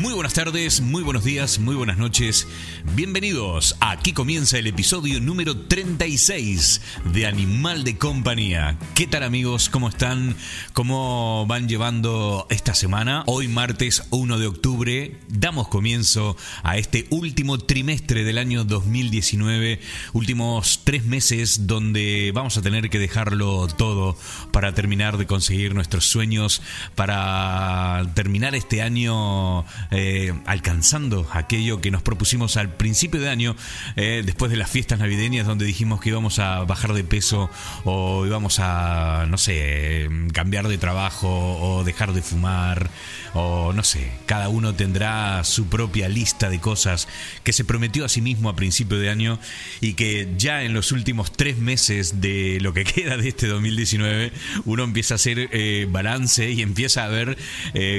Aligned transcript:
Muy 0.00 0.14
buenas 0.14 0.32
tardes, 0.32 0.80
muy 0.80 1.02
buenos 1.02 1.24
días, 1.24 1.58
muy 1.58 1.74
buenas 1.74 1.98
noches. 1.98 2.48
Bienvenidos. 2.94 3.76
Aquí 3.80 4.14
comienza 4.14 4.56
el 4.56 4.66
episodio 4.66 5.20
número 5.20 5.54
36 5.54 6.80
de 7.12 7.26
Animal 7.26 7.84
de 7.84 7.98
Compañía. 7.98 8.78
¿Qué 8.94 9.06
tal 9.06 9.24
amigos? 9.24 9.68
¿Cómo 9.68 9.90
están? 9.90 10.36
¿Cómo 10.72 11.44
van 11.46 11.68
llevando 11.68 12.46
esta 12.48 12.72
semana? 12.72 13.24
Hoy 13.26 13.46
martes 13.46 14.02
1 14.08 14.38
de 14.38 14.46
octubre 14.46 15.18
damos 15.28 15.68
comienzo 15.68 16.34
a 16.62 16.78
este 16.78 17.06
último 17.10 17.58
trimestre 17.58 18.24
del 18.24 18.38
año 18.38 18.64
2019. 18.64 19.80
Últimos 20.14 20.80
tres 20.82 21.04
meses 21.04 21.66
donde 21.66 22.32
vamos 22.34 22.56
a 22.56 22.62
tener 22.62 22.88
que 22.88 22.98
dejarlo 22.98 23.66
todo 23.66 24.16
para 24.50 24.74
terminar 24.74 25.18
de 25.18 25.26
conseguir 25.26 25.74
nuestros 25.74 26.06
sueños, 26.06 26.62
para 26.94 28.10
terminar 28.14 28.54
este 28.54 28.80
año 28.80 29.66
eh, 29.90 30.32
alcanzando 30.46 31.26
aquello 31.32 31.80
que 31.80 31.90
nos 31.90 32.02
propusimos 32.02 32.56
al 32.56 32.74
principio 32.76 33.20
de 33.20 33.28
año, 33.28 33.56
eh, 33.96 34.22
después 34.24 34.50
de 34.50 34.56
las 34.56 34.70
fiestas 34.70 35.00
navideñas, 35.00 35.46
donde 35.46 35.64
dijimos 35.64 36.00
que 36.00 36.10
íbamos 36.10 36.38
a 36.38 36.62
bajar 36.64 36.92
de 36.92 37.02
peso 37.02 37.50
o 37.84 38.24
íbamos 38.24 38.58
a, 38.60 39.26
no 39.28 39.36
sé, 39.36 40.08
cambiar 40.32 40.68
de 40.68 40.78
trabajo 40.78 41.28
o 41.28 41.82
dejar 41.82 42.12
de 42.12 42.22
fumar 42.22 42.88
o 43.34 43.72
no 43.72 43.82
sé, 43.82 44.12
cada 44.26 44.48
uno 44.48 44.74
tendrá 44.74 45.42
su 45.44 45.66
propia 45.66 46.08
lista 46.08 46.50
de 46.50 46.60
cosas 46.60 47.08
que 47.42 47.52
se 47.52 47.64
prometió 47.64 48.04
a 48.04 48.08
sí 48.08 48.20
mismo 48.20 48.48
a 48.48 48.56
principio 48.56 48.98
de 48.98 49.10
año 49.10 49.38
y 49.80 49.94
que 49.94 50.32
ya 50.36 50.62
en 50.62 50.72
los 50.72 50.92
últimos 50.92 51.32
tres 51.32 51.58
meses 51.58 52.20
de 52.20 52.58
lo 52.60 52.72
que 52.72 52.84
queda 52.90 53.16
de 53.16 53.28
este 53.28 53.46
2019 53.46 54.32
uno 54.64 54.84
empieza 54.84 55.14
a 55.14 55.16
hacer 55.16 55.48
eh, 55.52 55.86
balance 55.90 56.50
y 56.50 56.62
empieza 56.62 57.04
a 57.04 57.08
ver 57.08 57.36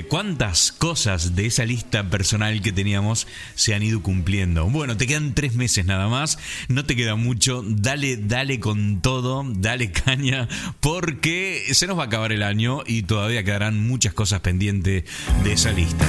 cuántas 0.07 0.71
cosas 0.71 1.35
de 1.35 1.45
esa 1.47 1.65
lista 1.65 1.80
personal 1.85 2.61
que 2.61 2.71
teníamos 2.71 3.27
se 3.55 3.73
han 3.73 3.83
ido 3.83 4.01
cumpliendo. 4.01 4.69
Bueno, 4.69 4.97
te 4.97 5.07
quedan 5.07 5.33
tres 5.33 5.55
meses 5.55 5.85
nada 5.85 6.07
más, 6.07 6.37
no 6.67 6.85
te 6.85 6.95
queda 6.95 7.15
mucho, 7.15 7.63
dale, 7.65 8.17
dale 8.17 8.59
con 8.59 9.01
todo, 9.01 9.43
dale 9.47 9.91
caña, 9.91 10.47
porque 10.79 11.63
se 11.73 11.87
nos 11.87 11.97
va 11.97 12.03
a 12.03 12.05
acabar 12.07 12.31
el 12.31 12.43
año 12.43 12.81
y 12.85 13.03
todavía 13.03 13.43
quedarán 13.43 13.87
muchas 13.87 14.13
cosas 14.13 14.41
pendientes 14.41 15.03
de 15.43 15.53
esa 15.53 15.71
lista. 15.71 16.07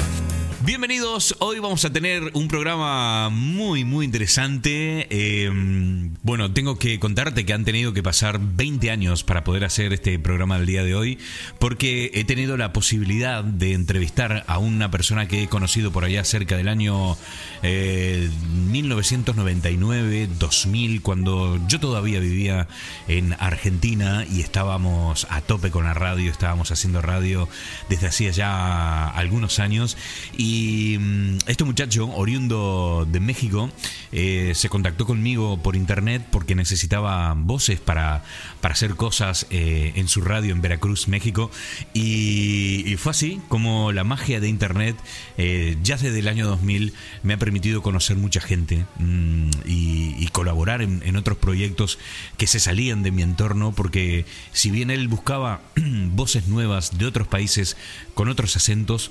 Bienvenidos, 0.65 1.35
hoy 1.41 1.59
vamos 1.59 1.85
a 1.85 1.93
tener 1.93 2.31
un 2.35 2.47
programa 2.47 3.31
muy 3.31 3.85
muy 3.85 4.05
interesante. 4.05 5.09
Em, 5.11 6.15
bueno, 6.23 6.53
tengo 6.53 6.79
que 6.79 7.01
contarte 7.01 7.45
que 7.45 7.53
han 7.53 7.65
tenido 7.65 7.93
que 7.93 8.05
pasar 8.05 8.39
20 8.41 8.93
años 8.93 9.25
para 9.25 9.43
poder 9.43 9.65
hacer 9.65 9.93
este 9.93 10.21
programa 10.21 10.59
del 10.59 10.67
día 10.67 10.85
de 10.85 10.95
hoy, 10.95 11.19
porque 11.59 12.13
he 12.15 12.23
tenido 12.23 12.57
la 12.57 12.73
posibilidad 12.73 13.43
de 13.43 13.73
entrevistar 13.73 14.45
a 14.47 14.59
una 14.59 14.89
persona 14.89 15.27
que 15.27 15.43
he 15.43 15.49
conocido 15.49 15.91
por 15.91 16.05
allá 16.05 16.23
cerca 16.23 16.57
del 16.57 16.69
año 16.69 17.17
1999, 17.63 20.23
eh, 20.23 20.29
2000, 20.39 21.03
cuando 21.03 21.61
yo 21.69 21.79
todavía 21.79 22.19
vivía 22.19 22.67
en 23.07 23.37
Argentina 23.39 24.27
y 24.29 24.41
estábamos 24.41 25.29
a 25.31 25.43
tope 25.43 25.71
con 25.71 25.85
la 25.85 25.95
radio, 25.95 26.29
estábamos 26.31 26.73
haciendo 26.73 27.01
radio 27.03 27.49
desde 27.89 28.09
hacía 28.09 28.33
ya 28.33 29.07
algunos 29.09 29.61
años 29.61 29.97
y 30.37 30.97
mm, 30.99 31.37
este 31.47 31.63
muchacho, 31.63 32.11
oriundo 32.15 33.07
de 33.09 33.21
México, 33.21 33.71
eh, 34.11 34.55
se 34.57 34.69
contactó 34.69 35.07
conmigo 35.07 35.63
por 35.63 35.77
internet 35.77 36.27
porque 36.31 36.57
necesitaba 36.57 37.35
voces 37.37 37.79
para, 37.79 38.25
para 38.61 38.75
hacer 38.75 38.97
cosas 38.97 39.47
eh, 39.51 39.93
en 39.95 40.09
su 40.09 40.23
radio 40.23 40.53
en 40.53 40.63
Veracruz, 40.63 41.07
México. 41.07 41.51
Y, 41.95 42.97
fue 42.99 43.11
así 43.11 43.41
como 43.49 43.91
la 43.91 44.05
magia 44.05 44.39
de 44.39 44.49
internet, 44.49 44.97
ya 45.37 45.97
desde 45.97 46.19
el 46.19 46.29
año 46.29 46.47
2000, 46.47 46.93
me 47.23 47.35
ha 47.35 47.37
permitido 47.37 47.52
conocer 47.83 48.17
mucha 48.17 48.41
gente 48.41 48.87
mm, 48.99 49.51
y, 49.67 50.29
colaborar 50.33 50.81
en, 50.81 51.17
otros 51.17 51.37
proyectos 51.37 51.99
que 52.39 52.47
se 52.47 52.59
salían 52.59 53.03
de 53.03 53.11
mi 53.11 53.23
entorno, 53.23 53.73
porque 53.73 54.25
si 54.53 54.71
bien 54.71 54.91
él 54.91 55.09
buscaba 55.09 55.61
voces 55.77 56.49
nuevas 56.49 56.97
de 56.97 57.05
otros 57.05 57.29
países 57.29 57.77
con 58.15 58.31
otros 58.31 58.57
acentos, 58.57 59.11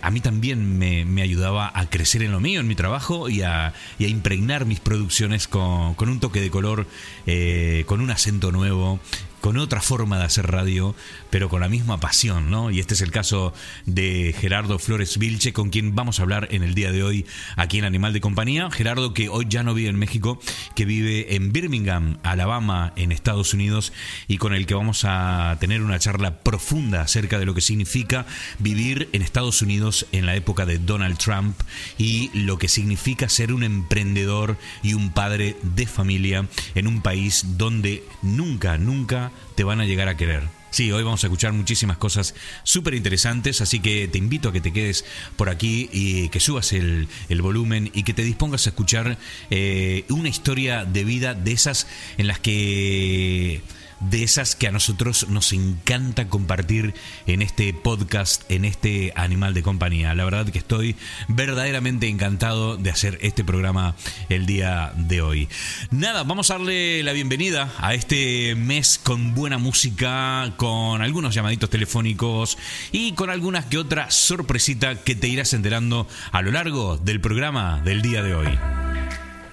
a 0.00 0.10
mí 0.10 0.20
también 0.20 0.78
me, 0.78 1.22
ayudaba 1.22 1.70
a 1.74 1.90
crecer 1.90 2.22
en 2.22 2.32
lo 2.32 2.40
mío, 2.40 2.60
en 2.60 2.68
mi 2.68 2.74
trabajo 2.74 3.28
y 3.28 3.42
a, 3.42 3.74
impregnar 3.98 4.64
mis 4.64 4.80
producciones 4.80 5.46
con, 5.46 5.94
un 5.98 6.20
toque 6.20 6.40
de 6.40 6.50
color, 6.50 6.86
eh, 7.26 7.84
con 7.86 8.00
un 8.00 8.10
acento 8.10 8.52
nuevo, 8.52 9.00
con 9.40 9.56
otra 9.56 9.80
forma 9.80 10.18
de 10.18 10.24
hacer 10.24 10.50
radio, 10.50 10.94
pero 11.30 11.48
con 11.48 11.60
la 11.60 11.68
misma 11.68 11.98
pasión, 11.98 12.50
¿no? 12.50 12.70
Y 12.70 12.80
este 12.80 12.94
es 12.94 13.00
el 13.00 13.10
caso 13.10 13.52
de 13.86 14.34
Gerardo 14.38 14.78
Flores 14.78 15.18
Vilche, 15.18 15.52
con 15.52 15.70
quien 15.70 15.94
vamos 15.94 16.18
a 16.18 16.22
hablar 16.22 16.48
en 16.50 16.62
el 16.62 16.74
día 16.74 16.92
de 16.92 17.02
hoy 17.02 17.26
aquí 17.56 17.78
en 17.78 17.84
Animal 17.84 18.12
de 18.12 18.20
Compañía. 18.20 18.70
Gerardo, 18.70 19.14
que 19.14 19.28
hoy 19.28 19.46
ya 19.48 19.62
no 19.62 19.74
vive 19.74 19.88
en 19.88 19.98
México, 19.98 20.40
que 20.74 20.84
vive 20.84 21.34
en 21.34 21.52
Birmingham, 21.52 22.18
Alabama, 22.22 22.92
en 22.96 23.12
Estados 23.12 23.54
Unidos, 23.54 23.92
y 24.28 24.38
con 24.38 24.54
el 24.54 24.66
que 24.66 24.74
vamos 24.74 25.04
a 25.04 25.56
tener 25.60 25.82
una 25.82 25.98
charla 25.98 26.40
profunda 26.40 27.02
acerca 27.02 27.38
de 27.38 27.46
lo 27.46 27.54
que 27.54 27.60
significa 27.60 28.26
vivir 28.58 29.08
en 29.12 29.22
Estados 29.22 29.62
Unidos 29.62 30.06
en 30.12 30.26
la 30.26 30.36
época 30.36 30.66
de 30.66 30.78
Donald 30.78 31.18
Trump 31.18 31.56
y 31.98 32.30
lo 32.34 32.58
que 32.58 32.68
significa 32.68 33.28
ser 33.28 33.52
un 33.52 33.62
emprendedor 33.62 34.56
y 34.82 34.94
un 34.94 35.10
padre 35.10 35.56
de 35.62 35.86
familia 35.86 36.46
en 36.74 36.86
un 36.86 37.02
país 37.02 37.44
donde 37.56 38.04
nunca, 38.22 38.78
nunca 38.78 39.29
te 39.54 39.64
van 39.64 39.80
a 39.80 39.86
llegar 39.86 40.08
a 40.08 40.16
querer. 40.16 40.48
Sí, 40.70 40.92
hoy 40.92 41.02
vamos 41.02 41.24
a 41.24 41.26
escuchar 41.26 41.52
muchísimas 41.52 41.98
cosas 41.98 42.34
súper 42.62 42.94
interesantes, 42.94 43.60
así 43.60 43.80
que 43.80 44.06
te 44.06 44.18
invito 44.18 44.48
a 44.48 44.52
que 44.52 44.60
te 44.60 44.72
quedes 44.72 45.04
por 45.36 45.48
aquí 45.48 45.90
y 45.92 46.28
que 46.28 46.38
subas 46.38 46.72
el, 46.72 47.08
volumen 47.40 47.90
y 47.92 48.04
que 48.04 48.14
te 48.14 48.22
dispongas 48.22 48.66
a 48.66 48.70
escuchar 48.70 49.18
eh, 49.50 50.04
una 50.10 50.28
historia 50.28 50.84
de 50.84 51.04
vida 51.04 51.34
de 51.34 51.52
esas 51.52 51.88
en 52.18 52.28
las 52.28 52.38
que 52.38 53.62
de 54.00 54.22
esas 54.22 54.56
que 54.56 54.66
a 54.66 54.72
nosotros 54.72 55.28
nos 55.28 55.52
encanta 55.52 56.28
compartir 56.28 56.94
en 57.26 57.42
este 57.42 57.72
podcast, 57.72 58.50
en 58.50 58.64
este 58.64 59.12
animal 59.16 59.54
de 59.54 59.62
compañía. 59.62 60.14
La 60.14 60.24
verdad 60.24 60.46
que 60.48 60.58
estoy 60.58 60.96
verdaderamente 61.28 62.08
encantado 62.08 62.76
de 62.76 62.90
hacer 62.90 63.18
este 63.20 63.44
programa 63.44 63.94
el 64.28 64.46
día 64.46 64.92
de 64.96 65.22
hoy. 65.22 65.48
Nada, 65.90 66.22
vamos 66.24 66.50
a 66.50 66.54
darle 66.54 67.02
la 67.02 67.12
bienvenida 67.12 67.72
a 67.78 67.94
este 67.94 68.54
mes 68.56 68.98
con 69.02 69.34
buena 69.34 69.58
música, 69.58 70.52
con 70.56 71.02
algunos 71.02 71.34
llamaditos 71.34 71.70
telefónicos 71.70 72.58
y 72.92 73.12
con 73.12 73.30
algunas 73.30 73.66
que 73.66 73.78
otra 73.78 74.10
sorpresita 74.10 75.02
que 75.02 75.14
te 75.14 75.28
irás 75.28 75.52
enterando 75.52 76.08
a 76.32 76.42
lo 76.42 76.50
largo 76.50 76.96
del 76.96 77.20
programa 77.20 77.80
del 77.84 78.02
día 78.02 78.22
de 78.22 78.34
hoy. 78.34 78.58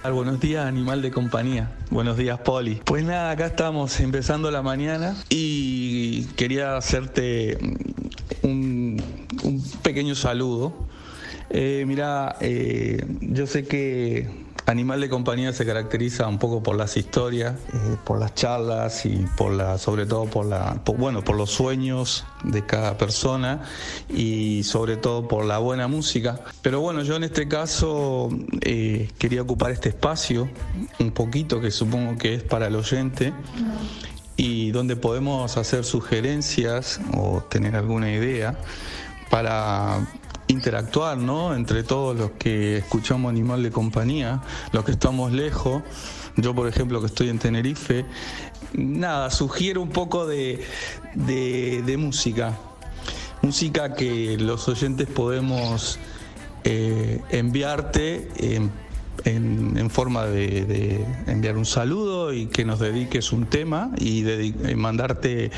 Buenos 0.04 0.40
días, 0.40 0.64
animal 0.64 1.02
de 1.02 1.10
compañía. 1.10 1.70
Buenos 1.90 2.16
días, 2.16 2.38
Poli. 2.38 2.80
Pues 2.84 3.04
nada, 3.04 3.32
acá 3.32 3.46
estamos 3.46 4.00
empezando 4.00 4.50
la 4.50 4.62
mañana 4.62 5.14
y 5.28 6.24
quería 6.36 6.76
hacerte 6.76 7.58
un, 8.42 9.02
pequeño 9.82 10.14
saludo. 10.14 10.72
Eh, 11.50 11.84
mira, 11.86 12.36
eh, 12.40 13.04
yo 13.20 13.46
sé 13.46 13.66
que 13.66 14.30
Animal 14.66 15.00
de 15.00 15.08
compañía 15.08 15.52
se 15.52 15.64
caracteriza 15.64 16.26
un 16.26 16.38
poco 16.38 16.62
por 16.62 16.76
las 16.76 16.96
historias, 16.96 17.54
eh, 17.72 17.96
por 18.04 18.18
las 18.18 18.34
charlas 18.34 19.06
y 19.06 19.26
por 19.36 19.52
la, 19.52 19.78
sobre 19.78 20.04
todo 20.04 20.26
por 20.26 20.44
la, 20.44 20.80
bueno, 20.84 21.24
por 21.24 21.36
los 21.36 21.50
sueños 21.50 22.26
de 22.44 22.66
cada 22.66 22.98
persona 22.98 23.62
y 24.08 24.62
sobre 24.64 24.96
todo 24.96 25.26
por 25.26 25.46
la 25.46 25.58
buena 25.58 25.88
música. 25.88 26.40
Pero 26.60 26.80
bueno, 26.80 27.02
yo 27.02 27.16
en 27.16 27.24
este 27.24 27.48
caso 27.48 28.28
eh, 28.60 29.10
quería 29.18 29.42
ocupar 29.42 29.70
este 29.70 29.88
espacio 29.88 30.50
un 30.98 31.12
poquito 31.12 31.60
que 31.60 31.70
supongo 31.70 32.18
que 32.18 32.34
es 32.34 32.42
para 32.42 32.66
el 32.66 32.76
oyente 32.76 33.32
y 34.36 34.70
donde 34.70 34.96
podemos 34.96 35.56
hacer 35.56 35.84
sugerencias 35.84 37.00
o 37.16 37.42
tener 37.48 37.74
alguna 37.74 38.12
idea 38.12 38.58
para 39.30 40.06
interactuar, 40.48 41.18
¿no? 41.18 41.54
Entre 41.54 41.84
todos 41.84 42.16
los 42.16 42.32
que 42.32 42.78
escuchamos 42.78 43.30
Animal 43.30 43.62
de 43.62 43.70
Compañía, 43.70 44.42
los 44.72 44.84
que 44.84 44.92
estamos 44.92 45.32
lejos. 45.32 45.82
Yo, 46.36 46.54
por 46.54 46.66
ejemplo, 46.68 47.00
que 47.00 47.06
estoy 47.06 47.28
en 47.28 47.38
Tenerife. 47.38 48.04
Nada, 48.72 49.30
sugiero 49.30 49.80
un 49.80 49.90
poco 49.90 50.26
de, 50.26 50.64
de, 51.14 51.96
música. 51.96 52.58
Música 53.42 53.94
que 53.94 54.36
los 54.38 54.68
oyentes 54.68 55.06
podemos 55.06 55.98
eh, 56.64 57.20
enviarte 57.30 58.28
en, 59.24 59.90
forma 59.90 60.26
de, 60.26 61.04
enviar 61.26 61.56
un 61.56 61.66
saludo 61.66 62.32
y 62.32 62.46
que 62.46 62.64
nos 62.64 62.78
dediques 62.78 63.32
un 63.32 63.46
tema 63.46 63.90
y, 63.98 64.28
y 64.28 64.74
mandarte 64.76 65.50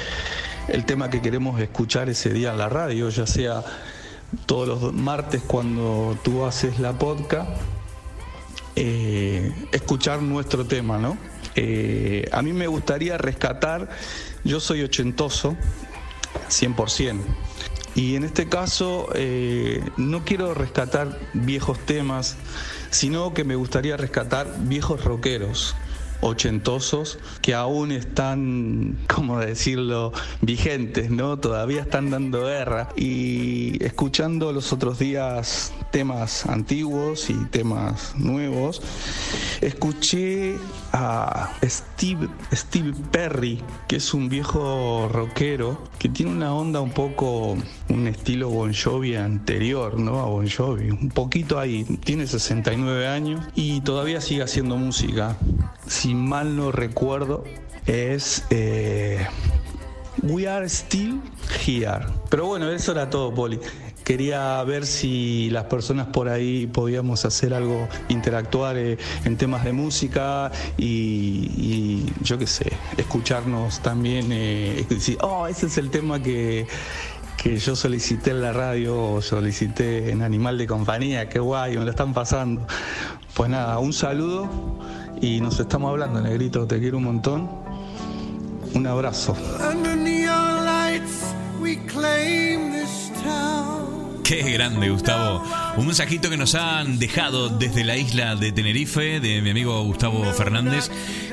el 0.69 0.85
tema 0.85 1.11
que 1.11 1.21
queremos 1.21 1.61
escuchar 1.61 2.09
ese 2.09 2.33
día 2.33 2.53
en 2.53 2.59
la 2.59 2.69
radio, 2.69 3.09
ya 3.11 3.27
sea 3.27 3.63
todos 4.47 4.69
los 4.69 4.93
martes 4.93 5.43
cuando 5.47 6.17
tú 6.23 6.45
haces 6.45 6.79
la 6.79 6.99
podcast, 6.99 7.51
eh, 8.77 9.53
escuchar 9.73 10.23
nuestro 10.23 10.67
tema, 10.67 10.99
¿no? 10.99 11.17
Eh, 11.57 12.29
a 12.33 12.43
mí 12.43 12.53
me 12.53 12.67
gustaría 12.67 13.19
rescatar, 13.19 13.89
yo 14.45 14.61
soy 14.61 14.83
ochentoso, 14.83 15.57
100%, 16.49 17.21
Y 17.97 18.15
en 18.15 18.25
este 18.25 18.49
caso 18.49 19.09
eh, 19.15 19.83
no 19.97 20.25
quiero 20.25 20.55
rescatar 20.55 21.19
viejos 21.35 21.79
temas, 21.81 22.37
sino 22.91 23.35
que 23.35 23.43
me 23.43 23.57
gustaría 23.57 23.97
rescatar 23.97 24.47
viejos 24.61 25.05
rockeros 25.05 25.75
ochentosos 26.21 27.19
que 27.43 27.55
aún 27.55 27.93
están, 27.93 28.99
como 29.13 29.39
decirlo, 29.39 30.13
vigentes, 30.41 31.11
¿no? 31.11 31.39
Todavía 31.39 31.83
están 31.83 32.11
dando 32.11 32.45
guerra. 32.45 32.89
Y 32.97 33.83
escuchando 33.85 34.53
los 34.53 34.73
otros 34.73 34.99
días 34.99 35.73
temas 35.91 36.47
antiguos 36.47 37.31
y 37.31 37.35
temas 37.47 38.15
nuevos, 38.17 38.83
escuché 39.61 40.57
a 40.93 41.53
Steve, 41.65 42.29
Steve 42.53 42.93
Perry, 43.11 43.63
que 43.89 43.97
es 43.97 44.15
un 44.15 44.29
viejo 44.29 45.09
rockero 45.09 45.83
que 45.99 46.09
tiene 46.09 46.33
una 46.33 46.55
onda 46.55 46.81
un 46.81 46.91
poco, 46.91 47.57
un 47.89 48.07
estilo 48.07 48.49
Bon 48.49 48.73
Jovi 48.75 49.17
anterior, 49.17 49.99
¿no? 49.99 50.21
A 50.21 50.27
Bon 50.27 50.49
Jovi, 50.49 50.91
un 50.91 51.11
poquito 51.11 51.59
ahí, 51.59 51.85
tiene 52.05 52.27
69 52.27 53.07
años 53.07 53.45
y 53.55 53.81
todavía 53.83 54.21
sigue 54.21 54.43
haciendo 54.43 54.77
música. 54.77 55.37
Si 55.87 56.15
mal 56.15 56.57
no 56.57 56.73
recuerdo, 56.73 57.45
es... 57.87 58.45
Eh, 58.51 59.27
We 60.23 60.47
Are 60.47 60.69
Still 60.69 61.21
Here. 61.67 62.05
Pero 62.29 62.47
bueno, 62.47 62.71
eso 62.71 62.93
era 62.93 63.09
todo, 63.09 63.33
Poli. 63.33 63.59
Quería 64.05 64.63
ver 64.65 64.87
si 64.87 65.51
las 65.51 65.65
personas 65.65 66.09
por 66.09 66.29
ahí 66.29 66.67
podíamos 66.67 67.25
hacer 67.25 67.55
algo, 67.55 67.89
interactuar 68.09 68.77
eh, 68.77 68.99
en 69.25 69.37
temas 69.37 69.65
de 69.65 69.73
música 69.73 70.51
y, 70.77 72.05
yo 72.23 72.39
qué 72.39 72.47
sé, 72.47 72.73
escucharnos 72.97 73.81
también, 73.81 74.31
eh, 74.33 74.85
decir, 74.89 75.19
oh, 75.21 75.47
ese 75.47 75.67
es 75.67 75.79
el 75.79 75.91
tema 75.91 76.21
que, 76.21 76.67
que 77.43 77.57
yo 77.57 77.77
solicité 77.77 78.33
en 78.33 78.43
la 78.43 78.53
radio 78.53 79.21
solicité 79.23 80.11
en 80.11 80.23
Animal 80.23 80.59
de 80.59 80.67
Compañía, 80.67 81.29
qué 81.29 81.39
guay, 81.39 81.77
me 81.79 81.85
lo 81.85 81.91
están 81.91 82.13
pasando. 82.13 82.67
Pues 83.35 83.49
nada, 83.49 83.79
un 83.79 83.93
saludo 83.93 84.49
y 85.21 85.41
nos 85.41 85.61
estamos 85.61 85.91
hablando, 85.91 86.21
Negrito, 86.21 86.67
te 86.67 86.81
quiero 86.81 86.99
un 86.99 87.05
montón. 87.05 87.49
Un 88.75 88.87
abrazo. 88.87 89.35
Qué 94.31 94.43
grande, 94.43 94.89
Gustavo. 94.91 95.43
Un 95.77 95.87
mensajito 95.87 96.31
que 96.31 96.37
nos 96.37 96.55
han 96.55 97.01
dejado 97.01 97.49
desde 97.49 97.83
la 97.83 97.97
isla 97.97 98.37
de 98.37 98.53
Tenerife, 98.53 99.19
de 99.19 99.43
mi 99.43 99.51
amigo 99.51 99.83
Gustavo 99.83 100.23
Fernández, 100.35 100.89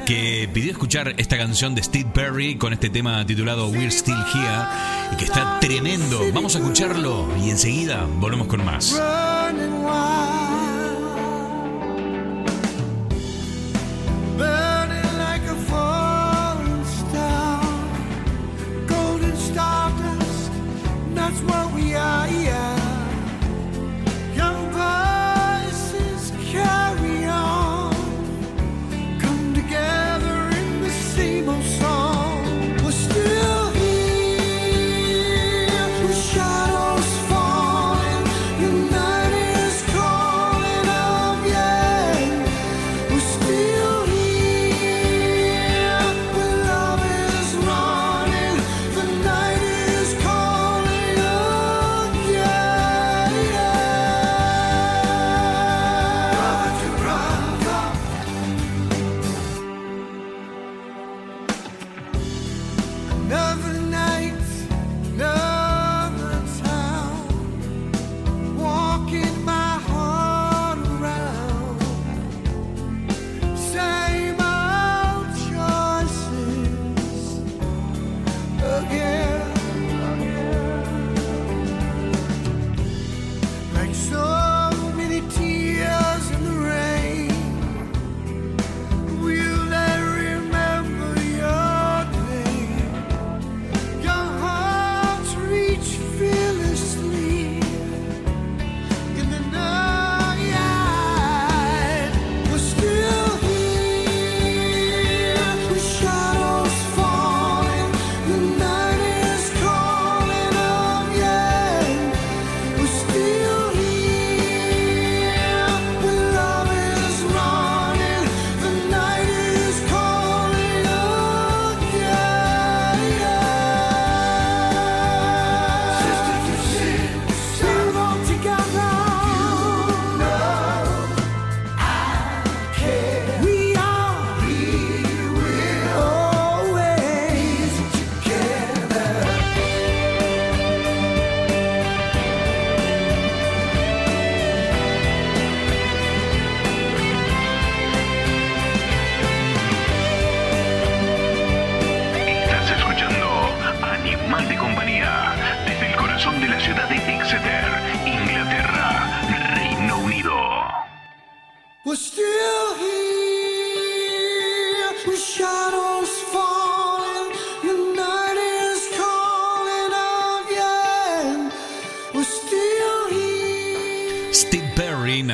que 0.07 0.49
pidió 0.51 0.71
escuchar 0.71 1.13
esta 1.17 1.37
canción 1.37 1.75
de 1.75 1.83
Steve 1.83 2.09
Perry 2.11 2.57
con 2.57 2.73
este 2.73 2.89
tema 2.89 3.23
titulado 3.23 3.67
We're 3.67 3.91
Still 3.91 4.15
Here 4.33 5.13
y 5.13 5.15
que 5.17 5.25
está 5.25 5.59
tremendo. 5.59 6.21
Vamos 6.33 6.55
a 6.55 6.57
escucharlo 6.57 7.27
y 7.45 7.51
enseguida 7.51 8.07
volvemos 8.19 8.47
con 8.47 8.65
más. 8.65 8.99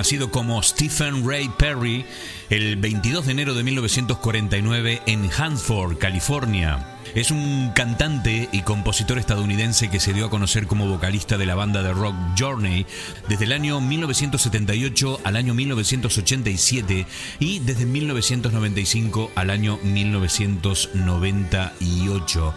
Nacido 0.04 0.32
como 0.32 0.62
Stephen 0.62 1.26
Ray 1.26 1.50
Perry 1.58 2.06
el 2.50 2.76
22 2.76 3.26
de 3.26 3.32
enero 3.32 3.54
de 3.54 3.64
1949 3.64 5.02
en 5.06 5.30
Hanford, 5.32 5.98
California. 5.98 7.00
Es 7.16 7.32
un 7.32 7.72
cantante 7.74 8.50
y 8.52 8.64
compositor 8.64 9.18
estadounidense 9.18 9.90
que 9.90 10.02
se 10.02 10.12
dio 10.12 10.26
a 10.26 10.30
conocer 10.30 10.68
como 10.68 10.90
vocalista 10.90 11.38
de 11.38 11.46
la 11.46 11.56
banda 11.56 11.82
de 11.84 11.94
rock 11.94 12.16
Journey 12.38 12.86
desde 13.30 13.46
el 13.46 13.54
año 13.54 13.80
1978 13.80 15.22
al 15.24 15.38
año 15.38 15.54
1987 15.54 17.08
y 17.40 17.60
desde 17.60 17.86
1995 17.86 19.32
al 19.36 19.52
año 19.52 19.80
1998 19.84 22.54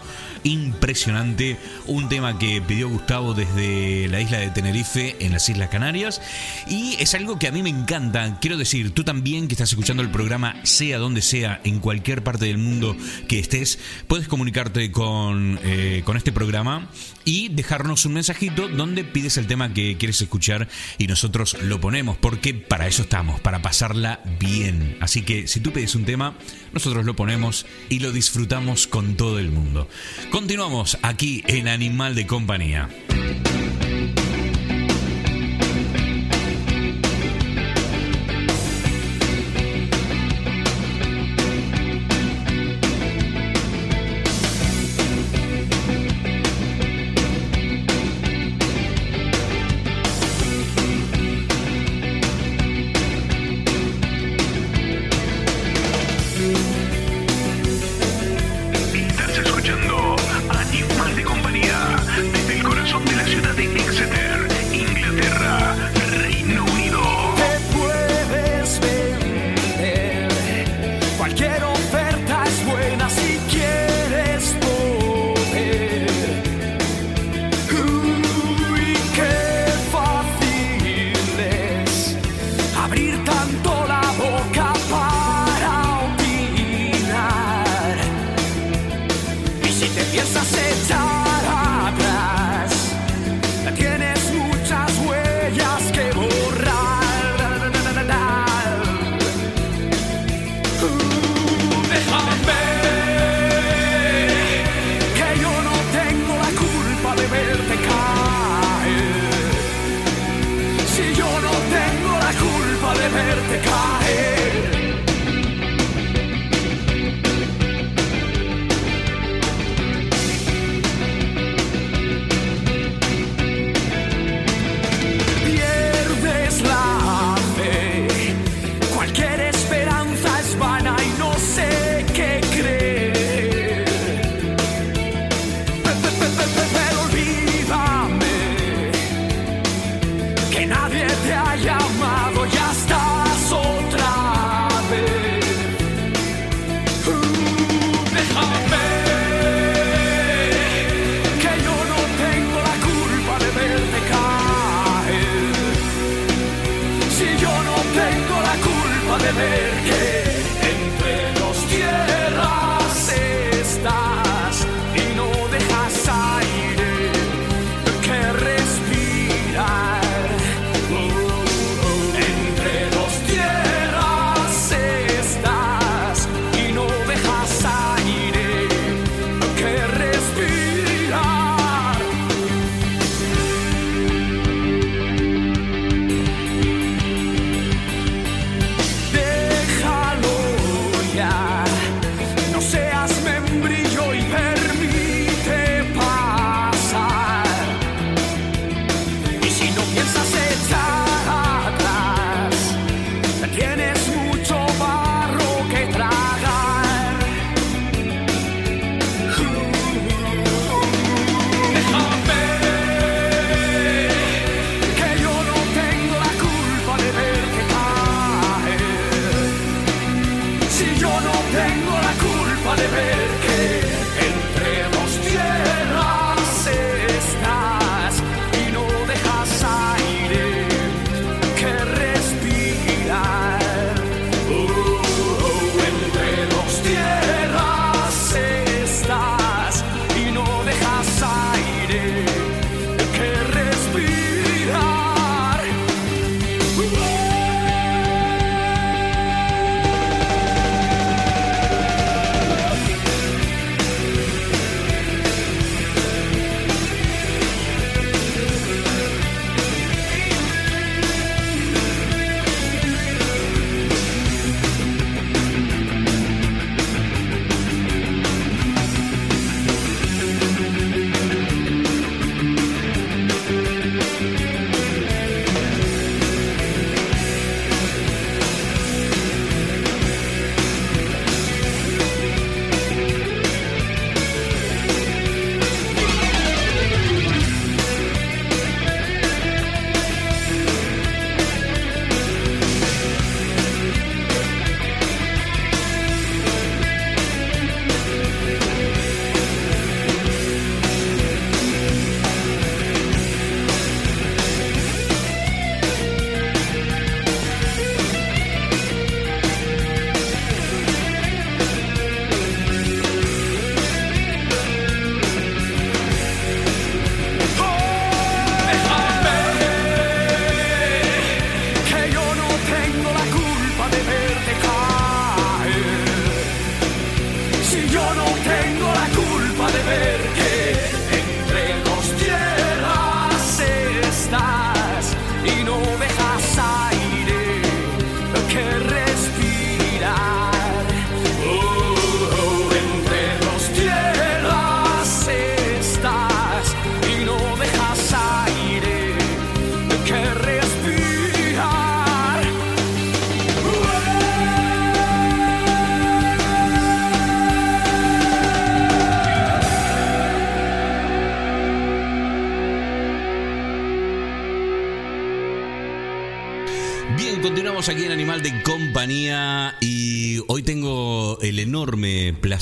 impresionante. 0.47 1.57
Un 1.85 2.09
tema 2.09 2.39
que 2.39 2.61
pidió 2.61 2.89
Gustavo 2.89 3.33
desde 3.33 4.07
la 4.07 4.21
isla 4.21 4.39
de 4.39 4.49
Tenerife 4.49 5.15
en 5.19 5.33
las 5.33 5.47
Islas 5.49 5.69
Canarias. 5.69 6.21
Y 6.67 6.95
es 6.99 7.13
algo 7.13 7.37
que 7.37 7.47
a 7.47 7.51
mí 7.51 7.61
me 7.61 7.69
encanta. 7.69 8.39
Quiero 8.39 8.57
decir, 8.57 8.91
tú 8.91 9.03
también 9.03 9.47
que 9.47 9.53
estás 9.53 9.69
escuchando 9.69 10.03
el 10.03 10.09
programa, 10.09 10.55
sea 10.63 10.97
donde 10.97 11.21
sea, 11.21 11.61
en 11.63 11.79
cualquier 11.79 12.23
parte 12.23 12.45
del 12.45 12.57
mundo 12.57 12.95
que 13.27 13.39
estés, 13.39 13.79
puedes 14.07 14.27
comunicarte 14.27 14.91
con, 14.91 15.59
eh, 15.63 16.01
con 16.05 16.17
este 16.17 16.31
programa 16.31 16.89
y 17.25 17.49
dejarnos 17.49 18.05
un 18.05 18.13
mensajito 18.13 18.69
donde 18.69 19.03
pides 19.03 19.35
el 19.37 19.47
tema 19.47 19.73
que 19.73 19.97
quieres 19.97 20.21
escuchar 20.21 20.69
y 20.97 21.07
nosotros 21.07 21.57
lo 21.61 21.81
ponemos, 21.81 22.17
porque 22.17 22.53
para 22.53 22.87
eso 22.87 23.01
estamos, 23.01 23.41
para 23.41 23.61
pasarla 23.61 24.21
bien. 24.39 24.97
Así 25.01 25.23
que 25.23 25.47
si 25.47 25.59
tú 25.59 25.73
pides 25.73 25.93
un 25.95 26.05
tema, 26.05 26.37
nosotros 26.71 27.05
lo 27.05 27.17
ponemos 27.17 27.65
y 27.89 27.99
lo 27.99 28.13
disfrutamos 28.13 28.87
con 28.87 29.15
todo 29.15 29.39
el 29.39 29.51
mundo. 29.51 29.89
Continuamos 30.37 30.99
aquí 31.01 31.43
en 31.47 31.67
Animal 31.67 32.13
de 32.13 32.27
Compañía. 32.27 32.89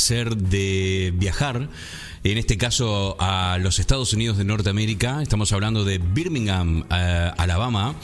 De 0.09 1.13
viajar 1.15 1.67
en 2.25 2.39
este 2.39 2.57
caso 2.57 3.15
a 3.19 3.59
los 3.59 3.77
Estados 3.77 4.11
Unidos 4.13 4.37
de 4.37 4.45
Norteamérica. 4.45 5.21
Estamos 5.21 5.51
hablando 5.51 5.85
de 5.85 5.99
Birmingham, 5.99 6.83
eh, 6.91 7.31
Alabama. 7.37 7.95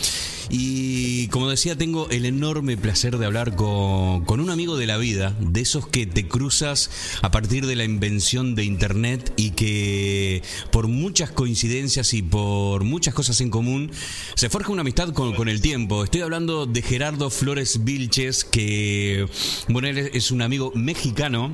Y 0.49 1.27
como 1.29 1.49
decía, 1.49 1.75
tengo 1.75 2.07
el 2.11 2.25
enorme 2.25 2.77
placer 2.77 3.17
de 3.17 3.25
hablar 3.25 3.55
con, 3.55 4.25
con, 4.25 4.39
un 4.39 4.51
amigo 4.51 4.77
de 4.77 4.85
la 4.85 4.97
vida, 4.97 5.35
de 5.39 5.61
esos 5.61 5.87
que 5.87 6.05
te 6.05 6.27
cruzas 6.27 6.91
a 7.21 7.31
partir 7.31 7.65
de 7.65 7.75
la 7.75 7.83
invención 7.83 8.53
de 8.53 8.63
Internet 8.63 9.33
y 9.37 9.51
que 9.51 10.43
por 10.71 10.87
muchas 10.87 11.31
coincidencias 11.31 12.13
y 12.13 12.21
por 12.21 12.83
muchas 12.83 13.13
cosas 13.13 13.41
en 13.41 13.49
común 13.49 13.91
se 14.35 14.49
forja 14.49 14.71
una 14.71 14.81
amistad 14.81 15.13
con, 15.13 15.33
con 15.33 15.49
el 15.49 15.61
tiempo. 15.61 16.03
Estoy 16.03 16.21
hablando 16.21 16.65
de 16.65 16.81
Gerardo 16.81 17.29
Flores 17.29 17.83
Vilches, 17.85 18.43
que 18.43 19.25
bueno, 19.67 19.87
él 19.87 19.97
es 20.13 20.31
un 20.31 20.41
amigo 20.41 20.71
mexicano 20.75 21.51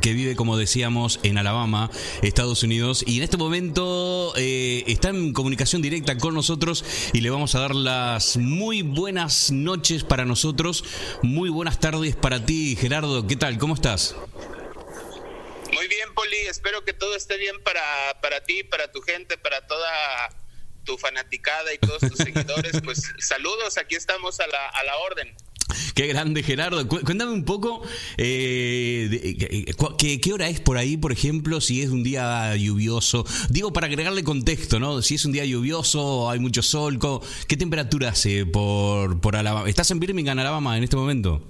que 0.00 0.12
vive, 0.12 0.36
como 0.36 0.56
decíamos, 0.56 1.20
en 1.22 1.38
Alabama, 1.38 1.90
Estados 2.22 2.62
Unidos, 2.62 3.04
y 3.06 3.18
en 3.18 3.22
este 3.24 3.36
momento 3.36 4.32
eh, 4.36 4.84
está 4.86 5.10
en 5.10 5.32
comunicación 5.32 5.82
directa 5.82 6.18
con 6.18 6.34
nosotros 6.34 6.84
y 7.12 7.20
le 7.20 7.30
vamos 7.30 7.54
a 7.54 7.60
dar 7.60 7.74
las 7.74 8.36
muy 8.36 8.82
buenas 8.82 9.50
noches 9.50 10.04
para 10.04 10.24
nosotros, 10.24 10.84
muy 11.22 11.50
buenas 11.50 11.80
tardes 11.80 12.16
para 12.16 12.44
ti, 12.44 12.76
Gerardo. 12.76 13.26
¿Qué 13.26 13.36
tal? 13.36 13.58
¿Cómo 13.58 13.74
estás? 13.74 14.16
Muy 15.72 15.88
bien, 15.88 16.14
Poli. 16.14 16.36
Espero 16.48 16.84
que 16.84 16.92
todo 16.92 17.16
esté 17.16 17.36
bien 17.36 17.60
para, 17.62 17.82
para 18.20 18.42
ti, 18.44 18.62
para 18.62 18.90
tu 18.92 19.00
gente, 19.02 19.36
para 19.38 19.66
toda 19.66 19.90
tu 20.84 20.98
fanaticada 20.98 21.72
y 21.72 21.78
todos 21.78 22.00
tus 22.00 22.18
seguidores. 22.18 22.80
Pues 22.84 23.02
saludos, 23.18 23.78
aquí 23.78 23.94
estamos 23.94 24.40
a 24.40 24.46
la, 24.46 24.68
a 24.68 24.84
la 24.84 24.96
orden. 24.98 25.34
Qué 25.94 26.06
grande, 26.06 26.42
Gerardo. 26.42 26.86
Cuéntame 26.88 27.32
un 27.32 27.44
poco, 27.44 27.82
eh, 28.16 29.08
eh 29.12 30.18
¿qué, 30.20 30.32
hora 30.32 30.48
es 30.48 30.60
por 30.60 30.76
ahí, 30.76 30.96
por 30.96 31.12
ejemplo, 31.12 31.60
si 31.60 31.82
es 31.82 31.90
un 31.90 32.02
día 32.02 32.54
lluvioso? 32.56 33.24
Digo, 33.48 33.72
para 33.72 33.86
agregarle 33.86 34.24
contexto, 34.24 34.78
¿no? 34.78 35.02
Si 35.02 35.14
es 35.14 35.24
un 35.24 35.32
día 35.32 35.44
lluvioso, 35.44 36.30
hay 36.30 36.38
mucho 36.38 36.62
sol, 36.62 36.98
¿qué 37.48 37.56
temperatura 37.56 38.10
hace 38.10 38.46
por, 38.46 39.20
por 39.20 39.36
Alabama? 39.36 39.68
¿Estás 39.68 39.90
en 39.90 40.00
Birmingham, 40.00 40.38
Alabama, 40.38 40.76
en 40.76 40.84
este 40.84 40.96
momento? 40.96 41.42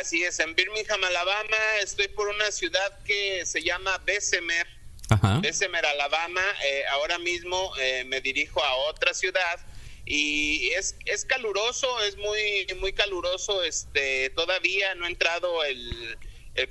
Así 0.00 0.22
es, 0.22 0.40
en 0.40 0.54
Birmingham, 0.54 1.04
Alabama, 1.04 1.56
estoy 1.82 2.08
por 2.08 2.28
una 2.28 2.50
ciudad 2.50 2.98
que 3.04 3.44
se 3.44 3.62
llama 3.62 3.98
Bessemer. 4.06 4.66
Bessemer, 5.42 5.84
Alabama. 5.84 6.40
Eh, 6.64 6.82
ahora 6.92 7.18
mismo 7.18 7.72
eh, 7.78 8.04
me 8.06 8.20
dirijo 8.20 8.62
a 8.64 8.74
otra 8.90 9.12
ciudad 9.12 9.60
y 10.04 10.70
es, 10.70 10.96
es 11.06 11.24
caluroso, 11.24 11.88
es 12.02 12.16
muy 12.16 12.66
muy 12.80 12.92
caluroso, 12.92 13.62
este 13.62 14.30
todavía 14.30 14.94
no 14.94 15.04
ha 15.04 15.08
entrado 15.08 15.64
el, 15.64 16.18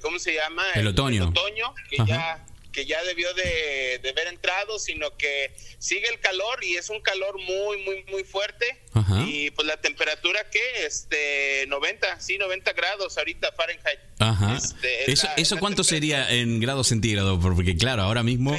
¿cómo 0.01 0.19
se 0.19 0.33
llama? 0.33 0.63
El, 0.75 0.87
otoño. 0.87 1.29
otoño, 1.29 1.73
que 1.89 1.97
ya 2.05 2.45
que 2.71 2.85
ya 2.85 3.03
debió 3.03 3.33
de, 3.33 3.99
de, 4.01 4.09
haber 4.09 4.27
entrado, 4.27 4.79
sino 4.79 5.15
que 5.17 5.53
sigue 5.77 6.07
el 6.07 6.19
calor 6.19 6.63
y 6.63 6.75
es 6.75 6.89
un 6.89 7.01
calor 7.01 7.35
muy, 7.37 7.83
muy, 7.83 8.03
muy 8.09 8.23
fuerte. 8.23 8.81
Y 9.27 9.51
pues 9.51 9.67
la 9.67 9.77
temperatura 9.77 10.49
que, 10.49 10.85
este, 10.85 11.65
90, 11.67 12.19
sí, 12.19 12.37
90 12.37 12.73
grados 12.73 13.17
ahorita 13.17 13.51
Fahrenheit. 13.53 13.99
Ajá. 14.19 14.55
Este, 14.55 15.11
¿Eso, 15.11 15.27
¿eso 15.37 15.57
cuánto 15.57 15.83
sería 15.83 16.29
en 16.31 16.59
grados 16.59 16.87
centígrados? 16.87 17.39
Porque 17.41 17.75
claro, 17.75 18.03
ahora 18.03 18.23
mismo 18.23 18.57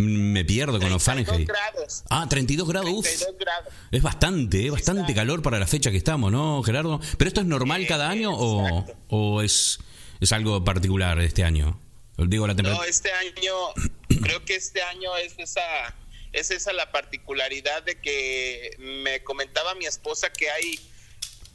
me 0.00 0.44
pierdo 0.44 0.78
con 0.78 0.90
los 0.90 1.02
Fahrenheit. 1.02 1.48
Grados. 1.48 2.04
Ah, 2.08 2.26
32 2.28 2.68
grados. 2.68 3.26
Es 3.90 4.02
bastante, 4.02 4.66
es 4.66 4.72
bastante 4.72 5.14
calor 5.14 5.42
para 5.42 5.58
la 5.58 5.66
fecha 5.66 5.90
que 5.90 5.96
estamos, 5.96 6.32
¿no, 6.32 6.62
Gerardo? 6.62 7.00
¿Pero 7.18 7.28
esto 7.28 7.40
es 7.40 7.46
normal 7.46 7.86
cada 7.86 8.08
año 8.08 8.30
o, 8.32 8.86
o, 9.08 9.42
es, 9.42 9.78
es 10.20 10.32
algo 10.32 10.64
particular 10.64 11.20
este 11.20 11.44
año? 11.44 11.80
Digo, 12.18 12.46
la 12.46 12.54
no, 12.54 12.84
este 12.84 13.10
año, 13.12 13.54
creo 14.22 14.44
que 14.44 14.54
este 14.54 14.82
año 14.82 15.16
es 15.16 15.34
esa, 15.38 15.62
es 16.32 16.50
esa 16.50 16.72
la 16.72 16.92
particularidad 16.92 17.82
de 17.82 17.98
que 17.98 18.76
me 18.78 19.22
comentaba 19.24 19.74
mi 19.74 19.86
esposa 19.86 20.30
que 20.30 20.50
hay 20.50 20.78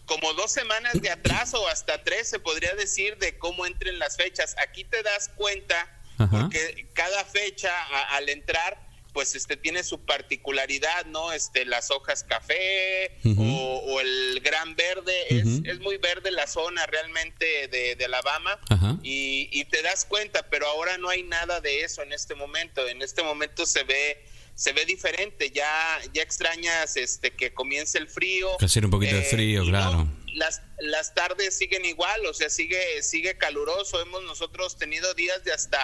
como 0.05 0.33
dos 0.33 0.51
semanas 0.51 1.01
de 1.01 1.09
atraso, 1.09 1.67
hasta 1.67 2.03
tres 2.03 2.29
se 2.29 2.39
podría 2.39 2.73
decir, 2.75 3.17
de 3.17 3.37
cómo 3.37 3.65
entren 3.65 3.99
las 3.99 4.17
fechas. 4.17 4.55
Aquí 4.59 4.83
te 4.83 5.01
das 5.03 5.29
cuenta 5.35 5.94
porque 6.17 6.87
cada 6.93 7.23
fecha 7.25 7.71
al 8.15 8.29
entrar 8.29 8.85
pues 9.15 9.33
este 9.33 9.55
tiene 9.55 9.81
su 9.81 10.01
particularidad, 10.01 11.05
¿no? 11.05 11.31
Este, 11.31 11.63
las 11.63 11.89
hojas 11.89 12.21
café 12.25 13.17
o, 13.37 14.01
el 14.01 14.41
gran 14.41 14.75
verde, 14.75 15.13
es, 15.29 15.61
es, 15.63 15.79
muy 15.79 15.95
verde 15.95 16.31
la 16.31 16.47
zona 16.47 16.85
realmente 16.85 17.69
de, 17.69 17.95
de 17.95 18.05
Alabama 18.05 18.59
y, 19.03 19.47
y, 19.53 19.63
te 19.65 19.81
das 19.81 20.03
cuenta, 20.03 20.45
pero 20.49 20.67
ahora 20.67 20.97
no 20.97 21.07
hay 21.07 21.23
nada 21.23 21.61
de 21.61 21.79
eso 21.85 22.03
en 22.03 22.11
este 22.11 22.35
momento, 22.35 22.85
en 22.89 23.01
este 23.01 23.23
momento 23.23 23.65
se 23.65 23.85
ve 23.85 24.25
se 24.53 24.73
ve 24.73 24.85
diferente, 24.85 25.49
ya 25.49 25.99
ya 26.13 26.21
extrañas 26.21 26.97
este 26.97 27.31
que 27.31 27.53
comience 27.53 27.97
el 27.97 28.09
frío. 28.09 28.49
Hacer 28.59 28.83
un 28.83 28.91
poquito 28.91 29.15
de 29.15 29.21
eh, 29.21 29.25
frío, 29.25 29.63
claro. 29.65 30.09
Las, 30.35 30.61
las 30.79 31.13
tardes 31.13 31.57
siguen 31.57 31.85
igual, 31.85 32.25
o 32.25 32.33
sea, 32.33 32.49
sigue 32.49 33.01
sigue 33.01 33.37
caluroso, 33.37 34.01
hemos 34.01 34.23
nosotros 34.23 34.77
tenido 34.77 35.13
días 35.13 35.43
de 35.43 35.53
hasta 35.53 35.79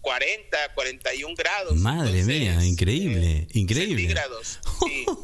40, 0.00 0.74
41 0.74 1.34
grados. 1.36 1.76
Madre 1.76 2.24
mía, 2.24 2.64
increíble, 2.64 3.30
eh, 3.30 3.46
increíble. 3.52 4.06
Grados, 4.06 4.58
sí. 4.84 5.06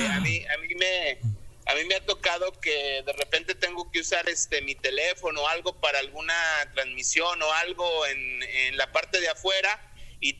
Eh, 0.00 0.06
a, 0.06 0.20
mí, 0.20 0.42
a, 0.46 0.58
mí 0.58 0.74
me, 0.76 1.18
a 1.66 1.74
mí 1.74 1.84
me 1.88 1.96
ha 1.96 2.06
tocado 2.06 2.52
que 2.60 3.02
de 3.04 3.12
repente 3.12 3.54
tengo 3.54 3.90
que 3.90 4.00
usar 4.00 4.28
este 4.28 4.62
mi 4.62 4.74
teléfono 4.74 5.42
o 5.42 5.48
algo 5.48 5.78
para 5.80 5.98
alguna 5.98 6.34
transmisión 6.72 7.42
o 7.42 7.52
algo 7.54 8.06
en, 8.06 8.42
en 8.42 8.76
la 8.76 8.92
parte 8.92 9.20
de 9.20 9.28
afuera 9.28 9.92
y 10.20 10.36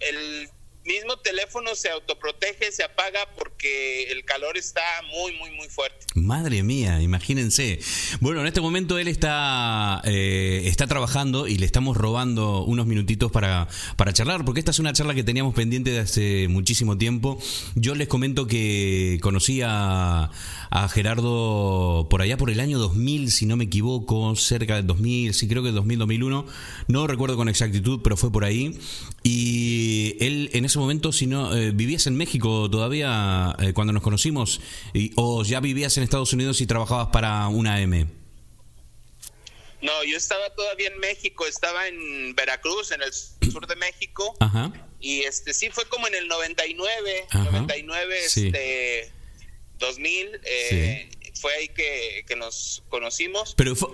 el 0.00 0.50
mismo 0.86 1.16
teléfono 1.18 1.74
se 1.74 1.90
autoprotege, 1.90 2.70
se 2.72 2.84
apaga 2.84 3.20
porque 3.36 4.04
el 4.10 4.24
calor 4.24 4.56
está 4.56 4.82
muy, 5.10 5.32
muy, 5.36 5.50
muy 5.50 5.68
fuerte. 5.68 6.06
Madre 6.14 6.62
mía, 6.62 7.02
imagínense. 7.02 7.80
Bueno, 8.20 8.40
en 8.40 8.46
este 8.46 8.60
momento 8.60 8.98
él 8.98 9.08
está, 9.08 10.00
eh, 10.04 10.62
está 10.66 10.86
trabajando 10.86 11.46
y 11.46 11.58
le 11.58 11.66
estamos 11.66 11.96
robando 11.96 12.64
unos 12.64 12.86
minutitos 12.86 13.30
para, 13.32 13.68
para 13.96 14.12
charlar, 14.12 14.44
porque 14.44 14.60
esta 14.60 14.70
es 14.70 14.78
una 14.78 14.92
charla 14.92 15.14
que 15.14 15.24
teníamos 15.24 15.54
pendiente 15.54 15.90
de 15.90 15.98
hace 16.00 16.48
muchísimo 16.48 16.96
tiempo. 16.96 17.38
Yo 17.74 17.94
les 17.94 18.08
comento 18.08 18.46
que 18.46 19.18
conocí 19.22 19.62
a, 19.62 20.30
a 20.70 20.88
Gerardo 20.88 22.06
por 22.08 22.22
allá 22.22 22.36
por 22.36 22.50
el 22.50 22.60
año 22.60 22.78
2000, 22.78 23.30
si 23.30 23.46
no 23.46 23.56
me 23.56 23.64
equivoco, 23.64 24.34
cerca 24.36 24.76
del 24.76 24.86
2000, 24.86 25.34
sí 25.34 25.48
creo 25.48 25.62
que 25.62 25.72
2000, 25.72 25.98
2001, 25.98 26.46
no 26.88 27.06
recuerdo 27.06 27.36
con 27.36 27.48
exactitud, 27.48 28.00
pero 28.02 28.16
fue 28.16 28.30
por 28.30 28.44
ahí. 28.44 28.78
Y 29.22 30.16
él 30.20 30.50
en 30.52 30.64
ese 30.64 30.75
momento, 30.78 31.12
si 31.12 31.26
no, 31.26 31.54
eh, 31.56 31.70
vivías 31.72 32.06
en 32.06 32.16
México 32.16 32.70
todavía 32.70 33.54
eh, 33.60 33.72
cuando 33.72 33.92
nos 33.92 34.02
conocimos, 34.02 34.60
o 35.16 35.44
ya 35.44 35.60
vivías 35.60 35.96
en 35.96 36.02
Estados 36.02 36.32
Unidos 36.32 36.60
y 36.60 36.66
trabajabas 36.66 37.08
para 37.08 37.48
una 37.48 37.80
M. 37.80 38.06
No, 39.82 40.04
yo 40.04 40.16
estaba 40.16 40.50
todavía 40.50 40.88
en 40.88 40.98
México, 40.98 41.46
estaba 41.46 41.86
en 41.86 42.34
Veracruz, 42.34 42.90
en 42.92 43.02
el 43.02 43.12
sur 43.12 43.66
de 43.66 43.76
México. 43.76 44.36
Y 45.00 45.20
este 45.20 45.52
sí 45.52 45.68
fue 45.70 45.86
como 45.88 46.08
en 46.08 46.14
el 46.14 46.28
99, 46.28 47.26
99, 47.32 48.18
este 48.24 49.12
2000. 49.78 50.40
Eh, 50.44 51.08
fue 51.36 51.54
ahí 51.54 51.68
que, 51.68 52.24
que 52.26 52.36
nos 52.36 52.82
conocimos. 52.88 53.54
Pero 53.56 53.74
sí, 53.74 53.84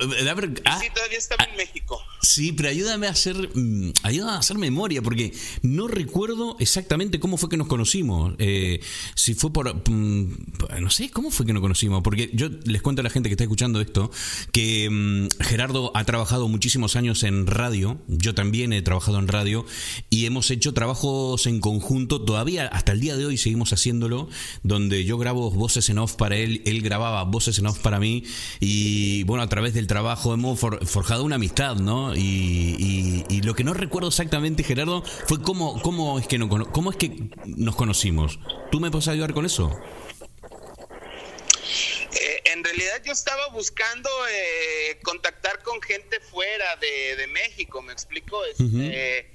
ah, 0.64 0.80
todavía 0.94 1.18
estaba 1.18 1.44
en 1.44 1.56
México. 1.56 2.00
Sí, 2.22 2.52
pero 2.52 2.68
ayúdame 2.68 3.06
a 3.06 3.10
hacer 3.10 3.36
mm, 3.54 3.92
ayúdame 4.02 4.32
a 4.32 4.38
hacer 4.38 4.58
memoria 4.58 5.02
porque 5.02 5.32
no 5.62 5.88
recuerdo 5.88 6.56
exactamente 6.60 7.20
cómo 7.20 7.36
fue 7.36 7.48
que 7.48 7.56
nos 7.56 7.66
conocimos. 7.66 8.34
Eh, 8.38 8.80
si 9.14 9.34
fue 9.34 9.52
por 9.52 9.74
mm, 9.88 10.36
no 10.80 10.90
sé 10.90 11.10
cómo 11.10 11.30
fue 11.30 11.46
que 11.46 11.52
nos 11.52 11.62
conocimos, 11.62 12.02
porque 12.02 12.30
yo 12.32 12.48
les 12.64 12.82
cuento 12.82 13.00
a 13.00 13.04
la 13.04 13.10
gente 13.10 13.28
que 13.28 13.34
está 13.34 13.44
escuchando 13.44 13.80
esto 13.80 14.10
que 14.52 14.88
mm, 14.90 15.42
Gerardo 15.42 15.92
ha 15.94 16.04
trabajado 16.04 16.48
muchísimos 16.48 16.96
años 16.96 17.22
en 17.22 17.46
radio, 17.46 18.00
yo 18.08 18.34
también 18.34 18.72
he 18.72 18.82
trabajado 18.82 19.18
en 19.18 19.28
radio 19.28 19.66
y 20.10 20.26
hemos 20.26 20.50
hecho 20.50 20.74
trabajos 20.74 21.46
en 21.46 21.60
conjunto, 21.60 22.22
todavía 22.22 22.66
hasta 22.68 22.92
el 22.92 23.00
día 23.00 23.16
de 23.16 23.26
hoy 23.26 23.36
seguimos 23.36 23.72
haciéndolo, 23.72 24.28
donde 24.62 25.04
yo 25.04 25.18
grabo 25.18 25.50
voces 25.50 25.88
en 25.90 25.98
off 25.98 26.14
para 26.14 26.36
él, 26.36 26.62
él 26.66 26.82
grababa 26.82 27.24
voces 27.32 27.58
en 27.58 27.66
off 27.66 27.80
para 27.80 27.98
mí 27.98 28.22
y 28.60 29.24
bueno, 29.24 29.42
a 29.42 29.48
través 29.48 29.74
del 29.74 29.88
trabajo 29.88 30.32
hemos 30.32 30.60
forjado 30.60 31.24
una 31.24 31.34
amistad, 31.34 31.74
¿no? 31.76 32.14
Y, 32.14 33.40
lo 33.42 33.56
que 33.56 33.64
no 33.64 33.74
recuerdo 33.74 34.08
exactamente, 34.08 34.62
Gerardo, 34.62 35.02
fue 35.02 35.42
cómo, 35.42 35.82
cómo, 35.82 36.20
es 36.20 36.28
que 36.28 36.38
no, 36.38 36.48
cómo 36.48 36.90
es 36.92 36.96
que 36.96 37.10
nos 37.44 37.74
conocimos. 37.74 38.38
¿Tú 38.70 38.78
me 38.78 38.88
puedes 38.90 39.08
ayudar 39.08 39.34
con 39.34 39.46
eso? 39.46 39.76
Eh, 42.12 42.42
en 42.52 42.62
realidad 42.62 43.02
yo 43.04 43.12
estaba 43.12 43.48
buscando 43.48 44.08
eh, 44.28 45.00
contactar 45.02 45.62
con 45.62 45.82
gente 45.82 46.20
fuera 46.20 46.76
de, 46.76 47.26
México, 47.28 47.82
¿me 47.82 47.92
explico? 47.92 48.44
Este, 48.44 49.30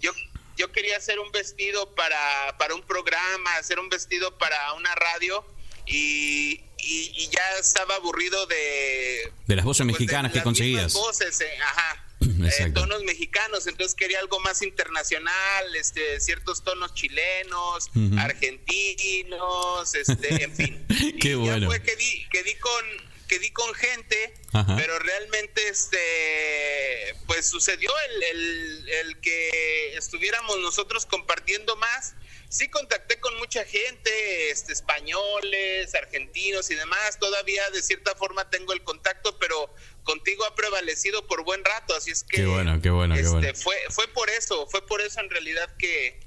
yo, 0.00 0.12
yo 0.56 0.72
quería 0.72 0.96
hacer 0.96 1.18
un 1.18 1.30
vestido 1.32 1.94
para, 1.94 2.56
para 2.58 2.74
un 2.74 2.82
programa, 2.82 3.56
hacer 3.56 3.78
un 3.78 3.88
vestido 3.88 4.38
para 4.38 4.72
una 4.74 4.94
radio 4.94 5.44
y, 5.86 6.60
y, 6.82 7.28
ya 7.28 7.42
estaba 7.58 7.96
aburrido 7.96 8.46
de... 8.46 9.32
De 9.46 9.56
las 9.56 9.64
voces 9.64 9.84
pues, 9.84 9.98
mexicanas 9.98 10.32
que 10.32 10.42
conseguías. 10.42 10.92
voces, 10.92 11.40
eh, 11.40 11.58
ajá. 11.62 12.06
Eh, 12.40 12.70
tonos 12.72 13.02
mexicanos, 13.04 13.66
entonces 13.66 13.94
quería 13.94 14.18
algo 14.18 14.40
más 14.40 14.62
internacional, 14.62 15.76
este, 15.76 16.20
ciertos 16.20 16.64
tonos 16.64 16.94
chilenos, 16.94 17.90
argentinos, 18.18 19.94
este, 19.94 20.44
en 20.44 20.56
fin. 20.56 20.86
Qué 21.20 21.34
bueno. 21.34 21.66
fue 21.66 21.82
que 21.82 21.96
di, 21.96 22.26
que 22.30 22.42
di 22.42 22.54
con 22.56 22.84
que 23.28 23.38
di 23.38 23.50
con 23.50 23.72
gente, 23.74 24.34
pero 24.76 24.98
realmente 24.98 25.68
este 25.68 27.14
pues 27.26 27.46
sucedió 27.46 27.90
el, 28.08 28.22
el, 28.22 28.88
el 28.88 29.20
que 29.20 29.94
estuviéramos 29.96 30.58
nosotros 30.58 31.06
compartiendo 31.06 31.76
más 31.76 32.14
sí 32.50 32.68
contacté 32.68 33.18
con 33.20 33.38
mucha 33.38 33.64
gente, 33.64 34.50
este, 34.50 34.72
españoles, 34.72 35.94
argentinos 35.94 36.70
y 36.70 36.74
demás. 36.74 37.18
Todavía 37.18 37.70
de 37.70 37.80
cierta 37.80 38.14
forma 38.16 38.50
tengo 38.50 38.74
el 38.74 38.82
contacto, 38.82 39.38
pero 39.38 39.72
contigo 40.02 40.44
ha 40.44 40.54
prevalecido 40.54 41.26
por 41.26 41.44
buen 41.44 41.64
rato. 41.64 41.94
Así 41.96 42.10
es 42.10 42.24
que. 42.24 42.38
Qué 42.38 42.46
bueno, 42.46 42.80
qué 42.82 42.90
bueno, 42.90 43.14
qué 43.14 43.22
este, 43.22 43.32
bueno. 43.32 43.54
Fue, 43.54 43.76
fue 43.88 44.08
por 44.08 44.28
eso, 44.28 44.66
fue 44.66 44.84
por 44.84 45.00
eso 45.00 45.20
en 45.20 45.30
realidad 45.30 45.74
que, 45.78 46.20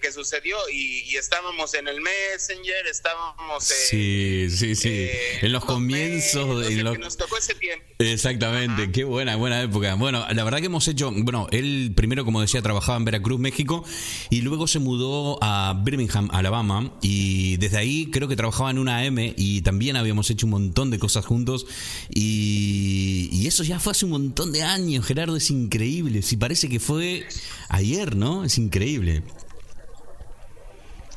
que, 0.00 0.12
sucedió 0.12 0.56
y, 0.72 1.16
estábamos 1.16 1.74
en 1.74 1.88
el 1.88 2.00
Messenger, 2.00 2.86
estábamos 2.86 3.64
sí, 3.64 4.48
sí, 4.50 4.76
sí, 4.76 4.88
eh, 4.88 5.38
en 5.42 5.52
los 5.52 5.64
comienzos 5.64 6.66
de 6.66 6.84
nos 6.84 7.16
tocó 7.16 7.36
ese 7.36 7.54
tiempo. 7.54 7.84
Exactamente, 7.98 8.92
qué 8.92 9.04
buena, 9.04 9.36
buena 9.36 9.62
época. 9.62 9.94
Bueno, 9.94 10.24
la 10.30 10.44
verdad 10.44 10.58
que 10.58 10.66
hemos 10.66 10.86
hecho, 10.86 11.10
bueno, 11.12 11.48
él 11.50 11.92
primero, 11.96 12.24
como 12.24 12.40
decía, 12.40 12.62
trabajaba 12.62 12.98
en 12.98 13.04
Veracruz, 13.04 13.40
México, 13.40 13.84
y 14.30 14.42
luego 14.42 14.66
se 14.66 14.78
mudó 14.78 15.38
a 15.42 15.80
Birmingham, 15.84 16.28
Alabama, 16.32 16.96
y 17.02 17.56
desde 17.56 17.78
ahí 17.78 18.10
creo 18.10 18.28
que 18.28 18.36
trabajaba 18.36 18.70
en 18.70 18.78
una 18.78 18.98
AM 18.98 19.18
y 19.36 19.62
también 19.62 19.96
habíamos 19.96 20.30
hecho 20.30 20.46
un 20.46 20.50
montón 20.50 20.90
de 20.90 20.98
cosas 20.98 21.24
juntos, 21.24 21.66
y, 22.10 23.28
y 23.32 23.46
eso 23.46 23.64
ya 23.64 23.80
fue 23.80 23.92
hace 23.92 24.04
un 24.04 24.12
montón 24.12 24.52
de 24.52 24.62
años, 24.62 25.06
Gerardo, 25.06 25.36
es 25.36 25.50
increíble, 25.50 26.22
si 26.22 26.36
parece 26.36 26.68
que 26.68 26.80
fue 26.80 27.26
ayer, 27.68 28.14
¿no? 28.14 28.44
Es 28.44 28.58
increíble. 28.58 29.22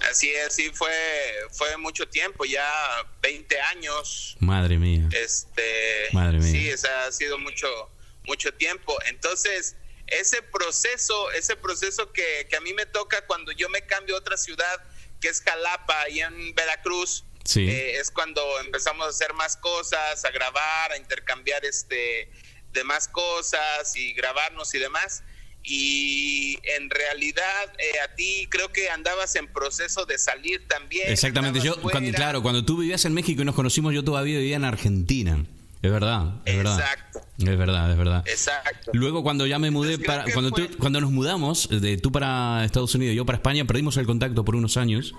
Así 0.10 0.30
es, 0.30 0.54
sí 0.54 0.72
fue, 0.74 0.92
fue 1.52 1.76
mucho 1.78 2.08
tiempo, 2.08 2.46
ya 2.46 2.72
20 3.22 3.60
años. 3.62 4.38
Madre 4.40 4.78
mía. 4.78 5.08
Este, 5.12 6.08
Madre 6.14 6.40
mía. 6.40 6.52
Sí, 6.78 6.88
ha 6.88 7.12
sido 7.12 7.38
mucho, 7.38 7.68
mucho 8.26 8.54
tiempo. 8.54 8.98
Entonces, 9.08 9.76
ese 10.08 10.42
proceso, 10.42 11.32
ese 11.32 11.58
proceso 11.58 12.12
que, 12.14 12.48
a 12.56 12.62
mí 12.62 12.74
me 12.74 12.86
toca 12.86 13.26
cuando 13.26 13.52
yo 13.52 13.68
me 13.70 13.82
cambio 13.86 14.16
a 14.16 14.20
otra 14.20 14.38
ciudad, 14.38 14.82
que 15.20 15.28
es 15.28 15.42
Jalapa, 15.42 16.10
y 16.10 16.22
en 16.22 16.56
Veracruz, 16.56 17.26
eh, 17.56 17.98
es 18.00 18.12
cuando 18.12 18.42
empezamos 18.60 19.08
a 19.08 19.10
hacer 19.10 19.34
más 19.34 19.58
cosas, 19.58 20.24
a 20.24 20.32
grabar, 20.32 20.92
a 20.92 20.98
intercambiar 20.98 21.66
este 21.66 22.32
de 22.72 22.84
más 22.84 23.08
cosas 23.08 23.96
y 23.96 24.14
grabarnos 24.14 24.74
y 24.76 24.80
demás 24.80 25.24
y 25.70 26.58
en 26.78 26.90
realidad 26.90 27.74
eh, 27.78 28.00
a 28.00 28.16
ti 28.16 28.48
creo 28.50 28.72
que 28.72 28.90
andabas 28.90 29.36
en 29.36 29.48
proceso 29.48 30.06
de 30.06 30.18
salir 30.18 30.66
también. 30.68 31.12
Exactamente, 31.12 31.60
yo 31.60 31.80
cuando, 31.82 32.12
claro, 32.14 32.42
cuando 32.42 32.64
tú 32.64 32.78
vivías 32.78 33.04
en 33.04 33.14
México 33.14 33.42
y 33.42 33.46
nos 33.46 33.54
conocimos 33.54 33.94
yo 33.94 34.04
todavía 34.04 34.40
vivía 34.40 34.56
en 34.56 34.64
Argentina. 34.64 35.46
Es 35.82 35.92
verdad, 35.92 36.42
es 36.46 36.56
Exacto. 36.56 37.20
verdad. 37.38 37.54
Es 37.54 37.58
verdad, 37.58 37.92
es 37.92 37.98
verdad. 37.98 38.24
Exacto. 38.28 38.92
Luego 38.94 39.24
cuando 39.24 39.46
ya 39.46 39.60
me 39.60 39.70
mudé 39.70 40.00
para 40.00 40.24
cuando 40.34 40.52
cuando 40.80 41.02
nos 41.02 41.12
mudamos 41.12 41.68
de 41.70 41.98
tú 41.98 42.12
para 42.12 42.64
Estados 42.64 42.96
Unidos 42.96 43.14
y 43.14 43.18
yo 43.18 43.26
para 43.26 43.38
España 43.38 43.66
perdimos 43.66 43.98
el 43.98 44.06
contacto 44.06 44.44
por 44.46 44.56
unos 44.56 44.78
años 44.78 45.14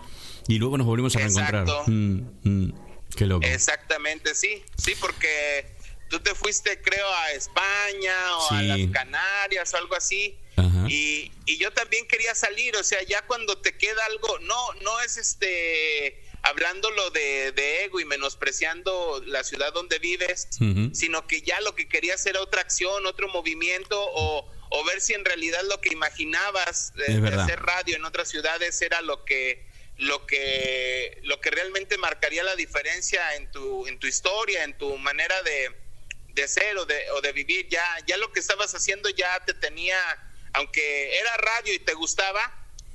y 0.49 0.59
luego 0.59 0.79
nos 0.79 0.87
volvimos 0.87 1.15
a 1.15 1.21
reencontrar. 1.21 1.67
Mm, 1.87 2.23
mm, 2.43 2.73
qué 3.15 3.27
loco. 3.27 3.47
Exactamente, 3.47 4.35
sí. 4.35 4.63
Sí, 4.77 4.95
porque 4.99 5.77
tú 6.09 6.21
te 6.21 6.35
fuiste, 6.35 6.81
creo, 6.81 7.09
a 7.09 7.33
España 7.33 8.37
o 8.39 8.53
a 8.53 8.63
las 8.63 8.91
Canarias 8.93 9.75
o 9.75 9.77
algo 9.77 9.95
así. 9.95 10.39
Y, 10.89 11.31
y, 11.47 11.59
yo 11.59 11.71
también 11.73 12.09
quería 12.09 12.35
salir, 12.35 12.75
o 12.77 12.83
sea, 12.83 13.01
ya 13.03 13.23
cuando 13.27 13.59
te 13.59 13.77
queda 13.77 14.05
algo, 14.07 14.39
no, 14.41 14.73
no 14.81 15.01
es 15.01 15.17
este 15.17 16.25
hablándolo 16.43 17.11
de, 17.11 17.53
de 17.53 17.85
ego 17.85 18.01
y 18.01 18.05
menospreciando 18.05 19.23
la 19.27 19.45
ciudad 19.45 19.73
donde 19.73 19.99
vives, 19.99 20.49
sino 20.93 21.27
que 21.27 21.43
ya 21.43 21.61
lo 21.61 21.75
que 21.75 21.89
querías 21.89 22.25
era 22.27 22.41
otra 22.41 22.61
acción, 22.61 23.07
otro 23.07 23.29
movimiento 23.29 24.01
o, 24.01 24.51
o 24.71 24.85
ver 24.85 25.01
si 25.01 25.15
en 25.15 25.25
realidad 25.25 25.61
lo 25.69 25.81
que 25.81 25.93
imaginabas 25.93 26.93
de, 26.95 27.21
de 27.21 27.29
hacer 27.37 27.61
radio 27.61 27.97
en 27.97 28.05
otras 28.05 28.29
ciudades 28.29 28.81
era 28.83 29.03
lo 29.03 29.25
que 29.25 29.67
lo 29.97 30.27
que 30.27 31.19
lo 31.25 31.41
que 31.41 31.51
realmente 31.51 31.99
marcaría 31.99 32.45
la 32.45 32.55
diferencia 32.55 33.35
en 33.35 33.51
tu 33.51 33.87
en 33.89 33.99
tu 33.99 34.07
historia, 34.07 34.63
en 34.63 34.79
tu 34.79 34.97
manera 34.97 35.43
de, 35.43 35.75
de 36.39 36.49
ser 36.49 36.77
o 36.79 36.87
de, 36.87 37.11
o 37.17 37.21
de 37.21 37.33
vivir, 37.33 37.69
ya, 37.69 37.85
ya 38.07 38.17
lo 38.17 38.33
que 38.33 38.41
estabas 38.41 38.75
haciendo 38.75 39.09
ya 39.11 39.45
te 39.45 39.55
tenía, 39.55 39.99
aunque 40.53 41.19
era 41.19 41.37
radio 41.37 41.75
y 41.75 41.79
te 41.81 41.95
gustaba, 41.95 42.41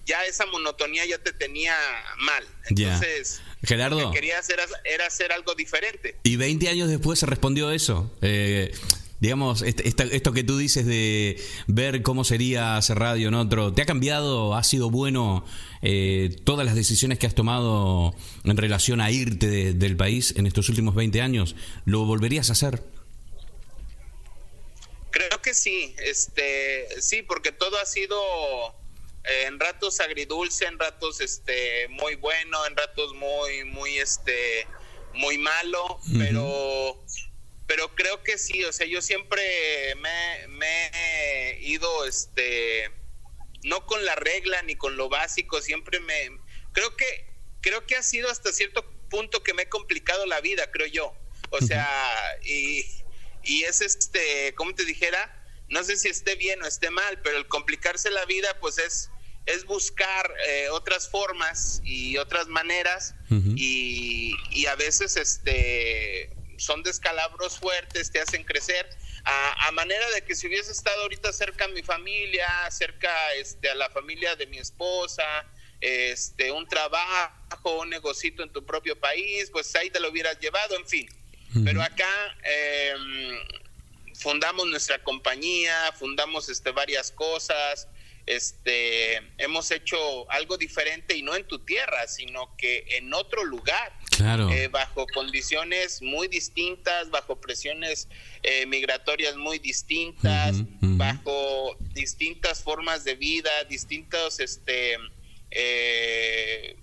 ya 0.06 0.24
esa 0.26 0.46
monotonía 0.46 1.06
ya 1.06 1.18
te 1.18 1.34
tenía 1.34 1.76
mal. 2.18 2.46
Entonces, 2.66 3.42
Gerardo, 3.64 4.00
lo 4.00 4.12
que 4.12 4.16
quería 4.16 4.40
hacer 4.40 4.60
era 4.86 5.08
hacer 5.08 5.32
algo 5.32 5.56
diferente. 5.56 6.16
Y 6.24 6.38
20 6.38 6.70
años 6.70 6.90
después 6.90 7.20
se 7.20 7.26
respondió 7.26 7.72
eso. 7.72 8.16
Eh, 8.22 8.74
digamos, 9.20 9.62
esto 9.62 10.34
que 10.34 10.44
tú 10.44 10.58
dices 10.58 10.86
de 10.86 11.42
ver 11.68 12.02
cómo 12.02 12.26
sería 12.26 12.76
hacer 12.76 13.00
radio 13.00 13.30
en 13.30 13.36
otro, 13.36 13.74
¿te 13.74 13.82
ha 13.82 13.86
cambiado? 13.86 14.56
¿Ha 14.56 14.64
sido 14.64 14.90
bueno 14.90 15.46
eh, 15.82 16.36
todas 16.44 16.66
las 16.66 16.76
decisiones 16.76 17.20
que 17.20 17.28
has 17.28 17.36
tomado 17.36 18.14
en 18.44 18.58
relación 18.58 19.00
a 19.00 19.12
irte 19.12 19.74
del 19.74 19.96
país 19.96 20.34
en 20.36 20.46
estos 20.46 20.68
últimos 20.68 20.96
20 20.96 21.22
años? 21.22 21.56
¿Lo 21.86 22.06
volverías 22.06 22.50
a 22.50 22.54
hacer? 22.54 22.84
Creo 25.14 25.44
que 25.44 25.54
sí, 25.54 25.96
este, 26.00 26.88
sí, 27.00 27.22
porque 27.22 27.52
todo 27.52 27.78
ha 27.78 27.86
sido 27.86 28.20
eh, 29.24 29.44
en 29.46 29.60
ratos 29.60 30.00
agridulce, 30.00 30.66
en 30.66 30.80
ratos 30.80 31.22
este 31.22 31.88
muy 31.90 32.16
bueno, 32.16 32.66
en 32.66 32.76
ratos 32.76 33.14
muy 33.14 33.64
muy 33.64 34.00
este 34.00 34.66
muy 35.14 35.38
malo, 35.38 36.00
pero 36.18 37.00
pero 37.68 37.94
creo 37.94 38.24
que 38.24 38.40
sí, 38.40 38.64
o 38.64 38.74
sea, 38.74 38.88
yo 38.88 39.04
siempre 39.04 39.94
me, 39.98 40.48
me, 40.48 40.88
he 40.88 41.60
ido 41.62 42.06
este 42.06 42.90
no 43.64 43.86
con 43.86 44.04
la 44.04 44.16
regla 44.16 44.64
ni 44.64 44.76
con 44.76 44.98
lo 44.98 45.10
básico, 45.10 45.62
siempre 45.62 46.00
me 46.00 46.32
creo 46.72 46.98
que 46.98 47.28
creo 47.62 47.86
que 47.86 47.98
ha 47.98 48.02
sido 48.02 48.32
hasta 48.32 48.52
cierto 48.52 48.84
punto 49.12 49.44
que 49.44 49.54
me 49.54 49.62
he 49.62 49.70
complicado 49.70 50.26
la 50.26 50.42
vida, 50.42 50.72
creo 50.72 50.88
yo. 50.88 51.14
O 51.52 51.62
sea, 51.62 51.88
y 52.44 52.84
y 53.44 53.64
es 53.64 53.82
este, 53.82 54.54
como 54.56 54.74
te 54.74 54.86
dijera, 54.86 55.32
no 55.70 55.84
sé 55.84 55.98
si 55.98 56.10
esté 56.10 56.36
bien 56.36 56.62
o 56.62 56.68
esté 56.68 56.90
mal, 56.90 57.20
pero 57.22 57.38
el 57.38 57.48
complicarse 57.48 58.10
la 58.12 58.26
vida 58.26 58.58
pues 58.60 58.78
es, 58.78 59.10
es 59.46 59.66
buscar 59.66 60.34
eh, 60.48 60.70
otras 60.70 61.10
formas 61.10 61.82
y 61.84 62.18
otras 62.18 62.48
maneras 62.48 63.16
y, 63.56 64.34
y, 64.52 64.66
a 64.68 64.76
veces 64.76 65.18
este 65.18 66.30
son 66.58 66.84
descalabros 66.84 67.58
fuertes, 67.58 68.12
te 68.12 68.22
hacen 68.22 68.44
crecer 68.44 68.88
a, 69.26 69.68
a, 69.68 69.72
manera 69.72 70.08
de 70.12 70.22
que 70.22 70.36
si 70.36 70.48
hubiese 70.48 70.72
estado 70.72 71.02
ahorita 71.02 71.34
cerca 71.34 71.66
a 71.66 71.68
mi 71.68 71.82
familia, 71.82 72.48
cerca 72.70 73.12
este, 73.34 73.70
a 73.70 73.76
la 73.76 73.90
familia 73.90 74.36
de 74.36 74.46
mi 74.46 74.60
esposa, 74.60 75.24
este, 75.82 76.52
un 76.52 76.68
trabajo, 76.68 77.82
un 77.82 77.90
negocito 77.90 78.44
en 78.44 78.52
tu 78.52 78.66
propio 78.66 78.98
país, 78.98 79.50
pues 79.52 79.76
ahí 79.76 79.90
te 79.90 80.00
lo 80.00 80.10
hubieras 80.10 80.40
llevado, 80.40 80.78
en 80.78 80.88
fin. 80.88 81.23
Pero 81.64 81.82
acá 81.82 82.36
em, 82.44 83.38
fundamos 84.16 84.68
nuestra 84.68 85.04
compañía, 85.04 85.92
fundamos 85.98 86.50
este, 86.50 86.72
varias 86.72 87.12
cosas, 87.12 87.88
este, 88.26 89.18
hemos 89.38 89.70
hecho 89.72 90.32
algo 90.32 90.58
diferente 90.58 91.16
y 91.16 91.22
no 91.22 91.36
en 91.36 91.46
tu 91.46 91.60
tierra, 91.60 92.08
sino 92.08 92.56
que 92.56 92.86
en 92.98 93.14
otro 93.14 93.44
lugar. 93.44 93.94
Claro. 94.12 94.50
Eh, 94.50 94.68
bajo 94.68 95.06
condiciones 95.08 96.02
muy 96.02 96.28
distintas, 96.28 97.10
bajo 97.10 97.42
presiones 97.42 98.08
eh, 98.44 98.66
migratorias 98.66 99.36
muy 99.36 99.60
distintas, 99.60 100.58
bajo 100.80 101.76
distintas 101.94 102.62
formas 102.62 103.04
de 103.04 103.16
vida, 103.16 103.50
distintos, 103.68 104.40
este, 104.40 104.98
eh, 105.52 106.78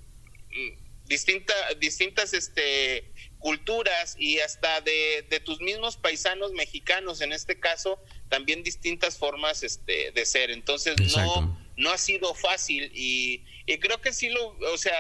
distinta, 1.11 1.53
distintas, 1.81 2.33
este, 2.33 3.12
culturas 3.40 4.14
y 4.18 4.38
hasta 4.38 4.81
de, 4.81 5.27
de, 5.29 5.40
tus 5.40 5.61
mismos 5.61 5.96
paisanos 5.96 6.53
mexicanos, 6.53 7.20
en 7.20 7.33
este 7.33 7.59
caso, 7.59 7.99
también 8.29 8.62
distintas 8.62 9.18
formas 9.18 9.64
este, 9.64 10.12
de 10.12 10.25
ser. 10.25 10.51
Entonces, 10.51 10.94
no, 11.16 11.59
no 11.77 11.90
ha 11.90 11.99
sido 11.99 12.33
fácil 12.35 12.92
y, 12.94 13.44
y, 13.66 13.79
creo 13.79 14.01
que 14.01 14.12
sí 14.12 14.29
lo, 14.29 14.57
o 14.73 14.79
sea, 14.79 14.94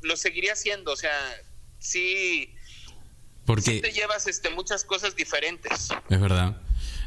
lo 0.00 0.16
seguiría 0.16 0.54
haciendo, 0.54 0.92
o 0.92 0.96
sea, 0.96 1.14
sí, 1.78 2.54
Porque... 3.44 3.80
te 3.80 3.92
llevas 3.92 4.26
este, 4.26 4.48
muchas 4.48 4.82
cosas 4.82 5.14
diferentes. 5.14 5.90
Es 6.08 6.20
verdad. 6.20 6.56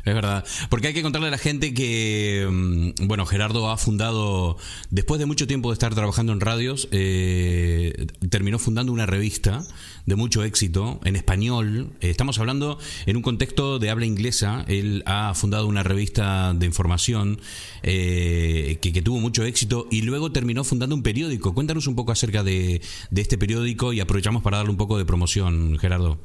Es 0.04 0.14
verdad, 0.16 0.44
porque 0.70 0.88
hay 0.88 0.94
que 0.94 1.04
contarle 1.04 1.28
a 1.28 1.32
la 1.32 1.38
gente 1.38 1.74
que, 1.74 2.48
mm, 2.50 3.08
bueno, 3.08 3.26
Gerardo 3.26 3.70
ha 3.70 3.78
fundado, 3.78 4.58
después 4.90 5.20
de 5.20 5.26
mucho 5.26 5.46
tiempo 5.46 5.70
de 5.70 5.74
estar 5.74 5.94
trabajando 5.94 6.34
en 6.34 6.40
radios, 6.40 6.88
eh, 6.92 8.08
terminó 8.30 8.58
fundando 8.58 8.92
una 8.92 9.06
revista 9.06 9.64
de 10.06 10.16
mucho 10.16 10.44
éxito 10.44 11.00
en 11.04 11.16
español. 11.16 11.92
Eh, 12.02 12.10
estamos 12.10 12.40
hablando 12.40 12.80
en 13.06 13.16
un 13.16 13.22
contexto 13.22 13.78
de 13.78 13.90
habla 13.92 14.06
inglesa. 14.06 14.66
Él 14.68 15.04
ha 15.06 15.34
fundado 15.36 15.68
una 15.68 15.84
revista 15.84 16.54
de 16.54 16.66
información 16.66 17.40
eh, 17.84 18.80
que, 18.82 18.94
que, 18.94 19.02
tuvo 19.02 19.20
mucho 19.20 19.44
éxito 19.44 19.88
y 19.92 20.02
luego 20.02 20.32
terminó 20.32 20.64
fundando 20.64 20.96
un 20.96 21.04
periódico. 21.04 21.54
Cuéntanos 21.54 21.88
un 21.88 21.96
poco 21.96 22.12
acerca 22.12 22.44
de, 22.44 22.82
de 23.12 23.22
este 23.22 23.38
periódico 23.38 23.94
y 23.94 24.00
aprovechamos 24.00 24.42
para 24.42 24.58
darle 24.58 24.72
un 24.72 24.78
poco 24.78 24.98
de 24.98 25.06
promoción, 25.06 25.78
Gerardo. 25.78 26.20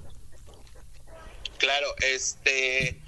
Claro, 1.58 1.86
este 2.14 3.00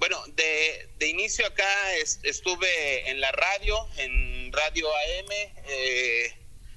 bueno, 0.00 0.16
de, 0.28 0.88
de 0.98 1.08
inicio 1.08 1.46
acá 1.46 1.92
estuve 2.22 3.10
en 3.10 3.20
la 3.20 3.30
radio, 3.32 3.76
en 3.98 4.50
Radio 4.50 4.88
AM, 4.88 5.30
eh, 5.68 6.34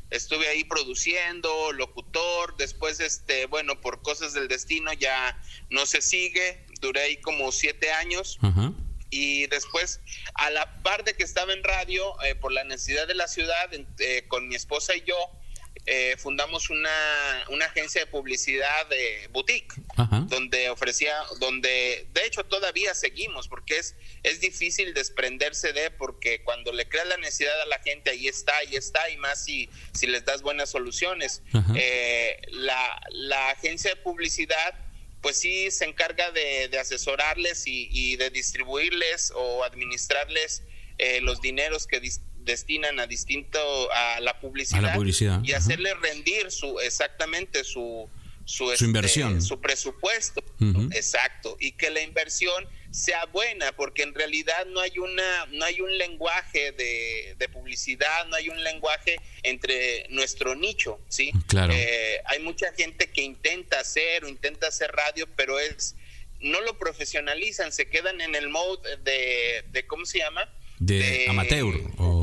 estuve 0.09 0.49
ahí 0.49 0.65
produciendo, 0.65 1.71
locutor, 1.71 2.57
después, 2.57 2.99
este, 2.99 3.45
bueno, 3.45 3.79
por 3.79 4.01
cosas 4.01 4.33
del 4.33 4.49
destino 4.49 4.91
ya 4.91 5.41
no 5.69 5.85
se 5.85 6.01
sigue, 6.01 6.65
duré 6.81 6.99
ahí 6.99 7.17
como 7.17 7.53
siete 7.53 7.91
años. 7.91 8.37
Y 9.09 9.47
después, 9.47 10.01
a 10.33 10.49
la 10.49 10.81
par 10.83 11.05
de 11.05 11.13
que 11.13 11.23
estaba 11.23 11.53
en 11.53 11.63
radio, 11.63 12.21
eh, 12.23 12.35
por 12.35 12.51
la 12.51 12.65
necesidad 12.65 13.07
de 13.07 13.15
la 13.15 13.29
ciudad, 13.29 13.69
eh, 13.99 14.25
con 14.27 14.49
mi 14.49 14.55
esposa 14.55 14.95
y 14.95 15.03
yo, 15.03 15.15
eh, 15.85 16.15
fundamos 16.17 16.69
una, 16.69 16.89
una, 17.49 17.65
agencia 17.65 18.01
de 18.01 18.07
publicidad 18.07 18.87
de 18.87 19.27
boutique, 19.31 19.75
donde 20.27 20.69
ofrecía, 20.69 21.13
donde 21.39 22.07
de 22.13 22.25
hecho 22.25 22.45
todavía 22.45 22.93
seguimos, 22.93 23.49
porque 23.49 23.79
es, 23.79 23.95
es 24.23 24.39
difícil 24.39 24.93
desprenderse 24.93 25.73
de, 25.73 25.91
porque 25.91 26.41
cuando 26.43 26.71
le 26.71 26.87
creas 26.87 27.07
la 27.07 27.17
necesidad 27.17 27.59
a 27.61 27.65
la 27.65 27.79
gente, 27.79 28.11
ahí 28.11 28.29
está, 28.29 28.55
ahí 28.57 28.77
está, 28.77 29.09
y 29.09 29.17
más 29.17 29.43
si, 29.43 29.69
si 29.93 30.07
les 30.07 30.23
das 30.23 30.41
buenas 30.41 30.69
soluciones. 30.69 31.41
Eh, 31.75 32.39
la, 32.51 33.01
la 33.09 33.49
agencia 33.49 33.89
de 33.89 33.97
publicidad 33.97 34.75
pues 35.21 35.37
sí 35.39 35.71
se 35.71 35.85
encarga 35.85 36.31
de, 36.31 36.67
de 36.67 36.79
asesorarles 36.79 37.65
y, 37.65 37.87
y, 37.91 38.17
de 38.17 38.29
distribuirles 38.29 39.31
o 39.33 39.63
administrarles 39.63 40.63
eh, 40.97 41.21
los 41.21 41.41
dineros 41.41 41.87
que 41.87 42.01
destinan 42.43 42.99
a 42.99 43.07
distinto 43.07 43.59
a 43.91 44.19
la 44.19 44.39
publicidad, 44.39 45.41
y 45.43 45.53
hacerle 45.53 45.93
rendir 45.95 46.51
su 46.51 46.79
exactamente 46.79 47.63
su 47.63 48.09
su, 48.45 48.71
este, 48.71 48.85
inversión. 48.85 49.41
su 49.41 49.59
presupuesto. 49.59 50.43
Exacto. 50.91 51.55
Y 51.59 51.71
que 51.71 51.89
la 51.89 52.01
inversión 52.01 52.67
sea 52.91 53.25
buena 53.25 53.71
porque 53.75 54.03
en 54.03 54.13
realidad 54.13 54.67
no 54.67 54.79
hay 54.79 54.99
una 54.99 55.47
no 55.47 55.65
hay 55.65 55.81
un 55.81 55.97
lenguaje 55.97 56.71
de, 56.73 57.35
de 57.39 57.49
publicidad 57.49 58.27
no 58.27 58.35
hay 58.35 58.49
un 58.49 58.63
lenguaje 58.63 59.15
entre 59.41 60.05
nuestro 60.09 60.53
nicho 60.53 60.99
sí 61.09 61.31
claro. 61.47 61.73
Eh, 61.75 62.21
hay 62.25 62.39
mucha 62.41 62.71
gente 62.73 63.09
que 63.09 63.23
intenta 63.23 63.79
hacer 63.79 64.23
o 64.25 64.27
intenta 64.27 64.67
hacer 64.67 64.91
radio 64.91 65.27
pero 65.35 65.59
es 65.59 65.95
no 66.39 66.61
lo 66.61 66.77
profesionalizan 66.77 67.71
se 67.71 67.87
quedan 67.87 68.21
en 68.21 68.35
el 68.35 68.49
mode 68.49 68.97
de, 68.97 69.65
de 69.71 69.87
cómo 69.87 70.05
se 70.05 70.19
llama 70.19 70.47
de, 70.77 71.25
amateur 71.29 71.73
o 71.97 72.22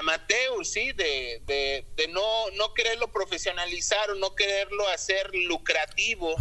amateur, 0.00 0.64
sí, 0.64 0.92
de, 0.92 1.42
de, 1.46 1.86
de, 1.96 2.08
no, 2.08 2.50
no 2.56 2.74
quererlo 2.74 3.12
profesionalizar 3.12 4.10
o 4.10 4.14
no 4.16 4.34
quererlo 4.34 4.88
hacer 4.88 5.30
lucrativo, 5.32 6.34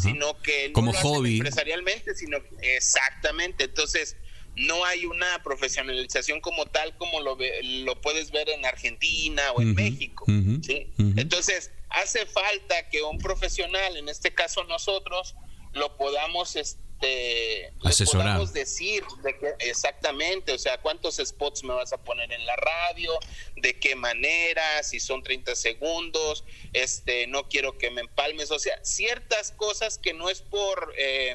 sino 0.00 0.40
que 0.42 0.72
como 0.72 0.92
hobby 0.92 1.36
empresarialmente, 1.36 2.14
sino 2.14 2.38
exactamente. 2.60 3.64
Entonces, 3.64 4.16
no 4.56 4.84
hay 4.84 5.06
una 5.06 5.42
profesionalización 5.42 6.40
como 6.40 6.66
tal 6.66 6.96
como 6.96 7.20
lo, 7.20 7.36
lo 7.62 8.00
puedes 8.00 8.30
ver 8.30 8.48
en 8.50 8.64
Argentina 8.64 9.52
o 9.52 9.62
en 9.62 9.74
México. 9.74 10.24
¿sí? 10.62 10.92
Entonces, 11.16 11.72
hace 11.88 12.26
falta 12.26 12.88
que 12.90 13.02
un 13.02 13.18
profesional, 13.18 13.96
en 13.96 14.08
este 14.08 14.32
caso 14.32 14.64
nosotros, 14.64 15.34
lo 15.72 15.96
podamos 15.96 16.56
este, 16.56 16.89
este, 17.00 17.72
asesorar. 17.82 18.46
decir 18.48 19.02
de 19.22 19.34
exactamente, 19.60 20.52
o 20.52 20.58
sea, 20.58 20.78
cuántos 20.80 21.16
spots 21.16 21.64
me 21.64 21.72
vas 21.72 21.92
a 21.92 21.98
poner 21.98 22.30
en 22.32 22.44
la 22.44 22.56
radio, 22.56 23.12
de 23.56 23.78
qué 23.78 23.94
manera, 23.94 24.82
si 24.82 25.00
son 25.00 25.22
30 25.22 25.54
segundos, 25.54 26.44
este, 26.72 27.26
no 27.26 27.48
quiero 27.48 27.78
que 27.78 27.90
me 27.90 28.02
empalmes, 28.02 28.50
o 28.50 28.58
sea, 28.58 28.78
ciertas 28.84 29.52
cosas 29.52 29.98
que 29.98 30.12
no 30.12 30.28
es 30.28 30.42
por 30.42 30.92
eh, 30.98 31.34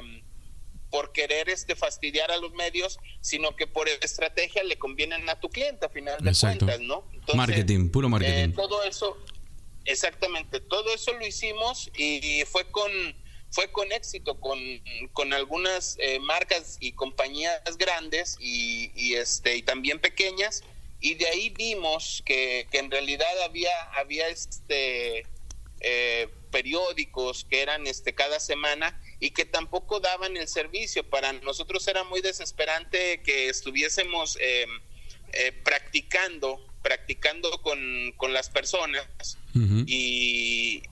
por 0.90 1.12
querer 1.12 1.50
este 1.50 1.74
fastidiar 1.74 2.30
a 2.30 2.36
los 2.36 2.52
medios, 2.52 2.98
sino 3.20 3.56
que 3.56 3.66
por 3.66 3.88
estrategia 3.88 4.62
le 4.62 4.78
convienen 4.78 5.28
a 5.28 5.40
tu 5.40 5.50
cliente 5.50 5.84
a 5.84 5.88
final 5.88 6.16
de 6.22 6.32
cuentas, 6.32 6.80
¿no? 6.80 7.04
marketing, 7.34 7.90
puro 7.90 8.08
marketing. 8.08 8.50
Eh, 8.50 8.52
todo 8.54 8.84
eso, 8.84 9.18
exactamente, 9.84 10.60
todo 10.60 10.94
eso 10.94 11.12
lo 11.12 11.26
hicimos 11.26 11.90
y 11.96 12.44
fue 12.46 12.70
con 12.70 12.90
fue 13.56 13.72
con 13.72 13.90
éxito 13.90 14.38
con, 14.38 14.58
con 15.14 15.32
algunas 15.32 15.96
eh, 15.98 16.18
marcas 16.18 16.76
y 16.78 16.92
compañías 16.92 17.78
grandes 17.78 18.36
y, 18.38 18.92
y, 18.94 19.14
este 19.14 19.56
y 19.56 19.62
también 19.62 19.98
pequeñas. 19.98 20.62
Y 21.00 21.14
de 21.14 21.26
ahí 21.26 21.48
vimos 21.48 22.22
que, 22.26 22.68
que 22.70 22.78
en 22.78 22.90
realidad 22.90 23.32
había 23.44 23.72
había 23.94 24.28
este 24.28 25.26
eh, 25.80 26.28
periódicos 26.50 27.46
que 27.48 27.62
eran 27.62 27.86
este 27.86 28.14
cada 28.14 28.40
semana 28.40 29.00
y 29.20 29.30
que 29.30 29.46
tampoco 29.46 30.00
daban 30.00 30.36
el 30.36 30.48
servicio. 30.48 31.08
Para 31.08 31.32
nosotros 31.32 31.88
era 31.88 32.04
muy 32.04 32.20
desesperante 32.20 33.22
que 33.22 33.48
estuviésemos 33.48 34.36
em, 34.38 34.68
eh, 35.32 35.52
practicando 35.64 36.62
practicando 36.82 37.50
con, 37.62 38.12
con 38.18 38.34
las 38.34 38.50
personas 38.50 39.38
y 39.86 40.82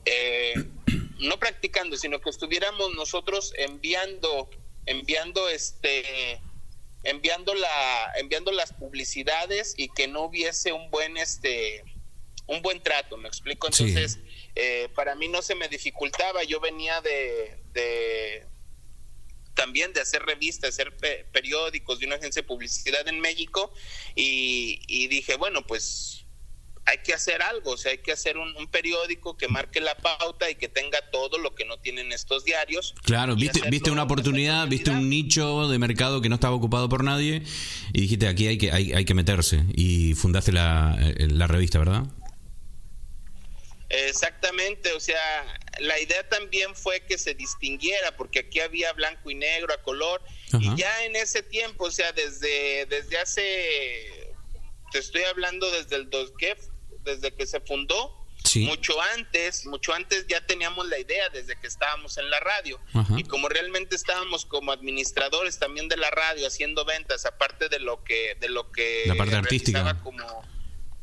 no 1.24 1.38
practicando, 1.38 1.96
sino 1.96 2.20
que 2.20 2.30
estuviéramos 2.30 2.94
nosotros 2.94 3.52
enviando, 3.56 4.50
enviando 4.86 5.48
este 5.48 6.40
enviando 7.02 7.54
la 7.54 8.12
enviando 8.16 8.50
las 8.50 8.72
publicidades 8.72 9.74
y 9.76 9.88
que 9.90 10.08
no 10.08 10.22
hubiese 10.22 10.72
un 10.72 10.90
buen 10.90 11.18
este 11.18 11.84
un 12.46 12.62
buen 12.62 12.82
trato 12.82 13.18
me 13.18 13.28
explico 13.28 13.66
entonces 13.66 14.20
eh, 14.54 14.88
para 14.94 15.14
mí 15.14 15.28
no 15.28 15.42
se 15.42 15.54
me 15.54 15.68
dificultaba 15.68 16.44
yo 16.44 16.60
venía 16.60 17.02
de, 17.02 17.58
de 17.74 18.46
también 19.54 19.92
de 19.92 20.00
hacer 20.00 20.22
revistas, 20.22 20.70
hacer 20.70 20.94
periódicos 21.32 22.00
de 22.00 22.06
una 22.06 22.16
agencia 22.16 22.42
de 22.42 22.48
publicidad 22.48 23.06
en 23.08 23.20
México 23.20 23.72
y, 24.14 24.82
y 24.86 25.06
dije, 25.06 25.36
bueno, 25.36 25.66
pues 25.66 26.23
hay 26.86 26.98
que 26.98 27.14
hacer 27.14 27.42
algo, 27.42 27.72
o 27.72 27.76
sea, 27.76 27.92
hay 27.92 27.98
que 27.98 28.12
hacer 28.12 28.36
un, 28.36 28.54
periódico 28.68 29.36
que 29.36 29.48
marque 29.48 29.80
la 29.80 29.94
pauta 29.96 30.50
y 30.50 30.54
que 30.56 30.68
tenga 30.68 30.98
todo 31.10 31.38
lo 31.38 31.54
que 31.54 31.64
no 31.64 31.78
tienen 31.78 32.12
estos 32.12 32.44
diarios. 32.44 32.94
Claro, 33.04 33.36
viste, 33.36 33.60
viste 33.70 33.90
una 33.90 34.02
oportunidad, 34.02 34.66
viste 34.68 34.90
un 34.90 35.08
nicho 35.08 35.68
de 35.68 35.78
mercado 35.78 36.20
que 36.20 36.28
no 36.28 36.34
estaba 36.34 36.54
ocupado 36.54 36.88
por 36.88 37.04
nadie 37.04 37.42
y 37.92 38.00
dijiste 38.02 38.26
aquí 38.26 38.48
hay 38.48 38.58
que, 38.58 38.72
hay, 38.72 38.92
hay 38.92 39.04
que 39.04 39.14
meterse 39.14 39.64
y 39.74 40.14
fundaste 40.14 40.52
la, 40.52 40.96
eh, 41.00 41.28
la 41.28 41.46
revista, 41.46 41.78
¿verdad? 41.78 42.04
Exactamente, 43.88 44.92
o 44.92 45.00
sea, 45.00 45.60
la 45.78 46.00
idea 46.00 46.28
también 46.28 46.74
fue 46.74 47.00
que 47.00 47.16
se 47.16 47.34
distinguiera, 47.34 48.16
porque 48.16 48.40
aquí 48.40 48.58
había 48.58 48.92
blanco 48.92 49.30
y 49.30 49.36
negro 49.36 49.72
a 49.72 49.82
color, 49.82 50.20
y 50.58 50.74
ya 50.76 51.04
en 51.04 51.14
ese 51.16 51.42
tiempo, 51.42 51.84
o 51.84 51.90
sea, 51.90 52.12
desde, 52.12 52.86
desde 52.86 53.18
hace, 53.18 54.34
te 54.90 54.98
estoy 54.98 55.22
hablando 55.22 55.70
desde 55.70 55.96
el 55.96 56.10
2, 56.10 56.32
desde 57.04 57.34
que 57.34 57.46
se 57.46 57.60
fundó. 57.60 58.20
Mucho 58.56 59.00
antes, 59.16 59.64
mucho 59.66 59.94
antes 59.94 60.26
ya 60.28 60.46
teníamos 60.46 60.86
la 60.88 60.98
idea 60.98 61.28
desde 61.30 61.58
que 61.58 61.66
estábamos 61.66 62.18
en 62.18 62.30
la 62.30 62.38
radio. 62.40 62.78
Y 63.16 63.24
como 63.24 63.48
realmente 63.48 63.96
estábamos 63.96 64.44
como 64.44 64.70
administradores 64.70 65.58
también 65.58 65.88
de 65.88 65.96
la 65.96 66.10
radio 66.10 66.46
haciendo 66.46 66.84
ventas, 66.84 67.24
aparte 67.24 67.68
de 67.68 67.80
lo 67.80 68.04
que, 68.04 68.36
de 68.40 68.48
lo 68.48 68.70
que 68.70 69.04
la 69.06 69.16
parte 69.16 69.36
artística 69.36 70.00
como 70.02 70.44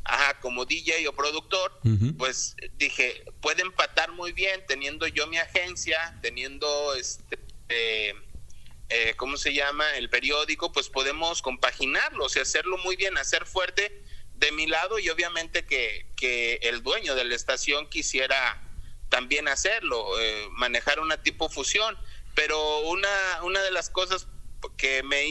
ajá, 0.04 0.40
como 0.40 0.64
DJ 0.64 1.06
o 1.08 1.12
productor, 1.14 1.80
pues 2.16 2.56
dije, 2.76 3.24
puede 3.40 3.62
empatar 3.62 4.12
muy 4.12 4.32
bien 4.32 4.64
teniendo 4.66 5.06
yo 5.06 5.26
mi 5.26 5.38
agencia, 5.38 6.18
teniendo 6.22 6.94
este 6.94 7.38
eh, 7.68 8.14
eh, 8.88 9.14
¿cómo 9.16 9.36
se 9.36 9.54
llama? 9.54 9.96
el 9.96 10.10
periódico, 10.10 10.70
pues 10.70 10.88
podemos 10.88 11.40
compaginarlo, 11.40 12.26
o 12.26 12.28
sea, 12.28 12.42
hacerlo 12.42 12.76
muy 12.78 12.94
bien, 12.96 13.16
hacer 13.16 13.46
fuerte 13.46 14.04
de 14.42 14.52
mi 14.52 14.66
lado 14.66 14.98
y 14.98 15.08
obviamente 15.08 15.64
que, 15.64 16.06
que 16.16 16.58
el 16.62 16.82
dueño 16.82 17.14
de 17.14 17.24
la 17.24 17.34
estación 17.36 17.88
quisiera 17.88 18.60
también 19.08 19.46
hacerlo, 19.46 20.04
eh, 20.20 20.48
manejar 20.50 20.98
una 20.98 21.22
tipo 21.22 21.48
fusión, 21.48 21.96
pero 22.34 22.80
una, 22.80 23.08
una 23.44 23.62
de 23.62 23.70
las 23.70 23.88
cosas 23.88 24.26
que 24.76 25.02
me, 25.04 25.24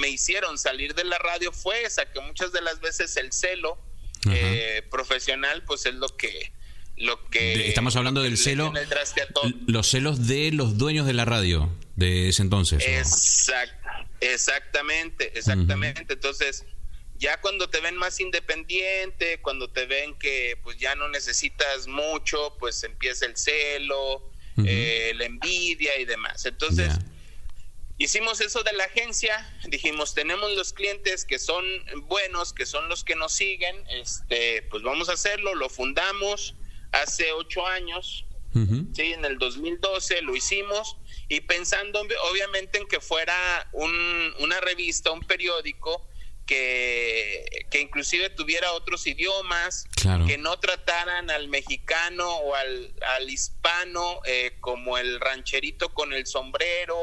me, 0.00 0.08
hicieron 0.08 0.58
salir 0.58 0.94
de 0.94 1.04
la 1.04 1.18
radio 1.18 1.52
fue 1.52 1.82
esa, 1.82 2.10
que 2.10 2.20
muchas 2.20 2.52
de 2.52 2.62
las 2.62 2.80
veces 2.80 3.16
el 3.16 3.32
celo 3.32 3.78
eh, 4.30 4.82
profesional 4.90 5.62
pues 5.64 5.86
es 5.86 5.94
lo 5.94 6.08
que... 6.16 6.52
Lo 6.96 7.22
que 7.28 7.68
Estamos 7.68 7.94
hablando 7.96 8.22
del 8.22 8.38
celo, 8.38 8.72
los 9.66 9.90
celos 9.90 10.26
de 10.28 10.50
los 10.50 10.78
dueños 10.78 11.06
de 11.06 11.12
la 11.12 11.26
radio 11.26 11.70
de 11.94 12.30
ese 12.30 12.40
entonces. 12.40 12.82
Exactamente, 14.20 15.36
exactamente. 15.36 16.14
Entonces, 16.14 16.64
ya 17.18 17.40
cuando 17.40 17.68
te 17.68 17.80
ven 17.80 17.96
más 17.96 18.20
independiente, 18.20 19.40
cuando 19.40 19.68
te 19.68 19.86
ven 19.86 20.14
que 20.18 20.58
pues 20.62 20.76
ya 20.78 20.94
no 20.94 21.08
necesitas 21.08 21.86
mucho, 21.86 22.56
pues 22.58 22.82
empieza 22.84 23.26
el 23.26 23.36
celo, 23.36 24.30
eh, 24.64 25.12
la 25.14 25.24
envidia 25.24 25.98
y 25.98 26.04
demás. 26.04 26.46
Entonces, 26.46 26.92
hicimos 27.98 28.40
eso 28.40 28.62
de 28.62 28.72
la 28.72 28.84
agencia, 28.84 29.50
dijimos, 29.68 30.14
tenemos 30.14 30.52
los 30.54 30.72
clientes 30.72 31.24
que 31.24 31.38
son 31.38 31.64
buenos, 32.06 32.52
que 32.52 32.66
son 32.66 32.88
los 32.88 33.04
que 33.04 33.16
nos 33.16 33.32
siguen, 33.32 33.76
este, 33.88 34.62
pues 34.62 34.82
vamos 34.82 35.08
a 35.08 35.12
hacerlo, 35.12 35.54
lo 35.54 35.68
fundamos 35.68 36.54
hace 36.92 37.32
ocho 37.32 37.66
años, 37.66 38.24
sí, 38.94 39.12
en 39.12 39.22
el 39.26 39.36
2012 39.36 40.22
lo 40.22 40.34
hicimos 40.34 40.96
y 41.28 41.42
pensando 41.42 42.00
obviamente 42.30 42.78
en 42.78 42.88
que 42.88 43.00
fuera 43.00 43.68
un, 43.72 44.34
una 44.38 44.60
revista, 44.60 45.10
un 45.10 45.20
periódico, 45.20 46.08
que, 46.46 47.66
que 47.70 47.80
inclusive 47.80 48.30
tuviera 48.30 48.72
otros 48.72 49.06
idiomas, 49.06 49.84
que 50.26 50.38
no 50.38 50.58
trataran 50.58 51.30
al 51.30 51.48
mexicano 51.48 52.28
o 52.28 52.54
al, 52.54 52.94
al 53.16 53.28
hispano 53.28 54.20
eh, 54.24 54.56
como 54.60 54.96
el 54.96 55.20
rancherito 55.20 55.92
con 55.92 56.12
el 56.12 56.26
sombrero 56.26 56.96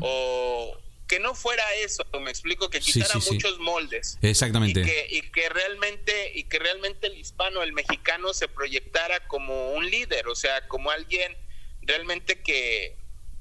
o 0.00 0.78
que 1.06 1.20
no 1.20 1.34
fuera 1.34 1.62
eso, 1.82 2.04
me 2.20 2.30
explico, 2.30 2.70
que 2.70 2.80
quitara 2.80 3.18
muchos 3.30 3.58
moldes. 3.58 4.18
Exactamente. 4.22 4.80
Y 4.80 4.84
que, 4.84 5.06
y 5.10 5.20
que 5.30 5.48
realmente, 5.50 6.32
y 6.34 6.44
que 6.44 6.58
realmente 6.58 7.08
el 7.08 7.18
hispano, 7.18 7.62
el 7.62 7.72
mexicano 7.72 8.32
se 8.32 8.48
proyectara 8.48 9.26
como 9.28 9.72
un 9.72 9.90
líder, 9.90 10.28
o 10.28 10.34
sea, 10.34 10.66
como 10.66 10.90
alguien 10.90 11.36
realmente 11.82 12.40
que, 12.40 12.96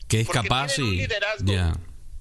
que 0.09 0.21
es 0.21 0.29
capaz 0.29 0.77
y 0.79 1.07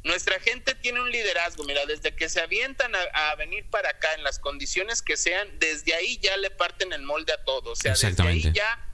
nuestra 0.04 0.40
gente 0.40 0.74
tiene 0.74 1.00
un 1.00 1.10
liderazgo, 1.10 1.64
mira, 1.64 1.86
desde 1.86 2.14
que 2.14 2.28
se 2.28 2.40
avientan 2.40 2.92
a, 2.94 3.34
venir 3.36 3.68
para 3.70 3.90
acá 3.90 4.14
en 4.14 4.24
las 4.24 4.38
condiciones 4.38 5.00
que 5.02 5.16
sean, 5.16 5.48
desde 5.58 5.94
ahí 5.94 6.18
ya 6.20 6.36
le 6.36 6.50
parten 6.50 6.92
el 6.92 7.02
molde 7.02 7.32
a 7.32 7.44
todos. 7.44 7.78
O 7.78 7.82
sea, 7.82 7.92
desde 7.92 8.22
ahí 8.22 8.52
ya 8.52 8.84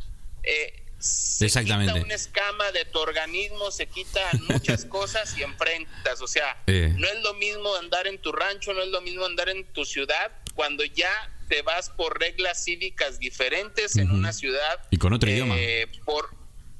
eh, 0.42 0.85
se 0.99 1.47
Exactamente. 1.47 1.92
quita 1.92 2.05
una 2.05 2.14
escama 2.14 2.73
de 2.73 2.85
tu 2.85 2.99
organismo, 2.99 3.71
se 3.71 3.87
quitan 3.87 4.40
muchas 4.49 4.85
cosas 4.87 5.37
y 5.38 5.42
enfrentas. 5.42 6.21
O 6.21 6.27
sea, 6.27 6.62
eh. 6.66 6.92
no 6.97 7.07
es 7.07 7.23
lo 7.23 7.35
mismo 7.35 7.75
andar 7.77 8.07
en 8.07 8.18
tu 8.18 8.33
rancho, 8.33 8.73
no 8.75 8.83
es 8.83 8.88
lo 8.88 9.01
mismo 9.01 9.25
andar 9.25 9.49
en 9.49 9.64
tu 9.73 9.85
ciudad, 9.85 10.33
cuando 10.55 10.85
ya 10.85 11.11
te 11.49 11.62
vas 11.62 11.90
por 11.90 12.18
reglas 12.18 12.64
cívicas 12.64 13.18
diferentes 13.18 13.97
en 13.97 14.11
una 14.11 14.33
ciudad. 14.33 14.87
Y 14.90 14.99
con 14.99 15.12
otro 15.12 15.31
idioma. 15.31 15.55
Eh, 15.57 15.87
por, 16.05 16.38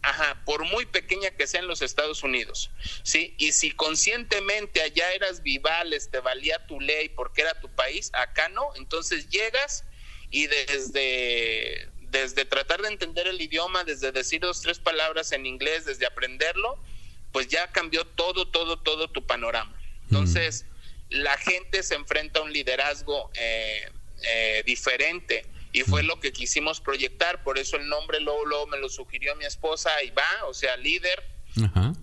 Ajá, 0.09 0.43
por 0.47 0.65
muy 0.65 0.87
pequeña 0.87 1.31
que 1.33 1.47
sea 1.47 1.61
en 1.61 1.67
los 1.67 1.83
Estados 1.83 2.23
Unidos, 2.23 2.71
¿sí? 3.03 3.35
Y 3.37 3.53
si 3.53 3.73
conscientemente 3.73 4.81
allá 4.81 5.13
eras 5.13 5.43
vivales, 5.43 6.11
te 6.11 6.19
valía 6.21 6.67
tu 6.67 6.81
ley 6.81 7.11
porque 7.11 7.43
era 7.43 7.61
tu 7.61 7.69
país, 7.69 8.11
acá 8.15 8.49
no, 8.49 8.75
entonces 8.77 9.29
llegas 9.29 9.85
y 10.31 10.47
desde, 10.47 11.91
desde 12.11 12.47
tratar 12.47 12.81
de 12.81 12.89
entender 12.89 13.27
el 13.27 13.39
idioma, 13.39 13.85
desde 13.85 14.11
decir 14.11 14.41
dos, 14.41 14.63
tres 14.63 14.79
palabras 14.79 15.33
en 15.33 15.45
inglés, 15.45 15.85
desde 15.85 16.07
aprenderlo, 16.07 16.83
pues 17.31 17.49
ya 17.49 17.71
cambió 17.71 18.07
todo, 18.07 18.49
todo, 18.49 18.79
todo 18.79 19.11
tu 19.11 19.27
panorama. 19.27 19.79
Entonces, 20.05 20.65
la 21.11 21.37
gente 21.37 21.83
se 21.83 21.97
enfrenta 21.97 22.41
a 22.41 22.45
un 22.45 22.53
liderazgo 22.55 23.31
eh, 23.35 23.93
eh, 24.23 24.63
diferente 24.65 25.45
y 25.73 25.83
fue 25.83 26.03
lo 26.03 26.21
que 26.21 26.33
quisimos 26.33 26.81
proyectar, 26.81 27.43
por 27.43 27.59
eso 27.59 27.77
el 27.77 27.89
nombre 27.89 28.21
luego, 28.21 28.67
me 28.67 28.79
lo 28.79 28.89
sugirió 28.89 29.35
mi 29.37 29.45
esposa 29.45 29.91
y 30.05 30.11
va, 30.11 30.47
o 30.49 30.55
sea, 30.55 30.77
líder. 30.77 31.23
Ajá. 31.65 31.95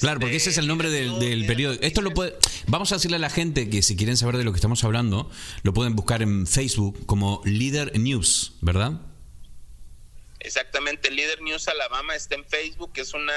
claro, 0.00 0.20
porque 0.20 0.36
ese 0.36 0.50
es 0.50 0.58
el 0.58 0.66
nombre 0.66 0.90
del, 0.90 1.18
del 1.18 1.46
periodo. 1.46 1.76
Esto 1.80 2.02
lo 2.02 2.12
puede, 2.12 2.36
vamos 2.66 2.92
a 2.92 2.96
decirle 2.96 3.16
a 3.16 3.20
la 3.20 3.30
gente 3.30 3.70
que 3.70 3.82
si 3.82 3.96
quieren 3.96 4.16
saber 4.16 4.36
de 4.36 4.44
lo 4.44 4.52
que 4.52 4.56
estamos 4.56 4.84
hablando, 4.84 5.30
lo 5.62 5.72
pueden 5.72 5.96
buscar 5.96 6.22
en 6.22 6.46
Facebook 6.46 7.06
como 7.06 7.42
Líder 7.44 7.98
News, 7.98 8.54
¿verdad? 8.60 9.00
Exactamente, 10.40 11.10
Líder 11.10 11.42
News 11.42 11.68
Alabama 11.68 12.14
está 12.14 12.34
en 12.34 12.44
Facebook, 12.44 12.92
es 12.96 13.14
una 13.14 13.34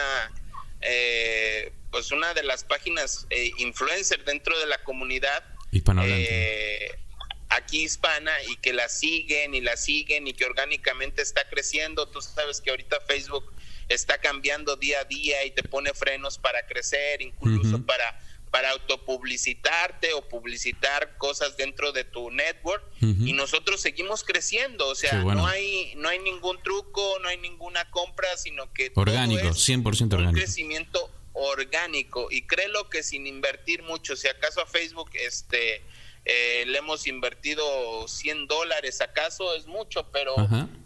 eh, 0.81 1.71
pues 1.91 2.11
una 2.11 2.33
de 2.33 2.43
las 2.43 2.63
páginas 2.63 3.27
eh, 3.29 3.51
influencer 3.57 4.25
dentro 4.25 4.57
de 4.59 4.67
la 4.67 4.83
comunidad. 4.83 5.43
Hispanohablante. 5.71 6.85
Eh, 6.85 6.99
aquí 7.55 7.83
hispana 7.83 8.31
y 8.49 8.55
que 8.57 8.73
la 8.73 8.89
siguen 8.89 9.53
y 9.55 9.61
la 9.61 9.77
siguen 9.77 10.27
y 10.27 10.33
que 10.33 10.45
orgánicamente 10.45 11.21
está 11.21 11.47
creciendo. 11.49 12.07
Tú 12.07 12.21
sabes 12.21 12.61
que 12.61 12.69
ahorita 12.69 12.99
Facebook 13.01 13.53
está 13.89 14.19
cambiando 14.19 14.75
día 14.75 15.01
a 15.01 15.03
día 15.05 15.43
y 15.45 15.51
te 15.51 15.63
pone 15.63 15.93
frenos 15.93 16.37
para 16.37 16.65
crecer, 16.65 17.21
incluso 17.21 17.85
para 17.85 18.19
para 18.53 18.69
autopublicitarte 18.69 20.13
o 20.13 20.29
publicitar 20.29 21.17
cosas 21.17 21.57
dentro 21.57 21.91
de 21.91 22.03
tu 22.03 22.29
network. 22.29 22.83
Y 23.01 23.33
nosotros 23.33 23.81
seguimos 23.81 24.23
creciendo, 24.23 24.89
o 24.89 24.93
sea, 24.93 25.23
no 25.23 25.47
hay 25.47 25.93
no 25.95 26.07
hay 26.07 26.19
ningún 26.19 26.61
truco, 26.61 27.17
no 27.23 27.29
hay 27.29 27.37
ninguna 27.37 27.89
compra, 27.89 28.37
sino 28.37 28.71
que 28.71 28.91
orgánico, 28.93 29.41
todo 29.41 29.51
es 29.51 29.69
100% 29.69 30.13
orgánico. 30.13 30.29
Un 30.29 30.35
crecimiento 30.35 31.11
orgánico. 31.33 32.27
Y 32.29 32.43
créelo 32.43 32.89
que 32.91 33.01
sin 33.01 33.25
invertir 33.25 33.81
mucho, 33.81 34.15
si 34.15 34.27
acaso 34.27 34.61
a 34.61 34.67
Facebook 34.67 35.09
este 35.13 35.83
eh, 36.25 36.63
le 36.67 36.77
hemos 36.77 37.05
invertido 37.07 38.07
100 38.07 38.47
dólares, 38.47 39.01
acaso 39.01 39.55
es 39.55 39.67
mucho, 39.67 40.09
pero 40.11 40.35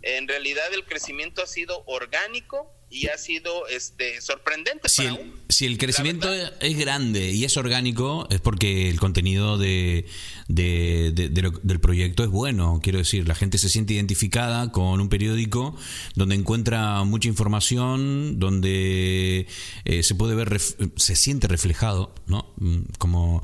en 0.01 0.27
realidad 0.27 0.73
el 0.73 0.85
crecimiento 0.85 1.43
ha 1.43 1.47
sido 1.47 1.83
orgánico 1.85 2.73
y 2.89 3.07
ha 3.07 3.17
sido 3.17 3.67
este 3.67 4.21
sorprendente. 4.21 4.89
Si, 4.89 5.05
el, 5.05 5.33
si 5.49 5.65
el 5.65 5.77
crecimiento 5.77 6.33
es 6.33 6.77
grande 6.77 7.31
y 7.31 7.43
es 7.43 7.57
orgánico, 7.57 8.27
es 8.31 8.39
porque 8.39 8.89
el 8.89 8.99
contenido 8.99 9.57
de, 9.57 10.05
del 10.47 11.79
proyecto 11.81 12.23
es 12.23 12.29
bueno. 12.29 12.79
Quiero 12.81 12.99
decir, 12.99 13.27
la 13.27 13.35
gente 13.35 13.57
se 13.57 13.69
siente 13.69 13.93
identificada 13.93 14.71
con 14.71 15.01
un 15.01 15.09
periódico 15.09 15.75
donde 16.15 16.35
encuentra 16.35 17.03
mucha 17.03 17.27
información, 17.27 18.39
donde 18.39 19.47
eh, 19.85 20.03
se 20.03 20.15
puede 20.15 20.35
ver, 20.35 20.59
se 20.59 21.15
siente 21.15 21.47
reflejado, 21.47 22.13
¿no? 22.27 22.53
Mm, 22.57 22.79
como 22.97 23.43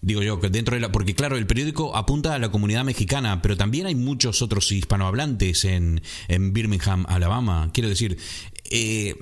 digo 0.00 0.22
yo, 0.22 0.40
que 0.40 0.48
dentro 0.48 0.74
de 0.74 0.80
la. 0.80 0.92
Porque 0.92 1.14
claro, 1.14 1.36
el 1.36 1.46
periódico 1.46 1.96
apunta 1.96 2.34
a 2.34 2.38
la 2.38 2.50
comunidad 2.50 2.84
mexicana, 2.84 3.42
pero 3.42 3.56
también 3.56 3.86
hay 3.86 3.94
muchos 3.94 4.42
otros 4.42 4.70
hispanohablantes 4.70 5.64
en, 5.64 6.02
en 6.28 6.52
Birmingham, 6.52 7.04
Alabama. 7.08 7.70
Quiero 7.72 7.88
decir, 7.88 8.18
eh, 8.70 9.14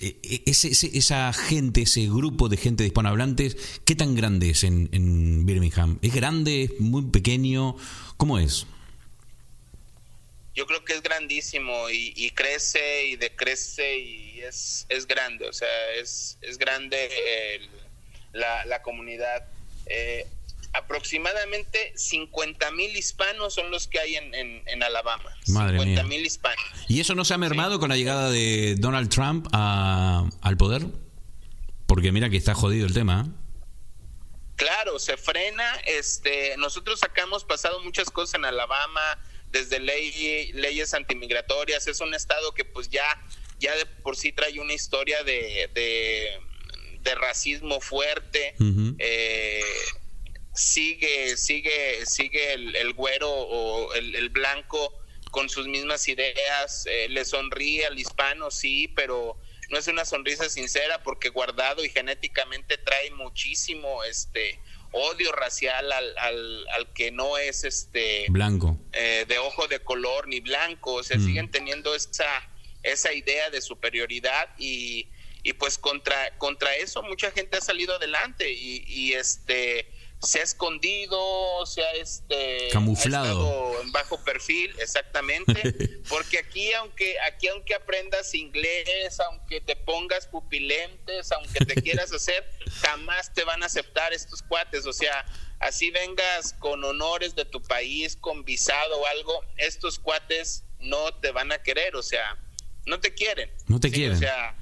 eh, 0.00 0.42
esa 0.46 1.32
gente, 1.32 1.82
ese 1.82 2.02
grupo 2.06 2.48
de 2.48 2.56
gente 2.56 2.82
de 2.82 2.88
hispanohablantes, 2.88 3.56
¿qué 3.84 3.94
tan 3.94 4.14
grande 4.14 4.50
es 4.50 4.64
en, 4.64 5.46
Birmingham? 5.46 5.98
¿Es 6.02 6.14
grande? 6.14 6.64
¿Es 6.64 6.80
muy 6.80 7.02
pequeño? 7.10 7.76
¿Cómo 8.16 8.38
es? 8.38 8.66
Yo 10.54 10.66
creo 10.66 10.84
que 10.84 10.94
es 10.94 11.02
grandísimo 11.02 11.88
y, 11.90 12.30
crece 12.30 13.06
y 13.06 13.16
decrece 13.16 13.98
y 13.98 14.40
es, 14.40 14.86
grande, 15.06 15.48
o 15.48 15.52
sea, 15.52 15.68
es, 16.00 16.38
grande 16.58 17.08
la, 18.32 18.64
la, 18.66 18.82
comunidad. 18.82 19.46
Eh, 19.86 20.26
aproximadamente 20.72 21.92
50 21.96 22.70
mil 22.72 22.96
hispanos 22.96 23.54
son 23.54 23.70
los 23.70 23.88
que 23.88 23.98
hay 24.00 24.16
en, 24.16 24.34
en, 24.34 24.82
Alabama. 24.82 25.34
Madre 25.48 25.78
50 25.78 26.02
mil 26.04 26.24
hispanos. 26.24 26.64
¿Y 26.88 27.00
eso 27.00 27.14
no 27.14 27.24
se 27.24 27.34
ha 27.34 27.38
mermado 27.38 27.78
con 27.78 27.88
la 27.88 27.96
llegada 27.96 28.30
de 28.30 28.76
Donald 28.78 29.10
Trump 29.10 29.48
al 29.52 30.56
poder? 30.56 30.86
Porque 31.86 32.12
mira 32.12 32.30
que 32.30 32.36
está 32.36 32.54
jodido 32.54 32.86
el 32.86 32.94
tema. 32.94 33.24
¿eh? 33.26 33.30
Claro, 34.56 34.98
se 34.98 35.16
frena. 35.16 35.74
Este, 35.86 36.56
nosotros 36.58 37.02
acá 37.02 37.22
hemos 37.22 37.44
pasado 37.44 37.80
muchas 37.82 38.10
cosas 38.10 38.34
en 38.34 38.44
Alabama, 38.44 39.18
desde 39.50 39.78
ley, 39.78 40.52
leyes 40.52 40.94
antimigratorias. 40.94 41.86
Es 41.86 42.00
un 42.00 42.12
estado 42.12 42.52
que 42.52 42.64
pues 42.64 42.90
ya, 42.90 43.04
ya 43.58 43.74
de 43.76 43.86
por 43.86 44.16
sí 44.16 44.32
trae 44.32 44.58
una 44.60 44.74
historia 44.74 45.22
de, 45.22 45.70
de, 45.74 47.14
racismo 47.14 47.80
fuerte. 47.80 48.54
eh, 48.98 49.62
sigue, 50.58 51.36
sigue, 51.36 52.04
sigue 52.04 52.52
el, 52.52 52.92
güero 52.94 53.30
o 53.30 53.94
el, 53.94 54.28
blanco 54.30 54.92
con 55.30 55.48
sus 55.48 55.66
mismas 55.66 56.08
ideas, 56.08 56.86
eh, 56.86 57.06
le 57.08 57.24
sonríe 57.24 57.86
al 57.86 57.98
hispano, 57.98 58.50
sí, 58.50 58.88
pero 58.88 59.38
no 59.70 59.78
es 59.78 59.86
una 59.86 60.04
sonrisa 60.04 60.48
sincera 60.48 61.02
porque 61.02 61.28
guardado 61.28 61.84
y 61.84 61.90
genéticamente 61.90 62.78
trae 62.78 63.10
muchísimo 63.12 64.02
este 64.04 64.58
odio 64.92 65.32
racial 65.32 65.92
al, 65.92 66.18
al, 66.68 66.92
que 66.94 67.10
no 67.10 67.36
es 67.36 67.64
este 67.64 68.26
blanco 68.30 68.78
eh, 68.94 69.26
de 69.28 69.38
ojo 69.38 69.68
de 69.68 69.80
color 69.80 70.26
ni 70.28 70.40
blanco 70.40 70.94
o 70.94 71.02
sea 71.02 71.18
mm. 71.18 71.26
siguen 71.26 71.50
teniendo 71.50 71.94
esa 71.94 72.24
esa 72.82 73.12
idea 73.12 73.50
de 73.50 73.60
superioridad 73.60 74.48
y, 74.56 75.08
y 75.42 75.52
pues 75.52 75.76
contra 75.76 76.38
contra 76.38 76.74
eso 76.76 77.02
mucha 77.02 77.30
gente 77.32 77.58
ha 77.58 77.60
salido 77.60 77.96
adelante 77.96 78.50
y, 78.50 78.82
y 78.86 79.12
este 79.12 79.86
se 80.20 80.40
ha 80.40 80.42
escondido, 80.42 81.64
se 81.64 81.82
ha 81.82 81.92
este 81.92 82.68
camuflado 82.72 83.80
en 83.80 83.92
bajo 83.92 84.22
perfil, 84.24 84.74
exactamente, 84.80 86.00
porque 86.08 86.38
aquí 86.38 86.72
aunque 86.72 87.16
aquí 87.20 87.48
aunque 87.48 87.74
aprendas 87.74 88.34
inglés, 88.34 89.20
aunque 89.20 89.60
te 89.60 89.76
pongas 89.76 90.26
pupilentes, 90.26 91.30
aunque 91.32 91.64
te 91.64 91.80
quieras 91.80 92.12
hacer, 92.14 92.48
jamás 92.80 93.32
te 93.32 93.44
van 93.44 93.62
a 93.62 93.66
aceptar 93.66 94.12
estos 94.12 94.42
cuates, 94.42 94.86
o 94.86 94.92
sea, 94.92 95.24
así 95.60 95.90
vengas 95.90 96.54
con 96.54 96.82
honores 96.82 97.36
de 97.36 97.44
tu 97.44 97.62
país, 97.62 98.16
con 98.16 98.44
visado 98.44 98.98
o 98.98 99.06
algo, 99.06 99.44
estos 99.56 99.98
cuates 99.98 100.64
no 100.80 101.14
te 101.14 101.30
van 101.30 101.52
a 101.52 101.62
querer, 101.62 101.94
o 101.94 102.02
sea, 102.02 102.36
no 102.86 102.98
te 103.00 103.14
quieren. 103.14 103.50
No 103.66 103.78
te 103.78 103.90
quieren. 103.90 104.16
O 104.16 104.18
sea, 104.18 104.56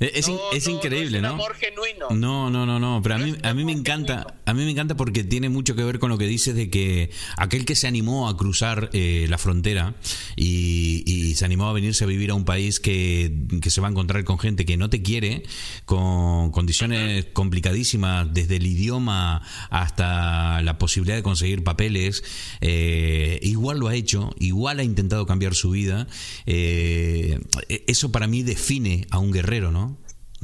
eh, 0.00 0.10
es, 0.14 0.30
es 0.52 0.66
increíble, 0.66 1.20
¿no? 1.20 1.28
amor 1.28 1.54
genuino. 1.54 2.10
No, 2.10 2.50
no, 2.50 2.66
no, 2.66 2.80
no. 2.80 3.00
Pero 3.02 3.14
a 3.14 3.18
mí, 3.18 3.34
a 3.42 3.54
mí 3.54 3.64
me 3.64 3.72
encanta, 3.72 4.26
a 4.44 4.52
mí 4.52 4.64
me 4.64 4.70
encanta 4.70 4.96
porque 4.96 5.22
tiene 5.22 5.48
mucho 5.48 5.76
que 5.76 5.84
ver 5.84 6.00
con 6.00 6.10
lo 6.10 6.18
que 6.18 6.26
dices 6.26 6.54
de 6.56 6.68
que 6.68 7.10
aquel 7.36 7.64
que 7.64 7.76
se 7.76 7.86
animó 7.86 8.28
a 8.28 8.36
cruzar 8.36 8.90
eh, 8.92 9.26
la 9.28 9.38
frontera 9.38 9.94
y, 10.36 11.34
se 11.34 11.44
animó 11.44 11.68
a 11.68 11.72
venirse 11.72 12.04
a 12.04 12.06
vivir 12.06 12.30
a 12.30 12.34
un 12.34 12.44
país 12.44 12.78
que, 12.78 13.32
se 13.66 13.80
va 13.80 13.88
a 13.88 13.90
encontrar 13.90 14.22
con 14.22 14.38
gente 14.38 14.64
que 14.64 14.76
no 14.76 14.88
te 14.88 15.02
quiere, 15.02 15.42
con 15.84 16.52
condiciones 16.52 17.26
complicadísimas, 17.32 18.32
desde 18.32 18.56
el 18.56 18.66
idioma 18.66 19.42
hasta 19.70 20.62
la 20.62 20.78
posibilidad 20.78 21.16
de 21.16 21.24
conseguir 21.24 21.64
papeles, 21.64 22.22
eh, 22.60 23.40
igual 23.42 23.78
lo 23.78 23.88
ha 23.88 23.96
hecho, 23.96 24.30
igual 24.38 24.78
ha 24.78 24.84
intentado 24.84 25.26
cambiar 25.26 25.56
su 25.56 25.70
vida. 25.70 26.06
eso 26.46 28.12
para 28.12 28.28
mí 28.28 28.44
define 28.44 29.08
a 29.10 29.18
un 29.18 29.32
guerrero, 29.32 29.72
¿no? 29.72 29.93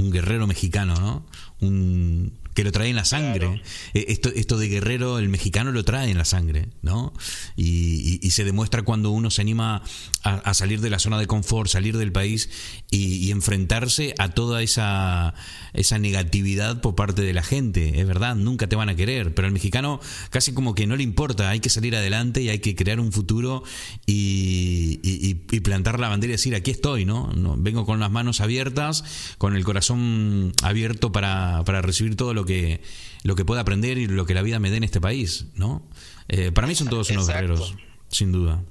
Un 0.01 0.11
guerrero 0.11 0.47
mexicano, 0.47 0.95
¿no? 0.95 1.27
Un, 1.61 2.40
que 2.55 2.65
lo 2.65 2.73
trae 2.73 2.89
en 2.89 2.97
la 2.97 3.05
sangre. 3.05 3.63
Eh, 3.95 4.07
esto, 4.09 4.31
esto 4.35 4.59
de 4.59 4.69
guerrero, 4.69 5.19
el 5.19 5.29
mexicano 5.29 5.73
lo 5.73 5.85
trae 5.85 6.11
en 6.11 6.19
la 6.19 6.25
sangre, 6.25 6.69
¿no? 6.83 7.13
Y, 7.57 8.31
se 8.31 8.45
demuestra 8.45 8.83
cuando 8.83 9.11
uno 9.11 9.29
se 9.29 9.43
anima 9.43 9.83
a, 10.23 10.55
salir 10.55 10.81
de 10.81 10.89
la 10.89 11.01
zona 11.01 11.19
de 11.19 11.27
confort, 11.27 11.69
salir 11.69 11.97
del 11.97 12.13
país 12.13 12.49
y, 12.91 13.31
enfrentarse 13.31 14.15
a 14.19 14.31
toda 14.31 14.63
esa, 14.63 15.35
esa 15.73 15.99
negatividad 15.99 16.81
por 16.81 16.95
parte 16.95 17.23
de 17.23 17.33
la 17.33 17.43
gente. 17.43 18.01
Es 18.01 18.07
verdad, 18.07 18.37
nunca 18.37 18.69
te 18.69 18.77
van 18.77 18.89
a 18.89 18.95
querer, 18.95 19.35
pero 19.35 19.47
al 19.47 19.53
mexicano 19.53 20.01
casi 20.31 20.53
como 20.53 20.75
que 20.75 20.87
no 20.87 20.97
le 20.97 21.03
importa, 21.03 21.51
hay 21.51 21.61
que 21.61 21.71
salir 21.71 21.97
adelante 21.97 22.43
y 22.43 22.49
hay 22.49 22.61
que 22.61 22.75
crear 22.75 23.01
un 23.01 23.13
futuro 23.13 23.63
y, 24.07 25.35
plantar 25.61 26.01
la 26.01 26.09
bandera 26.09 26.33
y 26.33 26.37
decir, 26.37 26.55
aquí 26.55 26.71
estoy, 26.71 27.05
¿no? 27.05 27.33
¿no? 27.33 27.57
Vengo 27.57 27.85
con 27.85 28.01
las 28.01 28.11
manos 28.11 28.41
abiertas, 28.41 29.35
con 29.39 29.55
el 29.55 29.65
corazón 29.65 30.53
abierto 30.63 31.13
para, 31.13 31.63
para 31.65 31.83
recibir 31.83 32.17
todo 32.17 32.35
lo 32.35 32.40
lo 32.41 32.47
que, 32.47 32.81
lo 33.23 33.37
que 33.37 33.45
pueda 33.45 33.61
aprender 33.61 33.99
y 33.99 34.07
lo 34.07 34.25
que 34.27 34.35
la 34.35 34.43
vida 34.43 34.59
me 34.59 34.71
dé 34.71 34.79
en 34.79 34.85
este 34.85 35.01
país, 35.01 35.47
¿no? 35.55 35.87
Eh, 36.29 36.53
para 36.53 36.67
mí 36.67 36.75
son 36.75 36.89
todos 36.89 37.11
unos 37.11 37.29
guerreros, 37.29 37.75
sin 38.09 38.33
duda. 38.33 38.63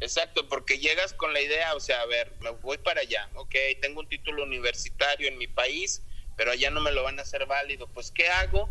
Exacto, 0.00 0.46
porque 0.48 0.78
llegas 0.78 1.14
con 1.14 1.32
la 1.32 1.40
idea, 1.40 1.74
o 1.74 1.80
sea, 1.80 2.02
a 2.02 2.06
ver, 2.06 2.34
me 2.40 2.50
voy 2.50 2.76
para 2.76 3.00
allá, 3.00 3.30
ok, 3.36 3.54
tengo 3.80 4.00
un 4.00 4.08
título 4.08 4.42
universitario 4.42 5.28
en 5.28 5.38
mi 5.38 5.46
país, 5.46 6.02
pero 6.36 6.50
allá 6.50 6.70
no 6.70 6.80
me 6.80 6.92
lo 6.92 7.02
van 7.02 7.18
a 7.18 7.22
hacer 7.22 7.46
válido, 7.46 7.86
pues 7.88 8.10
¿qué 8.10 8.28
hago? 8.28 8.68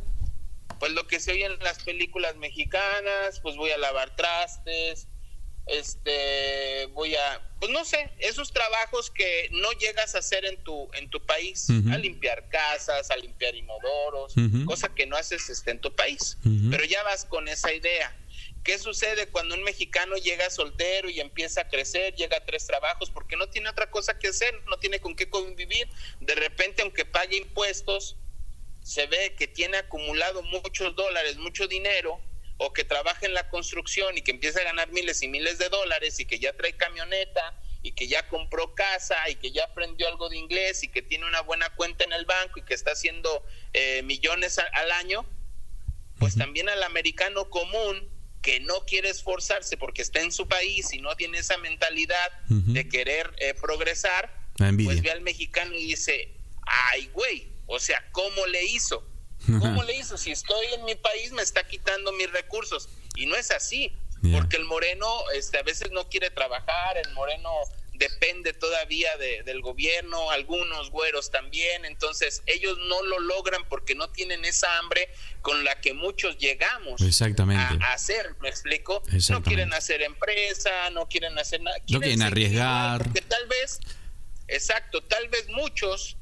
Pues 0.80 0.92
lo 0.92 1.08
que 1.08 1.20
se 1.20 1.32
oye 1.32 1.46
en 1.46 1.58
las 1.60 1.82
películas 1.84 2.36
mexicanas, 2.36 3.40
pues 3.42 3.56
voy 3.56 3.72
a 3.72 3.78
lavar 3.78 4.16
trastes, 4.16 5.08
este 5.66 6.88
voy 6.88 7.16
a 7.16 7.42
pues 7.60 7.72
no 7.72 7.86
sé 7.86 8.12
esos 8.20 8.52
trabajos 8.52 9.10
que 9.10 9.50
no 9.52 9.72
llegas 9.74 10.14
a 10.16 10.20
hacer 10.20 10.44
en 10.44 10.62
tu 10.64 10.90
en 10.94 11.10
tu 11.10 11.26
país 11.26 11.68
a 11.92 11.98
limpiar 11.98 12.50
casas 12.50 13.10
a 13.10 13.16
limpiar 13.16 13.56
inodoros 13.56 14.34
cosa 14.66 14.94
que 14.94 15.06
no 15.06 15.16
haces 15.16 15.50
este, 15.50 15.72
en 15.72 15.80
tu 15.80 15.96
país. 15.96 16.38
Pero 16.70 16.84
ya 16.86 17.04
vas 17.04 17.26
con 17.26 17.48
esa 17.48 17.74
idea. 17.74 18.16
Qué 18.64 18.78
sucede 18.80 19.28
cuando 19.28 19.56
un 19.56 19.64
mexicano 19.64 20.16
llega 20.16 20.50
soltero 20.50 21.10
y 21.10 21.20
empieza 21.20 21.62
a 21.62 21.68
crecer 21.68 22.16
llega 22.16 22.38
a 22.38 22.46
tres 22.46 22.66
trabajos 22.66 23.10
porque 23.10 23.36
no 23.36 23.48
tiene 23.48 23.70
otra 23.70 23.90
cosa 23.90 24.18
que 24.18 24.30
hacer 24.30 24.54
no 24.68 24.78
tiene 24.78 25.00
con 25.00 25.16
qué 25.16 25.30
convivir. 25.30 25.88
De 26.20 26.36
repente 26.36 26.82
aunque 26.82 27.06
pague 27.06 27.38
impuestos 27.38 28.18
se 28.82 29.08
ve 29.08 29.34
que 29.38 29.48
tiene 29.48 29.78
acumulado 29.78 30.44
muchos 30.44 30.94
dólares 30.96 31.38
mucho 31.38 31.68
dinero 31.68 32.20
o 32.58 32.74
que 32.74 32.84
trabaja 32.84 33.26
en 33.26 33.34
la 33.34 33.50
construcción 33.50 34.18
y 34.18 34.22
que 34.22 34.32
empieza 34.32 34.62
a 34.62 34.64
ganar 34.64 34.92
miles 34.92 35.22
y 35.22 35.28
miles 35.28 35.58
de 35.58 35.70
dólares 35.70 36.20
y 36.20 36.26
que 36.26 36.40
ya 36.40 36.54
trae 36.54 36.74
camioneta 36.74 37.60
y 37.82 37.92
que 37.92 38.08
ya 38.08 38.28
compró 38.30 38.74
casa 38.76 39.30
y 39.30 39.36
que 39.36 39.52
ya 39.52 39.66
aprendió 39.66 40.08
algo 40.08 40.30
de 40.30 40.38
inglés 40.38 40.84
y 40.84 40.88
que 40.88 41.02
tiene 41.02 41.26
una 41.26 41.42
buena 41.42 41.70
cuenta 41.72 42.06
en 42.06 42.14
el 42.14 42.26
banco 42.26 42.60
y 42.60 42.64
que 42.64 42.74
está 42.74 42.92
haciendo 42.92 43.46
eh, 43.74 44.02
millones 44.04 44.58
al 44.60 44.92
año, 44.94 45.26
pues 46.18 46.36
también 46.36 46.70
al 46.70 46.82
americano 46.84 47.50
común 47.50 48.10
que 48.42 48.60
no 48.62 48.86
quiere 48.86 49.10
esforzarse 49.10 49.78
porque 49.78 50.02
está 50.02 50.22
en 50.22 50.32
su 50.32 50.48
país 50.48 50.94
y 50.94 51.00
no 51.00 51.16
tiene 51.16 51.40
esa 51.40 51.58
mentalidad 51.58 52.32
de 52.48 52.88
querer 52.88 53.34
eh, 53.38 53.54
progresar, 53.54 54.34
pues 54.86 55.02
ve 55.02 55.12
al 55.12 55.22
mexicano 55.22 55.74
y 55.76 55.86
dice, 55.88 56.30
ay 56.66 57.10
güey, 57.14 57.50
o 57.66 57.80
sea, 57.80 58.06
¿cómo 58.12 58.46
le 58.48 58.64
hizo? 58.64 59.06
¿Cómo 59.60 59.84
le 59.84 59.96
hizo? 59.96 60.18
Si 60.18 60.32
estoy 60.32 60.66
en 60.74 60.86
mi 60.86 60.96
país 60.96 61.32
me 61.32 61.42
está 61.42 61.64
quitando 61.68 62.12
mis 62.14 62.32
recursos. 62.32 62.90
Y 63.16 63.26
no 63.26 63.36
es 63.36 63.52
así, 63.52 63.92
porque 64.32 64.58
el 64.58 64.66
moreno 64.66 65.06
este, 65.36 65.58
a 65.58 65.64
veces 65.64 65.92
no 65.92 66.08
quiere 66.10 66.30
trabajar, 66.30 66.98
el 66.98 67.12
moreno 67.14 67.50
depende 67.94 68.54
todavía 68.54 69.10
del 69.18 69.62
gobierno, 69.62 70.32
algunos 70.32 70.90
güeros 70.90 71.30
también, 71.30 71.86
entonces 71.86 72.42
ellos 72.48 72.78
no 72.88 73.04
lo 73.04 73.20
logran 73.20 73.68
porque 73.70 73.96
no 73.96 74.10
tienen 74.10 74.46
esa 74.46 74.80
hambre 74.80 75.10
con 75.42 75.64
la 75.64 75.80
que 75.80 75.94
muchos 75.94 76.38
llegamos 76.38 77.02
A, 77.82 77.94
hacer, 77.94 78.36
¿me 78.42 78.50
explico? 78.50 79.04
No 79.30 79.44
quieren 79.44 79.74
hacer 79.74 80.02
empresa, 80.02 80.90
no 80.92 81.08
quieren 81.08 81.38
hacer 81.38 81.62
nada. 81.62 81.78
No 81.90 82.00
quieren 82.00 82.22
arriesgar. 82.22 83.04
Porque 83.04 83.22
tal 83.22 83.48
vez, 83.48 83.80
exacto, 84.48 85.04
tal 85.04 85.28
vez 85.28 85.48
muchos 85.50 86.18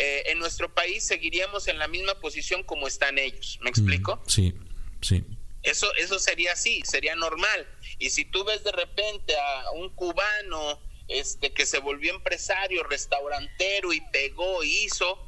eh, 0.00 0.30
en 0.30 0.38
nuestro 0.38 0.72
país 0.72 1.04
seguiríamos 1.04 1.66
en 1.66 1.76
la 1.76 1.88
misma 1.88 2.20
posición 2.20 2.62
como 2.62 2.86
están 2.86 3.18
ellos. 3.18 3.58
¿Me 3.62 3.68
explico? 3.68 4.16
Mm, 4.16 4.28
sí, 4.28 4.54
sí. 5.02 5.24
Eso, 5.64 5.92
eso 5.96 6.20
sería 6.20 6.52
así, 6.52 6.82
sería 6.84 7.16
normal. 7.16 7.68
Y 7.98 8.10
si 8.10 8.24
tú 8.24 8.44
ves 8.44 8.62
de 8.62 8.70
repente 8.70 9.34
a 9.36 9.72
un 9.72 9.90
cubano 9.90 10.80
este, 11.08 11.52
que 11.52 11.66
se 11.66 11.80
volvió 11.80 12.14
empresario, 12.14 12.84
restaurantero 12.84 13.92
y 13.92 14.00
pegó, 14.12 14.62
hizo, 14.62 15.18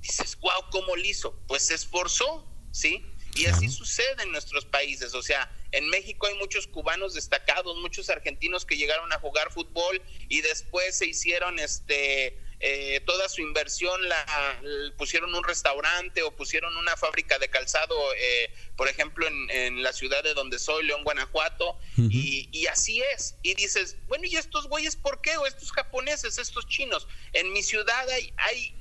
dices, 0.00 0.38
wow, 0.38 0.70
¿cómo 0.70 0.94
lo 0.94 1.04
hizo? 1.04 1.36
Pues 1.48 1.66
se 1.66 1.74
esforzó, 1.74 2.46
¿sí? 2.70 3.04
Y 3.34 3.46
así 3.46 3.68
sucede 3.68 4.22
en 4.22 4.30
nuestros 4.30 4.64
países. 4.64 5.12
O 5.14 5.22
sea, 5.22 5.50
en 5.72 5.88
México 5.88 6.28
hay 6.28 6.34
muchos 6.34 6.68
cubanos 6.68 7.14
destacados, 7.14 7.76
muchos 7.78 8.10
argentinos 8.10 8.64
que 8.64 8.76
llegaron 8.76 9.12
a 9.12 9.18
jugar 9.18 9.52
fútbol 9.52 10.00
y 10.28 10.40
después 10.40 10.98
se 10.98 11.06
hicieron 11.06 11.58
este 11.58 12.38
eh, 12.62 13.00
toda 13.06 13.28
su 13.30 13.40
inversión 13.40 14.06
la 14.06 14.60
pusieron 14.98 15.34
un 15.34 15.42
restaurante 15.42 16.22
o 16.22 16.30
pusieron 16.30 16.76
una 16.76 16.94
fábrica 16.96 17.38
de 17.38 17.48
calzado, 17.48 17.96
eh, 18.18 18.52
por 18.76 18.86
ejemplo, 18.88 19.26
en, 19.26 19.82
la 19.82 19.94
ciudad 19.94 20.22
de 20.22 20.34
donde 20.34 20.58
soy, 20.58 20.84
León, 20.84 21.02
Guanajuato, 21.02 21.78
y, 21.96 22.66
así 22.66 23.02
es. 23.14 23.36
Y 23.42 23.54
dices, 23.54 23.96
bueno, 24.08 24.26
¿y 24.26 24.36
estos 24.36 24.68
güeyes 24.68 24.96
por 24.96 25.22
qué? 25.22 25.36
O 25.38 25.46
estos 25.46 25.72
japoneses, 25.72 26.38
estos 26.38 26.66
chinos. 26.68 27.08
En 27.32 27.50
mi 27.52 27.62
ciudad 27.62 28.08
hay, 28.10 28.32
hay 28.36 28.74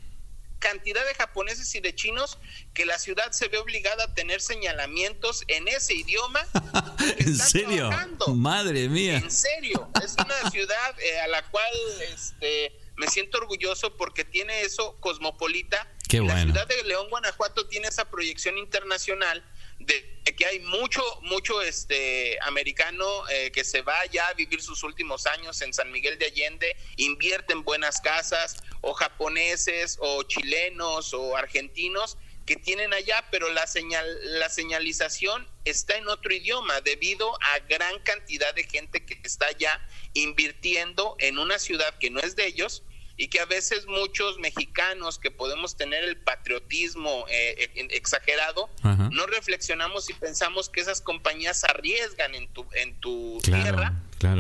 cantidad 0.60 1.06
de 1.06 1.16
japoneses 1.16 1.74
y 1.76 1.80
de 1.80 1.96
chinos 1.96 2.38
que 2.74 2.86
la 2.86 3.00
ciudad 3.00 3.32
se 3.32 3.48
ve 3.48 3.58
obligada 3.58 4.04
a 4.04 4.14
tener 4.14 4.42
señalamientos 4.42 5.44
en 5.48 5.68
ese 5.68 5.96
idioma. 5.96 6.46
¿En 7.18 7.36
serio? 7.38 7.90
Madre 8.28 8.90
mía. 8.90 9.18
En 9.18 9.32
serio. 9.32 9.90
Es 10.04 10.14
una 10.14 10.52
ciudad 10.52 11.00
eh, 11.00 11.20
a 11.22 11.28
la 11.28 11.50
cual 11.50 11.72
este 12.14 12.79
me 13.00 13.08
siento 13.08 13.38
orgulloso 13.38 13.96
porque 13.96 14.26
tiene 14.26 14.62
eso 14.62 15.00
cosmopolita. 15.00 15.88
La 16.12 16.44
ciudad 16.44 16.68
de 16.68 16.84
León, 16.84 17.08
Guanajuato 17.10 17.66
tiene 17.68 17.88
esa 17.88 18.10
proyección 18.10 18.58
internacional 18.58 19.44
de 19.80 20.20
que 20.36 20.46
hay 20.46 20.60
mucho, 20.60 21.02
mucho 21.22 21.62
este 21.62 22.38
americano 22.42 23.06
eh, 23.30 23.52
que 23.52 23.64
se 23.64 23.82
va 23.82 24.06
ya 24.08 24.28
a 24.28 24.34
vivir 24.34 24.62
sus 24.62 24.84
últimos 24.84 25.26
años 25.28 25.62
en 25.62 25.74
San 25.74 25.92
Miguel 25.92 26.18
de 26.20 26.26
Allende, 26.26 26.76
invierte 26.98 27.54
en 27.54 27.64
buenas 27.64 28.02
casas, 28.02 28.58
o 28.82 28.94
japoneses, 28.94 29.98
o 30.02 30.24
chilenos, 30.24 31.14
o 31.14 31.38
argentinos 31.38 32.18
que 32.46 32.56
tienen 32.56 32.94
allá, 32.94 33.24
pero 33.30 33.50
la 33.54 33.68
señal, 33.68 34.08
la 34.40 34.50
señalización 34.50 35.48
está 35.66 35.98
en 35.98 36.08
otro 36.08 36.34
idioma 36.34 36.82
debido 36.82 37.32
a 37.44 37.60
gran 37.60 38.00
cantidad 38.00 38.56
de 38.56 38.64
gente 38.64 39.06
que 39.06 39.20
está 39.24 39.46
allá 39.46 39.80
invirtiendo 40.14 41.16
en 41.20 41.38
una 41.38 41.60
ciudad 41.60 41.98
que 42.00 42.10
no 42.10 42.20
es 42.20 42.36
de 42.36 42.48
ellos 42.48 42.84
y 43.20 43.28
que 43.28 43.42
a 43.42 43.46
veces 43.46 43.86
muchos 43.86 44.40
mexicanos 44.40 45.20
que 45.20 45.30
podemos 45.30 45.76
tener 45.76 46.06
el 46.06 46.16
patriotismo 46.16 47.26
eh, 47.28 47.70
eh, 47.76 47.88
exagerado, 47.92 48.70
no 49.12 49.28
reflexionamos 49.28 50.10
y 50.10 50.14
pensamos 50.14 50.70
que 50.70 50.80
esas 50.80 51.02
compañías 51.02 51.66
arriesgan 51.66 52.34
en 52.34 52.48
tu, 52.48 52.66
en 52.76 52.98
tu 53.02 53.38
tierra 53.44 53.94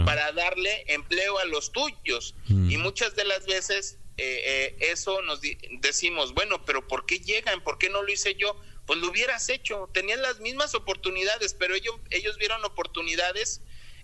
para 0.05 0.31
darle 0.31 0.85
empleo 0.87 1.39
a 1.39 1.45
los 1.45 1.73
tuyos. 1.73 2.35
Mm. 2.47 2.71
Y 2.71 2.77
muchas 2.77 3.17
de 3.17 3.25
las 3.25 3.45
veces 3.45 3.97
eh, 4.15 4.73
eso 4.79 5.21
nos 5.23 5.41
decimos, 5.81 6.33
bueno, 6.33 6.63
pero 6.63 6.87
¿por 6.87 7.05
qué 7.05 7.19
llegan? 7.19 7.61
¿Por 7.61 7.79
qué 7.79 7.89
no 7.89 8.01
lo 8.01 8.09
hice 8.09 8.35
yo? 8.35 8.55
pues 8.85 8.97
lo 9.01 9.09
hubieras 9.09 9.49
hecho. 9.49 9.87
Tenían 9.93 10.19
las 10.23 10.39
mismas 10.39 10.73
oportunidades, 10.73 11.53
pero 11.53 11.75
ellos, 11.75 11.93
ellos 12.09 12.37
vieron 12.37 12.65
oportunidades 12.65 13.61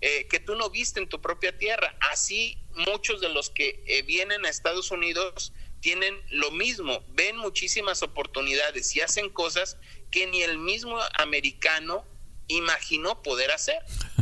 eh, 0.07 0.27
que 0.27 0.39
tú 0.39 0.53
no 0.53 0.69
viste 0.69 0.99
en 0.99 1.09
tu 1.09 1.19
propia 1.19 1.57
tierra. 1.57 1.97
Así 2.11 2.59
muchos 2.75 3.21
de 3.21 3.29
los 3.29 3.49
que 3.49 3.83
eh, 3.87 4.03
vienen 4.03 4.45
a 4.45 4.49
Estados 4.49 4.91
Unidos 4.91 5.51
tienen 5.79 6.13
lo 6.29 6.51
mismo, 6.51 7.03
ven 7.13 7.37
muchísimas 7.37 8.03
oportunidades 8.03 8.95
y 8.95 9.01
hacen 9.01 9.31
cosas 9.31 9.77
que 10.11 10.27
ni 10.27 10.43
el 10.43 10.59
mismo 10.59 10.99
americano 11.17 12.05
imaginó 12.47 13.23
poder 13.23 13.49
hacer. 13.49 13.79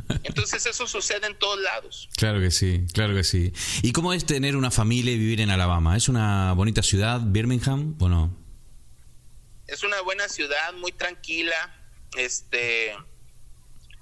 Entonces 0.24 0.66
eso 0.66 0.88
sucede 0.88 1.28
en 1.28 1.38
todos 1.38 1.60
lados. 1.60 2.08
Claro 2.16 2.40
que 2.40 2.52
sí, 2.52 2.86
claro 2.94 3.14
que 3.14 3.26
sí. 3.26 3.52
¿Y 3.82 3.92
cómo 3.92 4.14
es 4.14 4.26
tener 4.26 4.56
una 4.56 4.72
familia 4.72 5.12
y 5.12 5.18
vivir 5.18 5.42
en 5.42 5.50
Alabama? 5.50 5.98
¿Es 5.98 6.08
una 6.08 6.54
bonita 6.54 6.82
ciudad, 6.82 7.20
Birmingham, 7.22 7.98
o 8.00 8.08
no? 8.08 8.34
Es 9.68 9.84
una 9.84 10.00
buena 10.00 10.30
ciudad, 10.30 10.72
muy 10.76 10.94
tranquila, 10.94 11.76
este, 12.16 12.96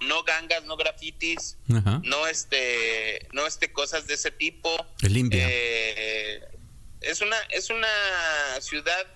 no 0.02 0.24
gangas, 0.24 0.64
no 0.66 0.76
grafitis, 0.78 1.58
no 1.68 2.28
este, 2.28 3.28
no 3.34 3.45
este 3.45 3.72
cosas 3.72 4.08
de 4.08 4.16
ese 4.16 4.32
tipo. 4.32 4.70
Es 5.02 5.12
limpia. 5.12 5.47
Eh, 5.49 6.41
es 7.02 7.22
una, 7.22 7.38
es 7.49 7.70
una 7.70 7.88
ciudad 8.60 9.08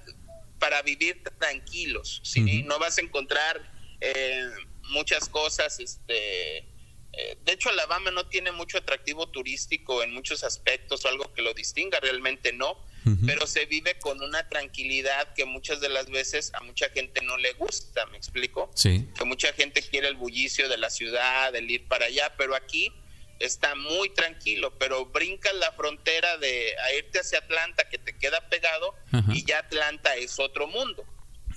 para 0.59 0.81
vivir 0.81 1.21
tranquilos, 1.39 2.21
¿sí? 2.23 2.63
No 2.63 2.79
vas 2.79 2.97
a 2.97 3.01
encontrar 3.01 3.61
eh, 4.01 4.49
muchas 4.89 5.29
cosas, 5.29 5.79
este... 5.79 6.73
Eh, 7.17 7.37
de 7.45 7.53
hecho, 7.53 7.69
Alabama 7.69 8.11
no 8.11 8.27
tiene 8.27 8.51
mucho 8.51 8.77
atractivo 8.77 9.29
turístico 9.29 10.03
en 10.03 10.13
muchos 10.13 10.43
aspectos 10.43 11.05
o 11.05 11.07
algo 11.07 11.33
que 11.33 11.41
lo 11.41 11.53
distinga, 11.53 11.97
realmente 12.01 12.51
no, 12.51 12.77
pero 13.25 13.45
se 13.45 13.65
vive 13.65 13.97
con 13.99 14.21
una 14.21 14.47
tranquilidad 14.49 15.33
que 15.33 15.45
muchas 15.45 15.79
de 15.81 15.89
las 15.89 16.09
veces 16.09 16.51
a 16.55 16.61
mucha 16.61 16.89
gente 16.89 17.21
no 17.21 17.37
le 17.37 17.53
gusta, 17.53 18.05
¿me 18.07 18.17
explico? 18.17 18.71
Sí. 18.73 19.07
Que 19.17 19.25
mucha 19.25 19.53
gente 19.53 19.81
quiere 19.81 20.07
el 20.07 20.15
bullicio 20.15 20.69
de 20.69 20.77
la 20.77 20.89
ciudad, 20.89 21.55
el 21.55 21.69
ir 21.69 21.87
para 21.87 22.07
allá, 22.07 22.33
pero 22.37 22.55
aquí 22.55 22.91
está 23.39 23.75
muy 23.75 24.09
tranquilo, 24.09 24.77
pero 24.77 25.05
brincas 25.07 25.53
la 25.55 25.71
frontera 25.73 26.37
de 26.37 26.75
a 26.79 26.93
irte 26.93 27.19
hacia 27.19 27.39
Atlanta 27.39 27.87
que 27.89 27.97
te 27.97 28.17
queda 28.17 28.49
pegado 28.49 28.95
y 29.29 29.45
ya 29.45 29.59
Atlanta 29.59 30.15
es 30.15 30.39
otro 30.39 30.67
mundo. 30.67 31.05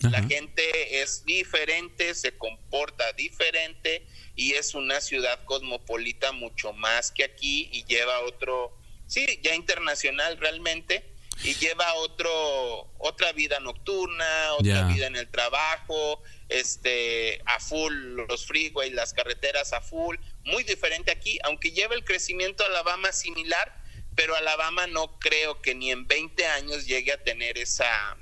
La 0.02 0.22
gente 0.22 1.00
es 1.02 1.24
diferente, 1.24 2.14
se 2.14 2.36
comporta 2.36 3.12
diferente 3.14 4.06
y 4.36 4.52
es 4.52 4.74
una 4.74 5.00
ciudad 5.00 5.44
cosmopolita 5.44 6.30
mucho 6.32 6.72
más 6.72 7.10
que 7.10 7.24
aquí 7.24 7.68
y 7.72 7.84
lleva 7.84 8.20
otro, 8.20 8.76
sí, 9.06 9.40
ya 9.42 9.54
internacional 9.54 10.38
realmente 10.38 11.04
y 11.44 11.54
lleva 11.54 11.94
otro 11.94 12.90
otra 12.98 13.32
vida 13.32 13.60
nocturna, 13.60 14.54
otra 14.54 14.88
vida 14.88 15.06
en 15.06 15.16
el 15.16 15.28
trabajo, 15.28 16.22
este 16.48 17.40
a 17.46 17.60
full 17.60 17.92
los 17.92 18.46
freeways, 18.46 18.92
las 18.92 19.12
carreteras 19.12 19.72
a 19.72 19.80
full, 19.80 20.16
muy 20.44 20.64
diferente 20.64 21.10
aquí, 21.10 21.38
aunque 21.44 21.70
lleva 21.70 21.94
el 21.94 22.04
crecimiento 22.04 22.64
Alabama 22.64 23.12
similar, 23.12 23.72
pero 24.14 24.34
Alabama 24.34 24.86
no 24.86 25.18
creo 25.18 25.62
que 25.62 25.74
ni 25.74 25.92
en 25.92 26.06
20 26.06 26.46
años 26.46 26.86
llegue 26.86 27.12
a 27.12 27.22
tener 27.22 27.56
esa 27.56 28.16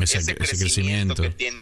ese, 0.00 0.34
crecimiento, 0.34 1.22
que 1.22 1.30
tiene. 1.30 1.60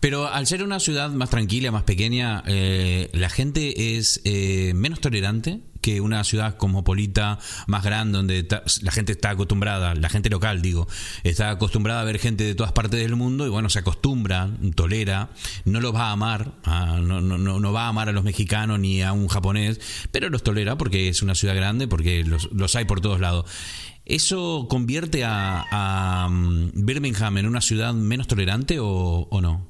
Pero 0.00 0.28
al 0.28 0.46
ser 0.46 0.62
una 0.62 0.80
ciudad 0.80 1.10
más 1.10 1.30
tranquila, 1.30 1.70
más 1.70 1.82
pequeña, 1.82 2.42
eh, 2.46 3.10
la 3.12 3.28
gente 3.28 3.96
es 3.96 4.20
eh, 4.24 4.72
menos 4.74 5.00
tolerante 5.00 5.60
que 5.80 6.00
una 6.00 6.24
ciudad 6.24 6.56
cosmopolita 6.56 7.38
más 7.66 7.84
grande 7.84 8.16
donde 8.16 8.46
la 8.82 8.90
gente 8.90 9.12
está 9.12 9.30
acostumbrada, 9.30 9.94
la 9.94 10.08
gente 10.08 10.28
local 10.28 10.60
digo, 10.60 10.88
está 11.22 11.50
acostumbrada 11.50 12.00
a 12.00 12.04
ver 12.04 12.18
gente 12.18 12.44
de 12.44 12.54
todas 12.54 12.72
partes 12.72 13.00
del 13.00 13.16
mundo 13.16 13.46
y 13.46 13.48
bueno, 13.48 13.70
se 13.70 13.78
acostumbra, 13.78 14.50
tolera, 14.74 15.30
no 15.64 15.80
los 15.80 15.94
va 15.94 16.08
a 16.08 16.12
amar, 16.12 16.52
ah, 16.64 16.98
no, 17.00 17.20
no, 17.20 17.38
no, 17.38 17.72
va 17.72 17.84
a 17.84 17.88
amar 17.88 18.08
a 18.08 18.12
los 18.12 18.24
mexicanos 18.24 18.80
ni 18.80 19.02
a 19.02 19.12
un 19.12 19.28
japonés, 19.28 19.80
pero 20.10 20.30
los 20.30 20.42
tolera 20.42 20.76
porque 20.76 21.08
es 21.08 21.22
una 21.22 21.34
ciudad 21.34 21.54
grande, 21.54 21.86
porque 21.86 22.24
los, 22.24 22.50
los 22.52 22.74
hay 22.74 22.84
por 22.84 23.00
todos 23.00 23.20
lados. 23.20 23.46
¿Eso 24.08 24.66
convierte 24.70 25.22
a, 25.22 26.26
mm, 26.30 26.70
Birmingham 26.74 27.36
en 27.36 27.46
una 27.46 27.60
ciudad 27.60 27.92
menos 27.92 28.26
tolerante 28.26 28.78
o, 28.80 29.28
no? 29.42 29.68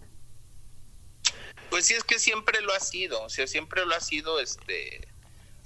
Pues 1.70 1.86
sí, 1.86 1.95
es 1.95 2.05
que 2.05 2.20
siempre 2.20 2.61
lo 2.61 2.72
ha 2.72 2.78
sido, 2.78 3.20
o 3.24 3.28
sea, 3.28 3.49
siempre 3.49 3.84
lo 3.84 3.95
ha 3.97 4.01
sido 4.01 4.41
este 4.41 5.09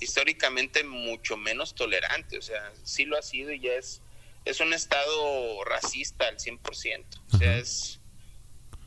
históricamente 0.01 0.83
mucho 0.83 1.37
menos 1.37 1.75
tolerante, 1.75 2.39
o 2.39 2.43
sea, 2.43 2.73
sí 2.83 3.05
lo 3.05 3.16
ha 3.16 3.23
sido 3.23 3.53
y 3.53 3.61
ya 3.61 3.75
es, 3.75 4.01
es 4.47 4.59
un 4.59 4.73
estado 4.73 5.62
racista 5.64 6.27
al 6.27 6.39
100%, 6.39 7.05
o 7.31 7.39
sea, 7.39 7.59
es, 7.59 8.01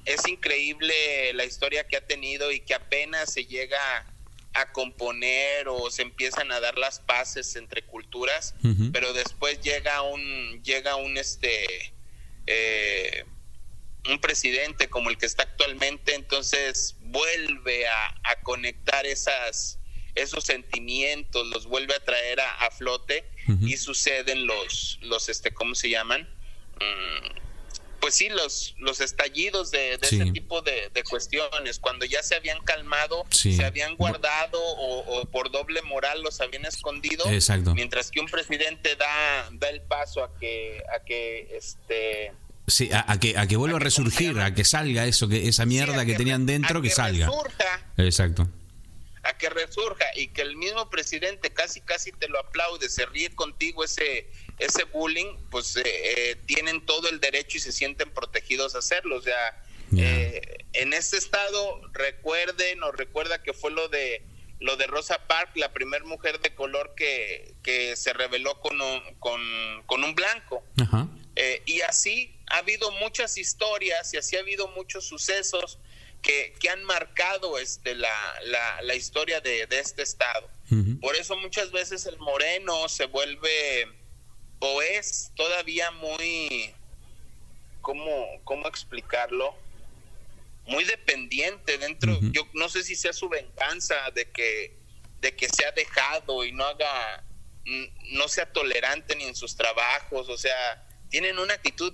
es 0.04 0.28
increíble 0.28 1.32
la 1.34 1.46
historia 1.46 1.88
que 1.88 1.96
ha 1.96 2.06
tenido 2.06 2.52
y 2.52 2.60
que 2.60 2.74
apenas 2.74 3.32
se 3.32 3.46
llega 3.46 3.80
a 4.56 4.72
componer 4.72 5.68
o 5.68 5.92
se 5.92 6.02
empiezan 6.02 6.52
a 6.52 6.60
dar 6.60 6.78
las 6.78 7.00
paces 7.00 7.56
entre 7.58 7.84
culturas, 7.84 8.56
pero 8.94 9.14
después 9.14 9.60
llega 9.62 10.02
un 10.02 10.64
llega 10.64 10.96
un 10.96 11.18
este 11.18 11.94
eh, 12.48 13.26
un 14.10 14.20
presidente 14.20 14.88
como 14.88 15.10
el 15.10 15.18
que 15.18 15.26
está 15.26 15.44
actualmente, 15.44 16.16
entonces 16.16 16.96
vuelve 17.02 17.88
a, 17.88 18.42
conectar 18.44 19.06
esas 19.06 19.80
esos 20.14 20.44
sentimientos, 20.46 21.48
los 21.48 21.66
vuelve 21.66 21.96
a 21.96 22.04
traer 22.04 22.40
a, 22.40 22.72
flote 22.72 23.30
y 23.62 23.76
suceden 23.78 24.48
los 24.48 25.00
los 25.02 25.28
este 25.30 25.54
cómo 25.54 25.76
se 25.76 25.90
llaman 25.90 26.30
mm, 26.80 27.45
pues 28.06 28.14
sí, 28.14 28.30
los, 28.30 28.76
los 28.78 29.02
estallidos 29.02 29.72
de, 29.72 29.96
ese 29.96 30.28
tipo 30.28 30.62
de, 30.62 30.92
cuestiones, 31.10 31.80
cuando 31.80 32.06
ya 32.06 32.22
se 32.22 32.36
habían 32.36 32.60
calmado, 32.64 33.26
se 33.32 33.66
habían 33.66 33.96
guardado 33.96 34.60
o, 34.62 35.26
por 35.32 35.50
doble 35.50 35.82
moral 35.82 36.22
los 36.22 36.40
habían 36.40 36.66
escondido, 36.66 37.26
mientras 37.74 38.12
que 38.12 38.20
un 38.20 38.28
presidente 38.28 38.96
da, 38.96 39.50
da 39.54 39.70
el 39.70 39.82
paso 39.82 40.24
a 40.24 40.38
que, 40.38 40.84
a 40.96 41.04
que 41.04 41.58
este... 41.58 42.32
Sí, 42.68 42.92
a, 42.94 43.20
que, 43.20 43.40
a 43.40 43.48
que 43.48 43.58
vuelva 43.58 43.78
a, 43.78 43.80
resurgir, 43.80 44.40
a 44.40 44.54
que 44.54 44.66
salga 44.66 45.08
eso, 45.08 45.28
que 45.28 45.48
esa 45.48 45.66
mierda 45.66 46.06
que, 46.06 46.14
tenían 46.14 46.46
dentro, 46.46 46.84
que, 46.84 46.92
salga. 46.92 47.28
Exacto. 47.98 48.48
A 49.24 49.36
que 49.36 49.50
resurja 49.50 50.06
y 50.16 50.28
que 50.28 50.44
el 50.44 50.58
mismo 50.58 50.92
presidente 50.92 51.50
casi 51.50 51.82
casi 51.82 52.12
te 52.12 52.28
lo 52.28 52.38
aplaude, 52.38 52.88
se 52.88 53.08
ríe 53.08 53.32
contigo 53.32 53.84
ese 53.84 54.30
ese 54.60 54.86
bullying, 54.86 55.36
pues 55.52 55.76
eh, 55.78 55.84
eh, 55.86 56.36
tienen 56.46 56.86
todo 56.86 57.10
el 57.10 57.20
derecho 57.20 57.58
y 57.58 57.62
se 57.62 57.72
sienten 57.72 58.10
protegidos 58.12 58.76
a 58.76 58.80
hacerlo. 58.80 59.18
O 59.18 59.22
sea, 59.22 59.64
eh, 59.98 60.66
en 60.74 60.94
este 60.94 61.18
estado 61.18 61.82
recuerden 61.94 62.82
o 62.84 62.92
recuerda 62.92 63.42
que 63.44 63.54
fue 63.54 63.72
lo 63.72 63.88
de 63.90 64.24
lo 64.60 64.78
de 64.78 64.88
Rosa 64.88 65.20
Parks, 65.28 65.58
la 65.58 65.74
primera 65.74 66.06
mujer 66.06 66.40
de 66.40 66.56
color 66.56 66.94
que, 66.96 67.54
que 67.62 67.98
se 67.98 68.14
reveló 68.14 68.62
con 68.62 68.80
un, 68.80 69.02
con, 69.20 70.04
un 70.04 70.16
blanco. 70.16 70.64
y 71.66 71.82
así 71.82 72.34
ha 72.48 72.60
habido 72.60 72.90
muchas 72.94 73.38
historias 73.38 74.14
y 74.14 74.18
así 74.18 74.38
ha 74.38 74.40
habido 74.40 74.70
muchos 74.70 75.06
sucesos 75.06 75.78
que, 76.22 76.54
que 76.58 76.70
han 76.70 76.86
marcado 76.86 77.60
este, 77.60 77.96
la, 77.96 78.10
la, 78.46 78.82
la 78.82 78.96
historia 78.96 79.42
de, 79.42 79.68
de, 79.68 79.80
este 79.80 80.04
estado. 80.04 80.50
Por 81.02 81.16
eso 81.18 81.36
muchas 81.38 81.72
veces 81.72 82.06
el 82.06 82.18
moreno 82.18 82.88
se 82.88 83.06
vuelve 83.06 83.88
o 84.60 84.82
es 84.82 85.32
todavía 85.36 85.92
muy, 85.92 86.74
¿cómo, 87.82 88.28
cómo 88.44 88.68
explicarlo? 88.68 89.56
Muy 90.68 90.84
dependiente 90.84 91.78
dentro, 91.78 92.18
yo 92.32 92.48
no 92.54 92.70
sé 92.70 92.84
si 92.84 92.96
sea 92.96 93.14
su 93.14 93.30
venganza 93.30 93.96
de 94.16 94.30
que, 94.32 94.76
de 95.22 95.36
que 95.36 95.48
se 95.48 95.66
ha 95.66 95.72
dejado 95.72 96.44
y 96.44 96.52
no 96.52 96.66
haga, 96.66 97.24
no 98.12 98.28
sea 98.28 98.52
tolerante 98.52 99.16
ni 99.16 99.26
en 99.26 99.36
sus 99.36 99.56
trabajos, 99.56 100.28
o 100.28 100.38
sea, 100.38 100.88
tienen 101.10 101.38
una 101.38 101.54
actitud 101.54 101.94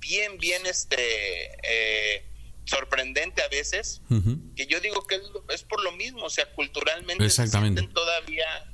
bien, 0.00 0.38
bien, 0.38 0.64
este, 0.64 1.50
eh, 1.62 2.24
sorprendente 2.64 3.42
a 3.42 3.48
veces, 3.48 4.00
que 4.56 4.66
yo 4.66 4.80
digo 4.80 5.06
que 5.06 5.20
es, 5.50 5.62
por 5.62 5.82
lo 5.82 5.92
mismo, 5.92 6.24
o 6.24 6.30
sea, 6.30 6.50
culturalmente 6.52 7.28
se 7.28 7.46
sienten 7.46 7.92
todavía 7.92 8.72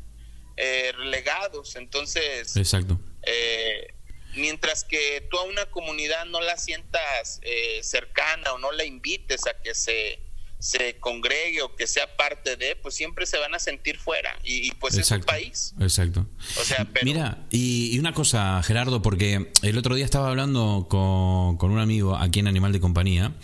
eh, 0.56 0.92
relegados, 0.96 1.74
entonces... 1.76 2.56
Exacto. 2.56 3.00
Eh, 3.26 3.94
mientras 4.34 4.84
que 4.84 5.26
tú 5.30 5.38
a 5.38 5.42
una 5.42 5.66
comunidad 5.66 6.26
no 6.26 6.40
la 6.40 6.56
sientas 6.56 7.40
eh, 7.42 7.80
cercana 7.82 8.52
o 8.52 8.58
no 8.58 8.72
la 8.72 8.84
invites 8.84 9.46
a 9.46 9.54
que 9.60 9.74
se, 9.74 10.20
se 10.58 10.96
congregue 10.98 11.62
o 11.62 11.74
que 11.76 11.86
sea 11.86 12.16
parte 12.16 12.56
de, 12.56 12.76
pues 12.76 12.94
siempre 12.94 13.26
se 13.26 13.38
van 13.38 13.54
a 13.54 13.58
sentir 13.58 13.98
fuera. 13.98 14.38
Y, 14.42 14.72
pues 14.72 14.96
es 14.96 15.10
un 15.10 15.20
país. 15.20 15.74
Exacto. 15.80 16.26
O 16.58 16.64
sea, 16.64 16.88
Mira, 17.02 17.46
y, 17.50 17.98
una 17.98 18.12
cosa, 18.12 18.62
Gerardo, 18.62 19.02
porque 19.02 19.50
el 19.62 19.78
otro 19.78 19.94
día 19.94 20.04
estaba 20.04 20.30
hablando 20.30 20.86
con, 20.88 21.56
con 21.58 21.70
un 21.70 21.80
amigo 21.80 22.16
aquí 22.16 22.40
en 22.40 22.48
Animal 22.48 22.72
de 22.72 22.80
Compañía. 22.80 23.34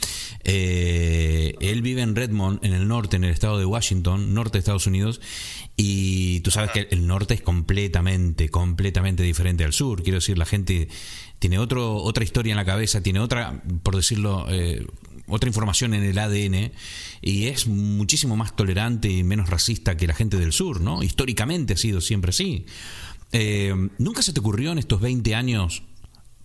Eh, 0.44 1.54
él 1.60 1.82
vive 1.82 2.02
en 2.02 2.16
Redmond, 2.16 2.64
en 2.64 2.72
el 2.72 2.88
norte, 2.88 3.16
en 3.16 3.24
el 3.24 3.30
estado 3.30 3.58
de 3.58 3.66
Washington, 3.66 4.32
norte 4.34 4.52
de 4.52 4.60
Estados 4.60 4.86
Unidos. 4.86 5.20
Y 5.76 6.40
tú 6.40 6.50
sabes 6.50 6.70
que 6.72 6.88
el 6.90 7.06
norte 7.06 7.34
es 7.34 7.42
completamente, 7.42 8.48
completamente 8.48 9.22
diferente 9.22 9.64
al 9.64 9.72
sur. 9.72 10.02
Quiero 10.02 10.16
decir, 10.18 10.38
la 10.38 10.46
gente 10.46 10.88
tiene 11.38 11.58
otro, 11.58 11.96
otra 11.96 12.22
historia 12.22 12.52
en 12.52 12.58
la 12.58 12.64
cabeza, 12.64 13.02
tiene 13.02 13.20
otra, 13.20 13.62
por 13.82 13.96
decirlo, 13.96 14.46
eh, 14.50 14.86
otra 15.30 15.48
información 15.48 15.94
en 15.94 16.04
el 16.04 16.18
ADN 16.18 16.72
y 17.22 17.46
es 17.46 17.66
muchísimo 17.66 18.36
más 18.36 18.54
tolerante 18.56 19.08
y 19.08 19.24
menos 19.24 19.48
racista 19.48 19.96
que 19.96 20.06
la 20.06 20.14
gente 20.14 20.36
del 20.38 20.52
sur, 20.52 20.80
¿no? 20.80 21.02
Históricamente 21.02 21.74
ha 21.74 21.76
sido 21.76 22.00
siempre 22.00 22.30
así. 22.30 22.66
Eh, 23.32 23.74
¿Nunca 23.98 24.22
se 24.22 24.32
te 24.32 24.40
ocurrió 24.40 24.72
en 24.72 24.78
estos 24.78 25.00
20 25.00 25.34
años 25.34 25.82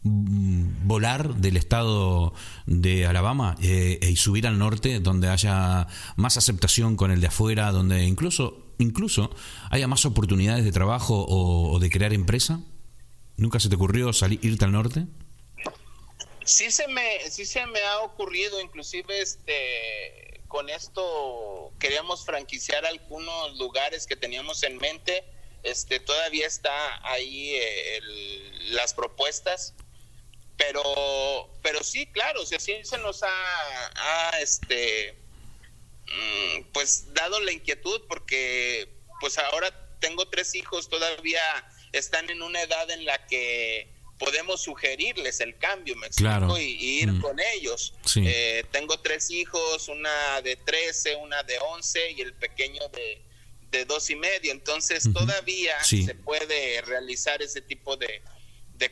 mm, 0.03 0.87
volar 0.87 1.35
del 1.35 1.57
estado 1.57 2.33
de 2.67 3.07
Alabama 3.07 3.55
eh, 3.61 3.99
y 4.01 4.15
subir 4.17 4.45
al 4.47 4.59
norte 4.59 4.99
donde 4.99 5.29
haya 5.29 5.87
más 6.15 6.37
aceptación 6.37 6.95
con 6.95 7.11
el 7.11 7.21
de 7.21 7.27
afuera, 7.27 7.71
donde 7.71 8.05
incluso 8.05 8.61
incluso 8.77 9.31
haya 9.69 9.87
más 9.87 10.05
oportunidades 10.05 10.65
de 10.65 10.71
trabajo 10.71 11.25
o, 11.27 11.79
de 11.79 11.89
crear 11.89 12.13
empresa? 12.13 12.59
¿Nunca 13.37 13.59
se 13.59 13.69
te 13.69 13.75
ocurrió 13.75 14.13
salir 14.13 14.39
irte 14.43 14.65
al 14.65 14.71
norte? 14.71 15.07
Sí 16.45 16.71
se 16.71 16.87
me 16.87 17.29
sí 17.29 17.45
se 17.45 17.65
me 17.65 17.81
ha 17.81 17.99
ocurrido 17.99 18.61
inclusive 18.61 19.19
este 19.21 20.41
con 20.47 20.69
esto 20.69 21.73
queríamos 21.79 22.25
franquiciar 22.25 22.85
algunos 22.85 23.57
lugares 23.57 24.07
que 24.07 24.15
teníamos 24.15 24.63
en 24.63 24.77
mente. 24.77 25.25
Este, 25.63 25.99
todavía 25.99 26.45
está 26.45 26.71
ahí 27.09 27.55
eh, 27.55 27.99
las 28.69 28.93
propuestas, 28.93 29.73
pero, 30.57 31.49
pero 31.63 31.83
sí, 31.83 32.05
claro, 32.07 32.43
o 32.43 32.45
sea, 32.45 32.59
sí 32.59 32.73
se 32.83 32.97
nos 32.99 33.23
ha, 33.23 34.39
este, 34.39 35.17
mm, 36.05 36.71
pues 36.71 37.13
dado 37.13 37.39
la 37.39 37.51
inquietud 37.51 38.03
porque, 38.07 38.87
pues 39.19 39.37
ahora 39.39 39.97
tengo 39.99 40.29
tres 40.29 40.53
hijos, 40.53 40.87
todavía 40.87 41.41
están 41.93 42.29
en 42.29 42.43
una 42.43 42.61
edad 42.61 42.89
en 42.91 43.05
la 43.05 43.25
que 43.25 43.94
podemos 44.17 44.61
sugerirles 44.61 45.41
el 45.41 45.57
cambio, 45.57 45.95
me 45.95 46.07
explico, 46.07 46.57
y, 46.57 47.01
ir 47.01 47.11
mm. 47.11 47.21
con 47.21 47.37
ellos. 47.55 47.93
Eh, 48.15 48.63
tengo 48.71 48.99
tres 48.99 49.29
hijos, 49.31 49.87
una 49.89 50.41
de 50.41 50.55
13, 50.55 51.15
una 51.17 51.43
de 51.43 51.57
11 51.59 52.11
y 52.11 52.21
el 52.21 52.33
pequeño 52.33 52.87
de, 52.89 53.21
de 53.71 53.85
dos 53.85 54.09
y 54.09 54.15
medio. 54.15 54.51
Entonces 54.51 55.11
todavía 55.13 55.83
se 55.83 56.15
puede 56.15 56.81
realizar 56.81 57.41
ese 57.41 57.61
tipo 57.61 57.97
de, 57.97 58.21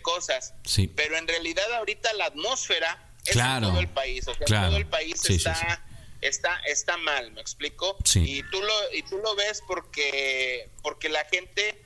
cosas. 0.02 0.54
Pero 0.96 1.18
en 1.18 1.28
realidad 1.28 1.72
ahorita 1.74 2.14
la 2.14 2.26
atmósfera 2.26 3.16
es 3.26 3.36
en 3.36 3.62
todo 3.62 3.80
el 3.80 3.90
país. 3.90 4.28
O 4.28 4.34
sea, 4.34 4.68
todo 4.68 4.78
el 4.78 4.88
país 4.88 5.30
está, 5.30 5.86
está, 6.22 6.60
está 6.68 6.98
mal, 6.98 7.32
¿me 7.32 7.42
explico? 7.42 7.98
Y 8.16 8.44
tú 8.44 8.62
lo, 8.62 8.94
y 8.94 9.04
tú 9.04 9.18
lo 9.20 9.36
ves 9.36 9.62
porque, 9.68 10.70
porque 10.82 11.10
la 11.10 11.26
gente, 11.26 11.82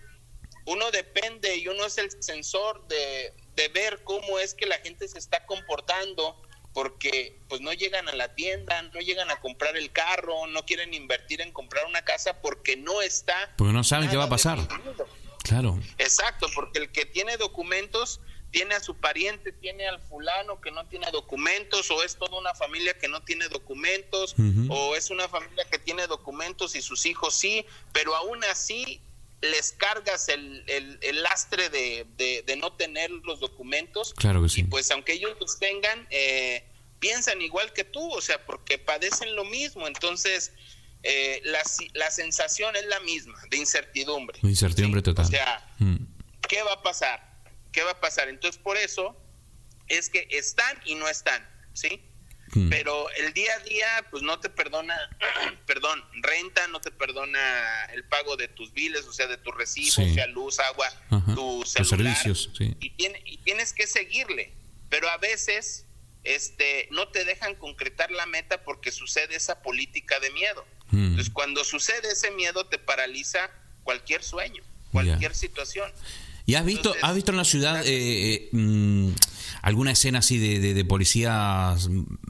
uno 0.68 0.92
depende 0.92 1.56
y 1.56 1.68
uno 1.68 1.86
es 1.86 1.98
el 1.98 2.12
sensor 2.22 2.88
de, 2.88 3.34
de 3.56 3.68
ver 3.70 4.04
cómo 4.04 4.38
es 4.38 4.54
que 4.54 4.66
la 4.66 4.78
gente 4.80 5.08
se 5.08 5.18
está 5.18 5.46
comportando 5.46 6.40
porque 6.74 7.40
pues 7.48 7.62
no 7.62 7.74
llegan 7.74 8.08
a 8.08 8.14
la 8.14 8.36
tienda, 8.36 8.84
no 8.84 9.00
llegan 9.00 9.32
a 9.32 9.40
comprar 9.40 9.76
el 9.78 9.92
carro, 9.92 10.46
no 10.46 10.64
quieren 10.64 10.94
invertir 10.94 11.42
en 11.42 11.52
comprar 11.52 11.86
una 11.88 12.04
casa 12.04 12.40
porque 12.42 12.76
no 12.76 13.02
está. 13.02 13.56
Porque 13.58 13.74
no 13.74 13.84
saben 13.84 14.10
qué 14.10 14.18
va 14.18 14.26
a 14.26 14.30
pasar. 14.30 14.60
Claro. 15.42 15.80
Exacto, 15.98 16.48
porque 16.54 16.80
el 16.80 16.92
que 16.92 17.06
tiene 17.06 17.38
documentos 17.38 18.20
tiene 18.52 18.76
a 18.76 18.80
su 18.80 18.96
pariente, 18.96 19.54
tiene 19.54 19.88
al 19.88 20.00
fulano 20.02 20.62
que 20.62 20.72
no 20.72 20.86
tiene 20.88 21.10
documentos, 21.12 21.90
o 21.92 22.04
es 22.04 22.16
toda 22.18 22.38
una 22.38 22.54
familia 22.54 22.98
que 22.98 23.08
no 23.08 23.24
tiene 23.24 23.48
documentos, 23.48 24.36
o 24.70 24.96
es 24.96 25.10
una 25.10 25.28
familia 25.28 25.66
que 25.72 25.80
tiene 25.80 26.08
documentos 26.08 26.76
y 26.76 26.82
sus 26.82 27.06
hijos 27.06 27.34
sí, 27.34 27.66
pero 27.92 28.16
aún 28.16 28.44
así 28.46 29.02
les 29.42 29.72
cargas 29.74 30.30
el, 30.30 30.64
el, 30.68 31.22
lastre 31.22 31.70
de, 31.70 32.08
de, 32.18 32.56
no 32.58 32.74
tener 32.74 33.12
los 33.12 33.40
documentos. 33.40 34.14
Claro 34.16 34.42
que 34.42 34.50
sí. 34.50 34.62
Y 34.62 34.64
pues 34.64 34.90
aunque 34.92 35.14
ellos 35.14 35.36
los 35.40 35.60
tengan, 35.60 36.08
eh, 36.10 36.64
piensan 37.00 37.42
igual 37.42 37.72
que 37.74 37.84
tú, 37.84 38.12
o 38.12 38.22
sea, 38.22 38.46
porque 38.46 38.78
padecen 38.80 39.36
lo 39.36 39.46
mismo. 39.46 39.88
Entonces, 39.88 40.52
eh, 41.04 41.42
la, 41.44 41.62
la, 41.94 42.10
sensación 42.10 42.76
es 42.76 42.86
la 42.88 43.00
misma, 43.02 43.40
de 43.50 43.58
incertidumbre. 43.58 44.40
Incertidumbre 44.42 45.02
total. 45.02 45.26
O 45.26 45.30
sea, 45.30 45.72
mm. 45.80 45.98
¿qué 46.48 46.64
va 46.64 46.74
a 46.74 46.82
pasar? 46.82 47.42
¿Qué 47.72 47.84
va 47.84 47.92
a 47.92 48.00
pasar? 48.00 48.30
Entonces, 48.30 48.60
por 48.60 48.78
eso 48.78 49.16
es 49.88 50.10
que 50.10 50.28
están 50.32 50.82
y 50.86 50.96
no 50.96 51.08
están, 51.08 51.48
¿sí? 51.74 52.02
Mm. 52.54 52.70
Pero 52.70 53.10
el 53.12 53.34
día 53.34 53.54
a 53.54 53.60
día, 53.64 53.88
pues 54.10 54.24
no 54.24 54.40
te 54.40 54.50
perdona, 54.50 54.96
perdón, 55.66 56.04
renta, 56.22 56.68
no 56.68 56.80
te 56.80 56.92
perdona 56.92 57.86
el 57.94 58.04
pago 58.06 58.38
de 58.38 58.48
tus 58.48 58.74
biles, 58.74 59.06
o 59.06 59.14
sea, 59.14 59.28
de 59.28 59.38
tus 59.38 59.56
recibos, 59.56 59.94
sea 59.94 60.28
luz, 60.28 60.60
agua, 60.60 60.88
tus 61.36 61.70
servicios. 61.70 62.52
Y, 62.60 62.94
y 62.98 63.38
tienes 63.38 63.74
que 63.74 63.88
seguirle. 63.88 64.54
Pero 64.90 65.10
a 65.10 65.18
veces 65.18 65.86
este, 66.28 66.90
no 66.92 67.08
te 67.08 67.24
dejan 67.24 67.56
concretar 67.56 68.12
la 68.12 68.26
meta 68.26 68.64
porque 68.64 68.92
sucede 68.92 69.36
esa 69.36 69.62
política 69.62 70.20
de 70.20 70.30
miedo. 70.32 70.66
Mm. 70.92 71.08
Entonces, 71.08 71.34
cuando 71.34 71.64
sucede 71.64 72.12
ese 72.12 72.32
miedo, 72.32 72.66
te 72.66 72.78
paraliza 72.78 73.50
cualquier 73.84 74.24
sueño, 74.24 74.62
cualquier 74.92 75.34
situación. 75.34 75.92
¿Y 76.46 76.56
has 76.56 76.66
visto, 76.66 76.96
has 77.02 77.16
visto 77.16 77.32
en 77.32 77.38
la 77.38 77.46
ciudad 77.46 77.86
eh, 77.86 78.34
eh, 78.34 78.50
mm, 78.52 79.12
alguna 79.62 79.92
escena 79.92 80.20
así 80.20 80.38
de, 80.38 80.74
de, 80.74 80.86
policías, 80.86 81.90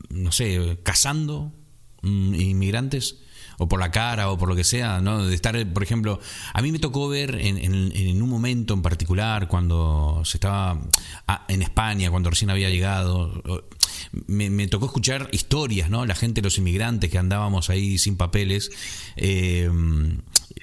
no 0.10 0.32
sé, 0.32 0.80
cazando 0.84 1.54
mm, 2.02 2.36
inmigrantes? 2.36 3.18
o 3.58 3.68
por 3.68 3.80
la 3.80 3.92
cara 3.92 4.30
o 4.30 4.38
por 4.38 4.50
lo 4.50 4.56
que 4.56 4.64
sea, 4.64 5.02
¿no? 5.02 5.26
De 5.26 5.34
estar, 5.34 5.56
por 5.74 5.82
ejemplo, 5.82 6.20
a 6.54 6.62
mí 6.62 6.72
me 6.72 6.80
tocó 6.80 7.08
ver 7.10 7.36
en, 7.36 7.58
en, 7.58 8.22
un 8.22 8.30
momento 8.30 8.74
en 8.74 8.84
particular 8.84 9.48
cuando 9.48 10.22
se 10.26 10.38
estaba 10.38 10.80
ah, 11.28 11.46
en 11.48 11.64
España, 11.64 12.12
cuando 12.12 12.30
recién 12.30 12.52
había 12.52 12.70
llegado, 12.70 13.42
me, 14.28 14.68
tocó 14.68 14.86
escuchar 14.86 15.30
historias, 15.32 15.90
¿no? 15.90 16.06
La 16.06 16.14
gente, 16.14 16.42
los 16.42 16.58
inmigrantes 16.60 17.10
que 17.10 17.18
andábamos 17.18 17.70
ahí 17.72 17.98
sin 17.98 18.16
papeles, 18.16 18.70
eh, 19.16 19.70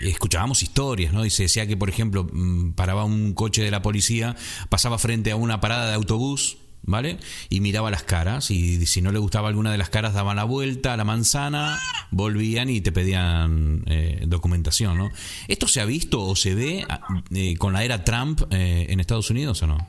escuchábamos 0.01 0.63
historias, 0.63 1.13
¿no? 1.13 1.25
Y 1.25 1.31
se 1.31 1.45
decía 1.45 1.67
que, 1.67 1.77
por 1.77 1.89
ejemplo, 1.89 2.27
mm, 2.31 2.73
paraba 2.73 3.05
un 3.05 3.35
coche 3.35 3.63
de 3.63 3.71
la 3.71 3.83
policía, 3.83 4.37
pasaba 4.69 4.99
frente 4.99 5.31
a 5.31 5.37
una 5.37 5.61
parada 5.61 5.89
de 5.89 5.95
autobús, 5.95 6.59
¿vale? 6.87 7.19
Y 7.49 7.61
miraba 7.61 7.91
las 7.91 8.03
caras 8.03 8.51
y 8.51 8.85
si 8.87 9.01
no 9.01 9.13
le 9.13 9.19
gustaba 9.19 9.49
alguna 9.49 9.73
de 9.73 9.79
las 9.79 9.91
caras 9.91 10.15
daban 10.15 10.37
la 10.37 10.45
vuelta 10.45 10.93
a 10.93 10.97
la 10.97 11.05
manzana, 11.05 11.81
volvían 12.11 12.69
y 12.69 12.81
te 12.81 12.93
pedían 12.93 13.85
eh, 13.87 14.21
documentación, 14.27 14.99
¿no? 14.99 15.11
¿Esto 15.49 15.67
se 15.67 15.81
ha 15.81 15.85
visto 15.85 16.23
o 16.23 16.37
se 16.37 16.55
ve 16.55 16.85
ah, 16.89 17.01
eh, 17.35 17.57
con 17.57 17.73
la 17.73 17.85
era 17.85 18.05
Trump 18.05 18.43
eh, 18.51 18.87
en 18.89 19.01
Estados 19.01 19.31
Unidos 19.31 19.63
o 19.63 19.67
no? 19.67 19.89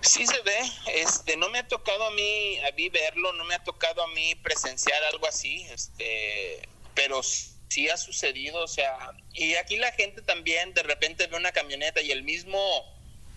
Sí 0.00 0.24
se 0.24 0.40
ve, 0.42 1.02
este, 1.02 1.36
no 1.36 1.48
me 1.50 1.58
ha 1.58 1.66
tocado 1.66 2.06
a 2.06 2.10
mí, 2.12 2.58
a 2.58 2.74
mí 2.76 2.88
verlo, 2.90 3.32
no 3.32 3.44
me 3.44 3.54
ha 3.54 3.64
tocado 3.64 4.04
a 4.04 4.08
mí 4.14 4.36
presenciar 4.36 5.02
algo 5.12 5.26
así, 5.26 5.62
este, 5.72 6.68
pero 6.94 7.22
sí 7.68 7.88
ha 7.88 7.96
sucedido, 7.96 8.62
o 8.62 8.68
sea, 8.68 9.12
y 9.32 9.54
aquí 9.54 9.76
la 9.76 9.92
gente 9.92 10.22
también 10.22 10.74
de 10.74 10.82
repente 10.82 11.26
ve 11.26 11.36
una 11.36 11.52
camioneta 11.52 12.00
y 12.00 12.10
el 12.10 12.22
mismo 12.22 12.60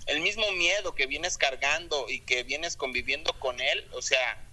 el 0.06 0.22
mismo 0.22 0.52
miedo 0.54 0.96
que 0.96 1.06
vienes 1.06 1.38
cargando 1.38 2.08
y 2.10 2.22
que 2.22 2.44
vienes 2.44 2.76
conviviendo 2.76 3.32
con 3.34 3.60
él, 3.62 3.86
o 3.92 4.02
sea, 4.02 4.44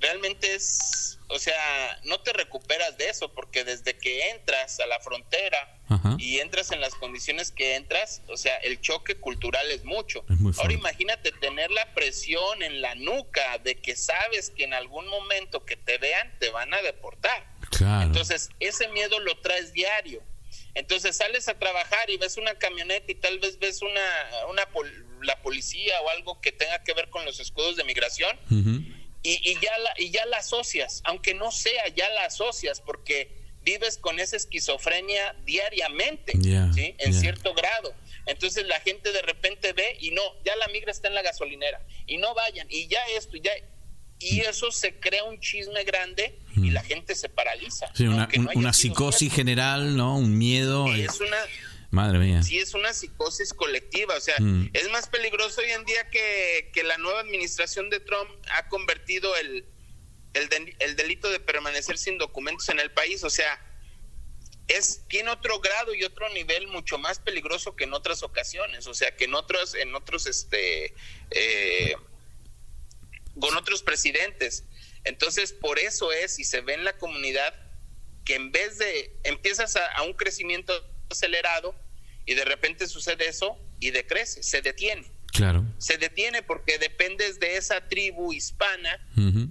realmente 0.00 0.54
es, 0.54 1.18
o 1.28 1.38
sea, 1.38 2.00
no 2.04 2.20
te 2.20 2.32
recuperas 2.32 2.96
de 2.98 3.08
eso 3.08 3.32
porque 3.32 3.64
desde 3.64 3.96
que 3.96 4.30
entras 4.30 4.80
a 4.80 4.86
la 4.86 5.00
frontera 5.00 5.76
y 6.18 6.38
entras 6.38 6.70
en 6.70 6.80
las 6.80 6.94
condiciones 6.94 7.50
que 7.50 7.74
entras, 7.74 8.22
o 8.28 8.36
sea, 8.36 8.56
el 8.58 8.80
choque 8.80 9.16
cultural 9.16 9.68
es 9.70 9.84
mucho. 9.84 10.24
Ahora 10.58 10.72
imagínate 10.72 11.32
tener 11.32 11.70
la 11.70 11.92
presión 11.94 12.62
en 12.62 12.80
la 12.80 12.94
nuca 12.94 13.58
de 13.58 13.76
que 13.80 13.96
sabes 13.96 14.50
que 14.50 14.64
en 14.64 14.74
algún 14.74 15.08
momento 15.08 15.64
que 15.64 15.76
te 15.76 15.98
vean 15.98 16.32
te 16.38 16.50
van 16.50 16.72
a 16.74 16.82
deportar. 16.82 17.49
Entonces, 17.78 18.50
ese 18.60 18.88
miedo 18.88 19.18
lo 19.20 19.38
traes 19.38 19.72
diario. 19.72 20.22
Entonces 20.74 21.16
sales 21.16 21.48
a 21.48 21.58
trabajar 21.58 22.10
y 22.10 22.16
ves 22.16 22.36
una 22.36 22.54
camioneta 22.54 23.10
y 23.10 23.14
tal 23.16 23.38
vez 23.38 23.58
ves 23.58 23.82
una, 23.82 24.00
una 24.48 24.62
la 25.22 25.40
policía 25.42 26.00
o 26.02 26.10
algo 26.10 26.40
que 26.40 26.52
tenga 26.52 26.82
que 26.82 26.94
ver 26.94 27.10
con 27.10 27.24
los 27.24 27.40
escudos 27.40 27.76
de 27.76 27.84
migración 27.84 28.38
y, 29.22 29.50
y, 29.50 29.54
ya 29.60 29.76
la, 29.78 29.92
y 29.98 30.10
ya 30.10 30.24
la 30.26 30.38
asocias, 30.38 31.02
aunque 31.04 31.34
no 31.34 31.50
sea, 31.52 31.88
ya 31.88 32.08
la 32.10 32.24
asocias 32.26 32.80
porque 32.80 33.38
vives 33.62 33.98
con 33.98 34.18
esa 34.18 34.36
esquizofrenia 34.36 35.36
diariamente, 35.44 36.32
¿sí? 36.72 36.94
En 36.98 37.12
cierto 37.12 37.52
grado. 37.52 37.94
Entonces 38.26 38.66
la 38.66 38.80
gente 38.80 39.12
de 39.12 39.22
repente 39.22 39.72
ve 39.72 39.96
y 40.00 40.12
no, 40.12 40.22
ya 40.44 40.56
la 40.56 40.68
migra 40.68 40.90
está 40.90 41.08
en 41.08 41.14
la 41.14 41.22
gasolinera 41.22 41.84
y 42.06 42.16
no 42.16 42.32
vayan 42.34 42.66
y 42.70 42.86
ya 42.86 43.00
esto 43.16 43.36
y 43.36 43.40
ya 43.40 43.52
y 44.20 44.40
eso 44.40 44.70
se 44.70 45.00
crea 45.00 45.24
un 45.24 45.40
chisme 45.40 45.82
grande 45.84 46.38
y 46.54 46.70
la 46.70 46.82
gente 46.82 47.14
se 47.14 47.30
paraliza. 47.30 47.90
Sí, 47.94 48.06
una, 48.06 48.72
psicosis 48.72 49.32
general, 49.32 49.96
¿no? 49.96 50.18
Un 50.18 50.36
miedo. 50.36 50.92
Es 50.94 51.20
una... 51.20 51.38
Madre 51.90 52.18
mía. 52.20 52.42
Sí, 52.42 52.58
es 52.58 52.74
una 52.74 52.92
psicosis 52.92 53.52
colectiva. 53.52 54.14
O 54.14 54.20
sea, 54.20 54.36
mm. 54.38 54.70
es 54.74 54.90
más 54.90 55.08
peligroso 55.08 55.60
hoy 55.60 55.70
en 55.70 55.84
día 55.86 56.08
que, 56.10 56.70
que, 56.72 56.84
la 56.84 56.98
nueva 56.98 57.20
administración 57.20 57.90
de 57.90 57.98
Trump 57.98 58.30
ha 58.52 58.68
convertido 58.68 59.34
el, 59.36 59.64
el, 60.34 60.76
el 60.78 60.96
delito 60.96 61.30
de 61.30 61.40
permanecer 61.40 61.98
sin 61.98 62.18
documentos 62.18 62.68
en 62.68 62.78
el 62.78 62.92
país. 62.92 63.24
O 63.24 63.30
sea, 63.30 63.58
es 64.68 65.02
tiene 65.08 65.30
otro 65.30 65.60
grado 65.60 65.94
y 65.94 66.04
otro 66.04 66.28
nivel 66.28 66.68
mucho 66.68 66.96
más 66.98 67.18
peligroso 67.18 67.74
que 67.74 67.84
en 67.84 67.92
otras 67.92 68.22
ocasiones 68.22 68.86
o 68.86 68.94
sea 68.94 69.16
que 69.16 69.24
en 69.24 69.34
otros 69.34 69.74
en 69.74 69.94
otros 69.96 70.26
este 70.26 70.94
eh, 71.32 71.96
con 73.40 73.56
otros 73.56 73.82
presidentes. 73.82 74.64
Entonces, 75.04 75.52
por 75.52 75.78
eso 75.78 76.12
es, 76.12 76.38
y 76.38 76.44
se 76.44 76.60
ve 76.60 76.74
en 76.74 76.84
la 76.84 76.96
comunidad, 76.98 77.54
que 78.24 78.34
en 78.34 78.52
vez 78.52 78.78
de 78.78 79.16
empiezas 79.24 79.76
a, 79.76 80.02
un 80.02 80.12
crecimiento 80.12 80.72
acelerado 81.10 81.74
y 82.26 82.34
de 82.34 82.44
repente 82.44 82.86
sucede 82.86 83.28
eso 83.28 83.58
y 83.80 83.90
decrece, 83.90 84.42
se 84.42 84.62
detiene. 84.62 85.04
Claro. 85.32 85.64
Se 85.78 85.96
detiene 85.96 86.42
porque 86.42 86.78
dependes 86.78 87.38
de 87.38 87.56
esa 87.56 87.88
tribu 87.88 88.32
hispana 88.32 88.98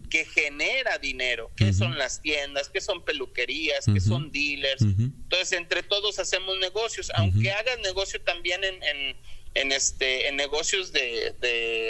que 0.09 0.25
genera 0.25 0.97
dinero, 0.97 1.51
que 1.55 1.71
son 1.71 1.97
las 1.97 2.21
tiendas, 2.21 2.69
que 2.69 2.81
son 2.81 3.03
peluquerías, 3.05 3.85
que 3.85 4.01
son 4.01 4.29
dealers. 4.31 4.81
Entonces, 4.81 5.53
entre 5.53 5.81
todos 5.81 6.19
hacemos 6.19 6.59
negocios, 6.59 7.09
aunque 7.15 7.51
hagas 7.51 7.79
negocio 7.79 8.21
también 8.21 8.63
en, 8.63 8.83
en, 8.83 9.17
este, 9.53 10.27
en 10.27 10.35
negocios 10.35 10.91
de, 10.91 11.35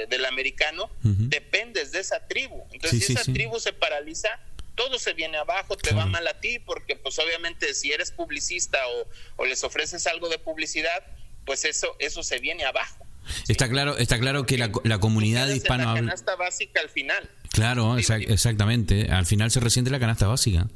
del 0.10 0.26
americano, 0.26 0.90
dependes 1.04 1.92
de 1.92 2.00
esa 2.00 2.28
tribu. 2.28 2.64
Entonces, 2.72 3.06
si 3.06 3.14
esa 3.14 3.32
tribu 3.32 3.60
se 3.60 3.74
paraliza, 3.74 4.30
todo 4.76 4.98
se 4.98 5.14
viene 5.14 5.38
abajo, 5.38 5.76
te 5.76 5.94
va 5.94 6.06
mal 6.06 6.26
a 6.28 6.40
ti, 6.40 6.60
porque 6.60 6.96
pues 6.96 7.20
obviamente 7.20 7.74
si 7.74 7.92
eres 7.92 8.12
publicista 8.12 8.78
o, 8.88 9.44
o 9.44 9.46
les 9.46 9.64
ofreces 9.64 10.08
algo 10.08 10.30
de 10.30 10.40
publicidad, 10.40 11.04
pues 11.46 11.66
eso, 11.66 11.96
eso 12.00 12.24
se 12.24 12.40
viene 12.40 12.64
abajo. 12.64 13.06
Está 13.48 13.70
claro, 13.70 13.98
está 13.98 14.20
claro 14.20 14.46
que 14.46 14.58
la, 14.58 14.72
la 14.84 15.00
comunidad 15.00 15.48
hispana 15.50 15.94
La 15.94 16.00
canasta 16.00 16.36
básica 16.36 16.82
al 16.82 16.90
final. 16.90 17.30
Claro, 17.52 17.98
exactamente. 17.98 19.10
Al 19.10 19.26
final 19.26 19.52
se 19.52 19.60
resiente 19.60 19.92
la 19.92 20.00
canasta 20.00 20.28
básica. 20.28 20.68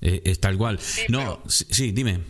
Eh, 0.00 0.22
es 0.24 0.40
tal 0.40 0.56
cual. 0.56 0.78
no, 1.08 1.42
sí, 1.48 1.92
dime. 1.92 2.20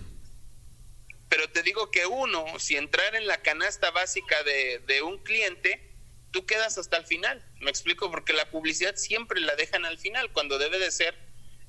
Pero 1.30 1.48
te 1.48 1.62
digo 1.62 1.90
que 1.90 2.04
uno, 2.04 2.44
si 2.58 2.76
entrar 2.76 3.14
en 3.14 3.26
la 3.26 3.40
canasta 3.40 3.90
básica 3.92 4.42
de, 4.42 4.80
de 4.80 5.00
un 5.00 5.16
cliente, 5.22 5.94
tú 6.32 6.44
quedas 6.44 6.76
hasta 6.76 6.98
el 6.98 7.06
final. 7.06 7.42
Me 7.60 7.70
explico, 7.70 8.10
porque 8.10 8.32
la 8.32 8.50
publicidad 8.50 8.96
siempre 8.96 9.40
la 9.40 9.54
dejan 9.54 9.86
al 9.86 9.96
final, 9.96 10.32
cuando 10.32 10.58
debe 10.58 10.78
de 10.78 10.90
ser 10.90 11.16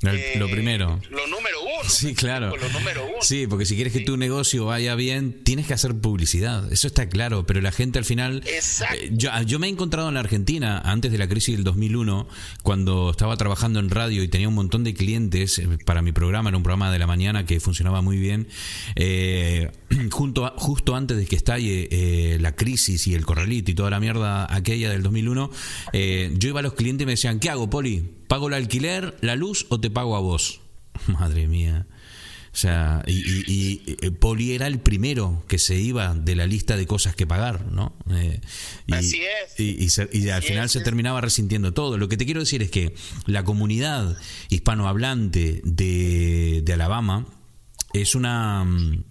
lo 0.02 0.50
primero. 0.50 1.00
Lo 1.10 1.28
número 1.28 1.62
uno. 1.62 1.72
Sí, 1.90 2.16
claro. 2.16 2.54
Sí, 3.22 3.48
porque 3.48 3.66
si 3.66 3.76
quieres 3.76 3.94
que 3.94 4.02
tu 4.02 4.18
negocio 4.18 4.66
vaya 4.66 4.96
bien, 4.96 5.44
tienes 5.44 5.68
que 5.68 5.74
hacer 5.74 5.96
publicidad. 5.96 6.72
Eso 6.72 6.88
está 6.88 7.10
claro, 7.10 7.46
pero 7.46 7.62
la 7.62 7.72
gente 7.72 8.00
al 8.00 8.06
final... 8.06 8.44
Eh, 8.46 9.12
yo, 9.12 9.60
me 9.60 9.68
he 9.68 9.70
encontrado 9.70 10.08
en 10.08 10.16
la 10.16 10.20
Argentina, 10.20 10.80
antes 10.80 11.12
de 11.12 11.18
la 11.18 11.28
crisis 11.28 11.56
del 11.56 11.64
2001, 11.64 12.28
cuando 12.64 13.12
estaba 13.12 13.36
trabajando 13.38 13.80
en 13.80 13.90
radio 13.90 14.24
y 14.24 14.28
tenía 14.28 14.48
un 14.48 14.56
montón 14.56 14.84
de 14.84 14.94
clientes 14.94 15.60
eh, 15.60 15.68
para 15.86 16.02
mi 16.02 16.12
programa, 16.12 16.50
era 16.50 16.58
un 16.58 16.64
programa 16.64 16.92
de 16.92 17.00
la 17.00 17.08
mañana 17.08 17.46
que 17.46 17.60
funcionaba 17.60 18.02
muy 18.02 18.18
bien. 18.18 18.48
Eh, 18.96 19.72
junto 20.12 20.52
justo 20.58 20.96
antes 20.96 21.18
de 21.18 21.26
que 21.26 21.36
estalle 21.36 22.38
la 22.40 22.56
crisis 22.56 23.08
y 23.08 23.16
el 23.16 23.26
corralito 23.26 23.72
y 23.72 23.74
toda 23.74 23.90
la 23.90 24.00
mierda 24.00 24.54
aquella 24.54 24.90
del 24.90 25.04
2001, 25.04 25.52
yo 25.94 26.50
iba 26.50 26.60
a 26.60 26.64
los 26.64 26.74
clientes 26.74 27.04
y 27.04 27.06
me 27.06 27.14
decían, 27.14 27.40
¿qué 27.40 27.50
hago, 27.50 27.70
Poli? 27.70 28.21
¿Pago 28.32 28.48
el 28.48 28.54
alquiler, 28.54 29.18
la 29.20 29.36
luz 29.36 29.66
o 29.68 29.82
te 29.82 29.90
pago 29.90 30.16
a 30.16 30.22
vos? 30.22 30.62
Madre 31.08 31.50
mía. 31.50 31.86
O 32.54 32.56
sea, 32.56 33.04
y, 33.06 33.82
eh, 33.86 34.10
Poli 34.12 34.54
era 34.54 34.68
el 34.68 34.80
primero 34.80 35.44
que 35.50 35.58
se 35.58 35.76
iba 35.76 36.14
de 36.14 36.36
la 36.38 36.48
lista 36.48 36.78
de 36.78 36.88
cosas 36.88 37.14
que 37.14 37.28
pagar, 37.28 37.66
¿no? 37.66 37.94
Eh, 38.10 38.40
y, 38.88 38.94
Así 38.94 39.20
es. 39.58 40.14
Y, 40.14 40.30
al 40.30 40.44
final 40.44 40.70
se 40.70 40.80
terminaba 40.80 41.20
resintiendo 41.20 41.74
todo. 41.74 41.98
Lo 41.98 42.08
que 42.08 42.16
te 42.16 42.24
quiero 42.24 42.40
decir 42.40 42.62
es 42.62 42.72
que 42.72 42.96
la 43.26 43.44
comunidad 43.44 44.18
hispanohablante 44.48 45.60
de, 45.66 46.62
de 46.64 46.74
Alabama 46.74 47.28
es 47.92 48.16
una 48.16 48.64
mm, 48.64 49.04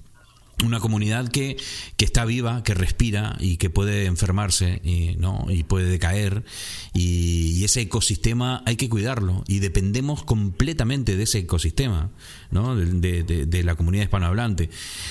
una 0.64 0.80
comunidad 0.80 1.28
que, 1.28 1.56
que, 1.96 2.04
está 2.04 2.24
viva, 2.24 2.62
que 2.62 2.74
respira 2.74 3.36
y 3.40 3.56
que 3.56 3.70
puede 3.70 4.06
enfermarse 4.06 4.80
y, 4.84 5.16
¿no? 5.16 5.46
y 5.48 5.64
puede 5.64 5.88
decaer. 5.88 6.44
Y, 6.92 7.64
ese 7.64 7.82
ecosistema 7.82 8.62
hay 8.64 8.76
que 8.76 8.88
cuidarlo 8.88 9.44
y 9.46 9.58
dependemos 9.58 10.24
completamente 10.24 11.16
de 11.16 11.24
ese 11.24 11.40
ecosistema, 11.40 12.10
¿no? 12.50 12.74
de, 12.74 13.22
de, 13.22 13.62
la 13.62 13.74
comunidad 13.74 14.04
hispanohablante. 14.04 14.70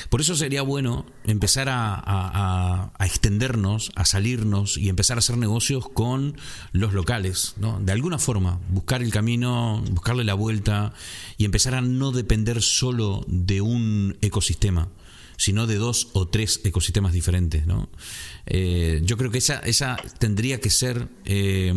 Por 0.10 0.20
eso 0.20 0.36
sería 0.36 0.64
bueno 0.64 1.06
empezar 1.26 1.70
a, 1.70 1.94
a, 1.94 2.92
a, 2.98 3.06
extendernos, 3.06 3.92
a 3.96 4.04
salirnos 4.06 4.78
y 4.78 4.90
empezar 4.90 5.18
a 5.18 5.20
hacer 5.20 5.38
negocios 5.38 5.88
con 5.90 6.38
los 6.72 6.94
locales. 6.94 7.54
¿no? 7.58 7.80
De 7.80 7.92
alguna 7.92 8.18
forma, 8.18 8.60
buscar 8.70 9.04
el 9.04 9.12
camino, 9.12 9.84
buscarle 9.92 10.24
la 10.24 10.34
vuelta 10.34 10.92
y 11.38 11.46
empezar 11.46 11.76
a 11.76 11.82
no 11.82 12.12
depender 12.12 12.64
solo 12.64 13.24
de 13.28 13.62
un 13.62 14.18
ecosistema 14.22 14.90
sino 15.40 15.68
de 15.68 15.76
dos 15.76 16.10
o 16.14 16.28
tres 16.28 16.60
ecosistemas 16.66 17.14
diferentes. 17.14 17.66
¿no? 17.66 17.90
Eh, 18.46 19.00
yo 19.04 19.16
creo 19.16 19.32
que 19.32 19.38
esa, 19.38 19.60
esa 19.60 19.96
tendría 20.20 20.60
que 20.60 20.70
ser 20.70 21.08
eh, 21.24 21.74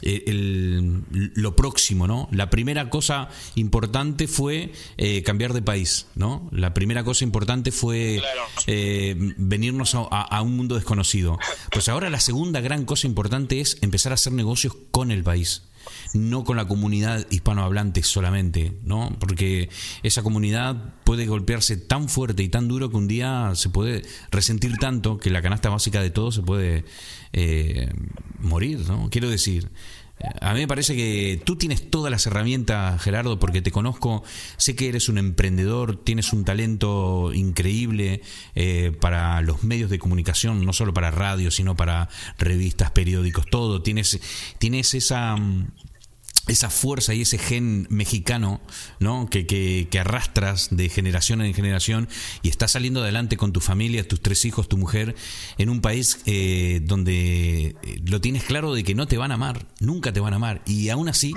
el, 0.00 1.04
lo 1.34 1.54
próximo. 1.54 2.06
¿no? 2.06 2.28
La 2.32 2.48
primera 2.48 2.88
cosa 2.88 3.28
importante 3.54 4.26
fue 4.28 4.72
eh, 4.96 5.22
cambiar 5.22 5.52
de 5.52 5.60
país. 5.60 6.06
¿no? 6.14 6.48
La 6.52 6.72
primera 6.72 7.04
cosa 7.04 7.24
importante 7.24 7.70
fue 7.70 8.22
venirnos 8.66 9.94
a, 9.94 10.42
un 10.42 10.56
mundo 10.56 10.74
desconocido. 10.74 11.38
Pues 11.70 11.90
ahora 11.90 12.08
la 12.08 12.18
segunda 12.18 12.62
gran 12.62 12.86
cosa 12.86 13.06
importante 13.06 13.60
es 13.60 13.76
empezar 13.82 14.12
a 14.12 14.14
hacer 14.14 14.32
negocios 14.32 14.74
con 14.90 15.10
el 15.10 15.22
país 15.22 15.64
no 16.14 16.44
con 16.44 16.56
la 16.56 16.66
comunidad 16.66 17.26
hispanohablante 17.30 18.02
solamente, 18.02 18.72
¿no? 18.84 19.16
Porque 19.18 19.70
esa 20.02 20.22
comunidad 20.22 20.94
puede 21.04 21.26
golpearse 21.26 21.76
tan 21.76 22.08
fuerte 22.08 22.42
y 22.42 22.48
tan 22.48 22.68
duro 22.68 22.90
que 22.90 22.96
un 22.96 23.08
día 23.08 23.52
se 23.54 23.70
puede 23.70 24.02
resentir 24.30 24.76
tanto 24.78 25.18
que 25.18 25.30
la 25.30 25.42
canasta 25.42 25.70
básica 25.70 26.02
de 26.02 26.10
todo 26.10 26.32
se 26.32 26.42
puede 26.42 26.84
eh, 27.32 27.90
morir, 28.38 28.80
¿no? 28.80 29.08
Quiero 29.10 29.30
decir, 29.30 29.70
a 30.40 30.54
mí 30.54 30.60
me 30.60 30.68
parece 30.68 30.94
que 30.94 31.40
tú 31.44 31.56
tienes 31.56 31.90
todas 31.90 32.10
las 32.10 32.26
herramientas, 32.26 33.00
Gerardo, 33.02 33.38
porque 33.38 33.60
te 33.60 33.72
conozco, 33.72 34.22
sé 34.56 34.76
que 34.76 34.88
eres 34.88 35.08
un 35.08 35.18
emprendedor, 35.18 35.96
tienes 35.96 36.32
un 36.32 36.44
talento 36.44 37.32
increíble 37.34 38.22
eh, 38.54 38.92
para 39.00 39.40
los 39.42 39.64
medios 39.64 39.90
de 39.90 39.98
comunicación, 39.98 40.64
no 40.64 40.72
solo 40.72 40.94
para 40.94 41.10
radio, 41.10 41.50
sino 41.50 41.76
para 41.76 42.08
revistas, 42.38 42.92
periódicos, 42.92 43.46
todo. 43.46 43.82
Tienes, 43.82 44.20
tienes 44.58 44.94
esa 44.94 45.36
esa 46.52 46.70
fuerza 46.70 47.14
y 47.14 47.22
ese 47.22 47.38
gen 47.38 47.86
mexicano 47.90 48.60
¿no? 49.00 49.28
Que, 49.28 49.46
que, 49.46 49.98
arrastras 49.98 50.68
de 50.70 50.88
generación 50.88 51.42
en 51.42 51.54
generación 51.54 52.08
y 52.42 52.48
estás 52.48 52.72
saliendo 52.72 53.02
adelante 53.02 53.36
con 53.36 53.52
tu 53.52 53.60
familia, 53.60 54.06
tus 54.06 54.20
tres 54.20 54.44
hijos, 54.44 54.68
tu 54.68 54.76
mujer, 54.76 55.14
en 55.58 55.68
un 55.68 55.80
país 55.80 56.20
eh, 56.26 56.80
donde 56.84 57.76
eh, 57.82 58.00
lo 58.04 58.20
tienes 58.20 58.42
claro 58.44 58.74
de 58.74 58.82
que 58.82 58.94
no 58.94 59.06
te 59.06 59.16
van 59.16 59.30
a 59.30 59.34
amar, 59.34 59.66
nunca 59.80 60.12
te 60.12 60.20
van 60.20 60.32
a 60.32 60.36
amar, 60.36 60.62
y 60.66 60.88
aún 60.88 61.08
así 61.08 61.34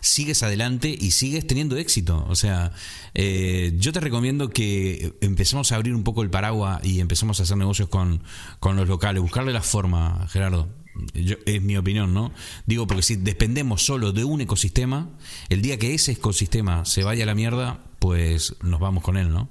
sigues 0.00 0.42
adelante 0.42 0.96
y 0.98 1.10
sigues 1.10 1.46
teniendo 1.46 1.76
éxito. 1.76 2.24
O 2.28 2.36
sea, 2.36 2.72
eh, 3.14 3.72
yo 3.78 3.92
te 3.92 4.00
recomiendo 4.00 4.50
que 4.50 5.14
empecemos 5.20 5.72
a 5.72 5.76
abrir 5.76 5.94
un 5.94 6.04
poco 6.04 6.22
el 6.22 6.30
paraguas 6.30 6.84
y 6.84 7.00
empecemos 7.00 7.40
a 7.40 7.42
hacer 7.42 7.56
negocios 7.56 7.88
con, 7.88 8.22
con 8.60 8.76
los 8.76 8.88
locales, 8.88 9.22
buscarle 9.22 9.52
la 9.52 9.62
forma, 9.62 10.26
Gerardo 10.30 10.83
es 11.14 11.62
mi 11.62 11.76
opinión, 11.76 12.14
¿no? 12.14 12.32
Digo, 12.66 12.86
porque 12.86 13.02
si 13.02 13.16
dependemos 13.16 13.82
solo 13.82 14.12
de 14.12 14.24
un 14.24 14.40
ecosistema, 14.40 15.10
el 15.48 15.62
día 15.62 15.78
que 15.78 15.94
ese 15.94 16.12
ecosistema 16.12 16.84
se 16.84 17.02
vaya 17.02 17.24
a 17.24 17.26
la 17.26 17.34
mierda, 17.34 17.84
pues 17.98 18.54
nos 18.62 18.80
vamos 18.80 19.02
con 19.02 19.16
él, 19.16 19.32
¿no? 19.32 19.48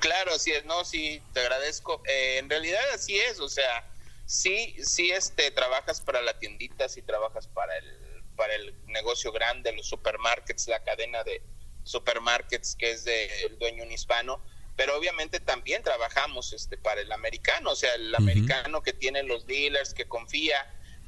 Claro, 0.00 0.34
así 0.34 0.50
es, 0.50 0.64
no, 0.64 0.84
sí, 0.84 1.22
te 1.32 1.40
agradezco. 1.40 2.02
Eh, 2.08 2.38
en 2.38 2.50
realidad 2.50 2.80
así 2.94 3.16
es, 3.18 3.38
o 3.38 3.48
sea, 3.48 3.88
sí, 4.26 4.74
sí, 4.82 5.10
este, 5.10 5.50
trabajas 5.50 6.00
para 6.00 6.22
la 6.22 6.38
tiendita, 6.38 6.88
sí 6.88 7.02
trabajas 7.02 7.46
para 7.46 7.76
el, 7.76 8.24
para 8.34 8.54
el 8.54 8.74
negocio 8.86 9.30
grande, 9.30 9.72
los 9.72 9.86
supermarkets, 9.86 10.68
la 10.68 10.82
cadena 10.82 11.22
de 11.22 11.42
supermarkets 11.84 12.76
que 12.76 12.92
es 12.92 13.04
del 13.04 13.58
dueño 13.58 13.84
un 13.84 13.92
hispano, 13.92 14.40
pero 14.76 14.96
obviamente 14.96 15.40
también 15.40 15.82
trabajamos 15.82 16.52
este 16.52 16.76
para 16.76 17.00
el 17.00 17.12
americano, 17.12 17.72
o 17.72 17.76
sea, 17.76 17.94
el 17.94 18.14
americano 18.14 18.82
que 18.82 18.92
tiene 18.92 19.22
los 19.22 19.46
dealers, 19.46 19.92
que 19.94 20.06
confía, 20.06 20.56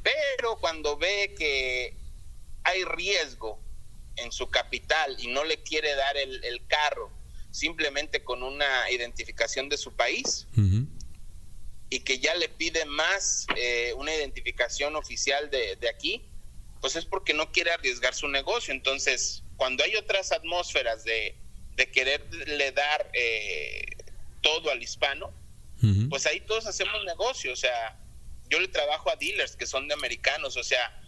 pero 0.03 0.57
cuando 0.57 0.97
ve 0.97 1.35
que 1.37 1.97
hay 2.65 2.85
riesgo 2.85 3.61
en 4.17 4.33
su 4.33 4.49
capital 4.49 5.17
y 5.19 5.29
no 5.29 5.45
le 5.45 5.63
quiere 5.63 5.95
dar 5.95 6.17
el, 6.17 6.67
carro 6.67 7.11
simplemente 7.51 8.23
con 8.23 8.43
una 8.43 8.91
identificación 8.91 9.69
de 9.69 9.77
su 9.77 9.95
país 9.95 10.47
y 11.91 12.01
que 12.01 12.19
ya 12.19 12.35
le 12.35 12.49
pide 12.49 12.85
más 12.85 13.47
eh, 13.57 13.93
una 13.97 14.15
identificación 14.15 14.97
oficial 14.97 15.51
de, 15.51 15.77
de 15.77 15.89
aquí, 15.89 16.25
pues 16.81 16.97
es 16.97 17.05
porque 17.05 17.33
no 17.33 17.53
quiere 17.53 17.71
arriesgar 17.71 18.15
su 18.15 18.29
negocio. 18.29 18.75
Entonces, 18.75 19.45
cuando 19.57 19.85
hay 19.85 19.95
otras 19.95 20.33
atmósferas 20.33 21.05
de 21.05 21.37
de 21.77 21.91
quererle 21.91 22.73
dar 22.73 23.11
eh, 23.13 23.97
todo 24.41 24.71
al 24.71 24.83
hispano, 24.83 25.33
pues 26.09 26.25
ahí 26.25 26.41
todos 26.41 26.67
hacemos 26.67 27.05
negocio, 27.05 27.53
o 27.53 27.57
sea, 27.57 27.99
yo 28.49 28.59
le 28.59 28.69
trabajo 28.69 29.11
a 29.11 29.17
dealers 29.17 29.55
que 29.55 29.67
son 29.67 29.87
de 29.87 29.93
americanos, 29.93 30.57
o 30.57 30.65
sea, 30.65 30.99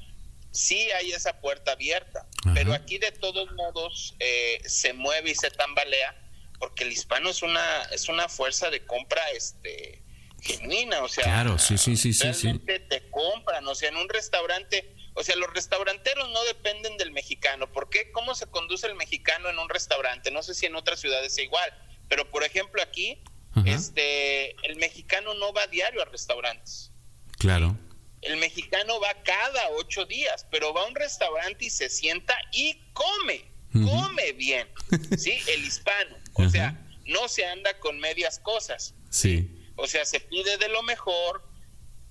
sí 0.50 0.90
hay 0.92 1.12
esa 1.12 1.40
puerta 1.40 1.72
abierta, 1.72 2.26
pero 2.52 2.74
aquí 2.74 2.98
de 2.98 3.10
todos 3.12 3.50
modos 3.52 4.14
eh, 4.18 4.60
se 4.66 4.92
mueve 4.92 5.30
y 5.30 5.34
se 5.34 5.50
tambalea 5.50 6.14
porque 6.58 6.84
el 6.84 6.92
hispano 6.92 7.30
es 7.30 7.42
una 7.42 7.82
es 7.92 8.08
una 8.08 8.28
fuerza 8.28 8.70
de 8.70 8.84
compra 8.84 9.22
este 9.30 10.02
genuina, 10.42 11.02
o 11.02 11.08
sea, 11.08 11.24
claro, 11.24 11.58
sí, 11.58 11.78
sí, 11.78 11.96
sí, 11.96 12.12
realmente 12.22 12.80
te 12.80 13.08
compran, 13.10 13.66
o 13.66 13.74
sea, 13.74 13.88
en 13.88 13.96
un 13.96 14.08
restaurante 14.08 14.94
o 15.16 15.22
sea, 15.22 15.34
los 15.36 15.52
restauranteros 15.54 16.30
no 16.30 16.44
dependen 16.44 16.98
del 16.98 17.10
mexicano. 17.10 17.72
¿Por 17.72 17.88
qué? 17.88 18.12
¿Cómo 18.12 18.34
se 18.34 18.46
conduce 18.46 18.86
el 18.86 18.94
mexicano 18.94 19.48
en 19.48 19.58
un 19.58 19.68
restaurante? 19.68 20.30
No 20.30 20.42
sé 20.42 20.54
si 20.54 20.66
en 20.66 20.76
otras 20.76 21.00
ciudades 21.00 21.32
es 21.32 21.44
igual, 21.44 21.72
pero 22.08 22.30
por 22.30 22.44
ejemplo 22.44 22.82
aquí, 22.82 23.18
este, 23.64 24.50
el 24.66 24.76
mexicano 24.76 25.32
no 25.34 25.54
va 25.54 25.62
a 25.62 25.66
diario 25.68 26.02
a 26.02 26.04
restaurantes. 26.04 26.90
Claro. 27.38 27.74
El 28.20 28.36
mexicano 28.36 29.00
va 29.00 29.22
cada 29.22 29.70
ocho 29.70 30.04
días, 30.04 30.46
pero 30.50 30.74
va 30.74 30.82
a 30.82 30.86
un 30.86 30.94
restaurante 30.94 31.64
y 31.64 31.70
se 31.70 31.88
sienta 31.88 32.36
y 32.52 32.78
come, 32.92 33.42
come 33.72 34.32
bien, 34.32 34.68
¿sí? 35.16 35.38
El 35.48 35.64
hispano, 35.64 36.18
o 36.34 36.48
sea, 36.50 36.78
no 37.06 37.26
se 37.28 37.46
anda 37.46 37.78
con 37.78 37.98
medias 37.98 38.38
cosas. 38.38 38.94
Sí. 39.08 39.50
O 39.76 39.86
sea, 39.86 40.04
se 40.04 40.20
pide 40.20 40.58
de 40.58 40.68
lo 40.68 40.82
mejor, 40.82 41.42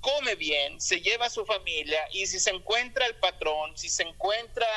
come 0.05 0.35
bien, 0.35 0.79
se 0.79 1.01
lleva 1.01 1.25
a 1.25 1.29
su 1.31 1.43
familia 1.47 1.99
y 2.11 2.27
si 2.27 2.39
se 2.39 2.51
encuentra 2.51 3.07
el 3.07 3.15
patrón, 3.15 3.75
si 3.75 3.89
se 3.89 4.03
encuentra 4.03 4.67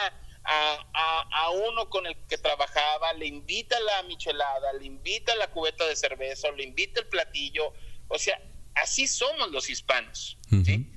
a, 0.42 1.50
uno 1.50 1.90
con 1.90 2.06
el 2.06 2.16
que 2.26 2.38
trabajaba, 2.38 3.12
le 3.12 3.26
invita 3.26 3.78
la 3.80 4.02
michelada, 4.04 4.72
le 4.72 4.86
invita 4.86 5.36
la 5.36 5.48
cubeta 5.48 5.86
de 5.86 5.94
cerveza, 5.96 6.50
le 6.52 6.62
invita 6.62 7.00
el 7.00 7.08
platillo. 7.08 7.74
O 8.08 8.18
sea, 8.18 8.40
así 8.76 9.06
somos 9.06 9.50
los 9.50 9.68
hispanos. 9.68 10.38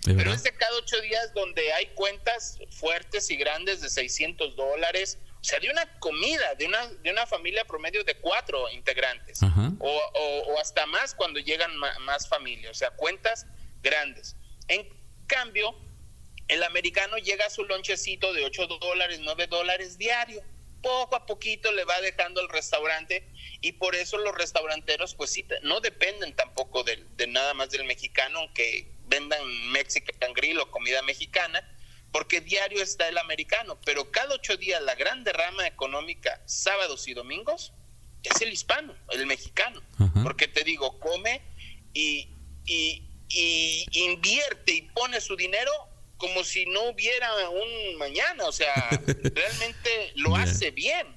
Pero 0.05 0.33
es 0.33 0.43
de 0.43 0.55
cada 0.55 0.77
ocho 0.77 1.01
días 1.01 1.33
donde 1.33 1.73
hay 1.73 1.87
cuentas 1.87 2.57
fuertes 2.69 3.29
y 3.29 3.35
grandes 3.35 3.81
de 3.81 3.89
600 3.89 4.55
dólares. 4.55 5.17
O 5.41 5.43
sea, 5.43 5.59
de 5.59 5.69
una 5.69 5.99
comida, 5.99 6.55
de 6.55 6.67
una, 6.67 6.87
de 6.87 7.11
una 7.11 7.25
familia 7.25 7.65
promedio 7.65 8.05
de 8.05 8.15
cuatro 8.15 8.69
integrantes. 8.69 9.39
O, 9.79 10.59
hasta 10.61 10.85
más 10.85 11.13
cuando 11.13 11.39
llegan 11.41 11.75
más 11.77 12.29
familias. 12.29 12.71
O 12.71 12.75
sea, 12.75 12.91
cuentas 12.91 13.45
grandes. 13.81 14.35
En 14.67 14.87
cambio, 15.27 15.75
el 16.47 16.63
americano 16.63 17.17
llega 17.17 17.45
a 17.45 17.49
su 17.49 17.63
lonchecito 17.63 18.33
de 18.33 18.45
8 18.45 18.67
dólares, 18.67 19.19
9 19.21 19.47
dólares 19.47 19.97
diario. 19.97 20.43
Poco 20.81 21.15
a 21.15 21.25
poquito 21.25 21.71
le 21.71 21.85
va 21.85 22.01
dejando 22.01 22.41
el 22.41 22.49
restaurante 22.49 23.31
y 23.61 23.73
por 23.73 23.95
eso 23.95 24.17
los 24.17 24.35
restauranteros 24.35 25.13
pues 25.13 25.29
sí, 25.29 25.45
no 25.61 25.79
dependen 25.79 26.35
tampoco 26.35 26.83
de, 26.83 27.05
nada 27.27 27.53
más 27.53 27.69
del 27.69 27.85
mexicano, 27.85 28.39
aunque 28.39 28.91
vendan 29.05 29.39
Mexican 29.71 30.33
Grill 30.33 30.59
o 30.59 30.71
comida 30.71 31.01
mexicana, 31.03 31.63
porque 32.11 32.41
diario 32.41 32.81
está 32.81 33.07
el 33.07 33.17
americano, 33.19 33.79
pero 33.85 34.11
cada 34.11 34.35
ocho 34.35 34.57
días 34.57 34.81
la 34.81 34.95
gran 34.95 35.23
derrama 35.23 35.67
económica, 35.67 36.41
sábados 36.45 37.07
y 37.07 37.13
domingos, 37.13 37.73
es 38.23 38.41
el 38.41 38.51
hispano, 38.51 38.95
el 39.11 39.25
mexicano, 39.25 39.81
porque 40.23 40.47
te 40.47 40.63
digo, 40.63 40.99
come 40.99 41.41
y, 41.93 42.27
y, 42.65 43.07
y 43.33 43.85
invierte 43.91 44.73
y 44.73 44.81
pone 44.93 45.21
su 45.21 45.35
dinero 45.35 45.71
como 46.21 46.43
si 46.43 46.65
no 46.67 46.89
hubiera 46.89 47.49
un 47.49 47.97
mañana, 47.97 48.45
o 48.45 48.51
sea, 48.51 48.89
realmente 49.33 50.11
lo 50.15 50.35
hace 50.35 50.69
bien. 50.69 51.07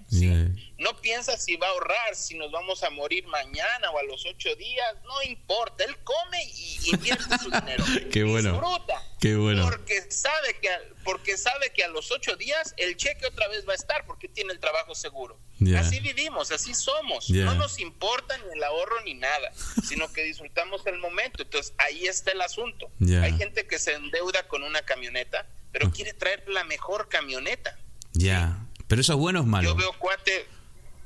No 0.79 0.97
piensa 1.01 1.37
si 1.37 1.57
va 1.57 1.69
a 1.69 1.71
ahorrar, 1.71 2.17
si 2.17 2.37
nos 2.37 2.51
vamos 2.51 2.83
a 2.83 2.91
morir 2.91 3.27
mañana 3.29 3.91
o 3.91 3.99
a 3.99 4.03
los 4.03 4.27
ocho 4.27 4.55
días, 4.57 4.87
no 5.05 5.23
importa, 5.23 5.85
él 5.85 5.97
come 6.03 6.45
y 6.45 6.91
invierte 6.91 7.39
su 7.39 7.51
dinero. 7.51 7.85
Qué 8.13 8.25
bueno. 8.25 8.53
Disfruta. 8.53 9.03
Qué 9.21 9.37
bueno. 9.37 9.65
Porque 9.65 10.11
sabe 10.11 10.59
que 10.61 10.69
porque 11.05 11.37
sabe 11.37 11.71
que 11.73 11.85
a 11.85 11.89
los 11.89 12.11
ocho 12.11 12.37
días 12.37 12.75
el 12.77 12.97
cheque 12.97 13.27
otra 13.27 13.47
vez 13.49 13.69
va 13.69 13.73
a 13.73 13.77
estar 13.77 14.05
porque 14.07 14.29
tiene 14.29 14.53
el 14.53 14.59
trabajo 14.59 14.95
seguro. 14.95 15.39
Así 15.79 16.01
vivimos, 16.01 16.51
así 16.51 16.75
somos. 16.75 17.31
No 17.31 17.55
nos 17.55 17.79
importa 17.79 18.37
ni 18.39 18.59
el 18.59 18.65
ahorro 18.65 19.01
ni 19.05 19.15
nada, 19.15 19.53
sino 19.89 20.13
que 20.13 20.25
disfrutamos 20.25 20.85
el 20.87 20.99
momento. 20.99 21.43
Entonces 21.43 21.75
ahí 21.79 22.07
está 22.07 22.33
el 22.33 22.41
asunto. 22.41 22.91
Hay 23.01 23.37
gente 23.37 23.67
que 23.67 23.79
se 23.79 23.93
endeuda 23.93 24.49
con 24.49 24.63
una 24.63 24.83
camioneta, 24.83 25.47
pero 25.73 25.91
quiere 25.91 26.13
traer 26.15 26.45
la 26.49 26.65
mejor 26.65 27.09
camioneta. 27.09 27.79
Ya. 28.13 28.59
Pero 28.89 29.01
eso 29.01 29.13
es 29.15 29.19
bueno 29.19 29.41
o 29.41 29.43
es 29.43 29.49
malo. 29.49 29.69
Yo 29.71 29.75
veo 29.75 29.93
cuate, 29.99 30.47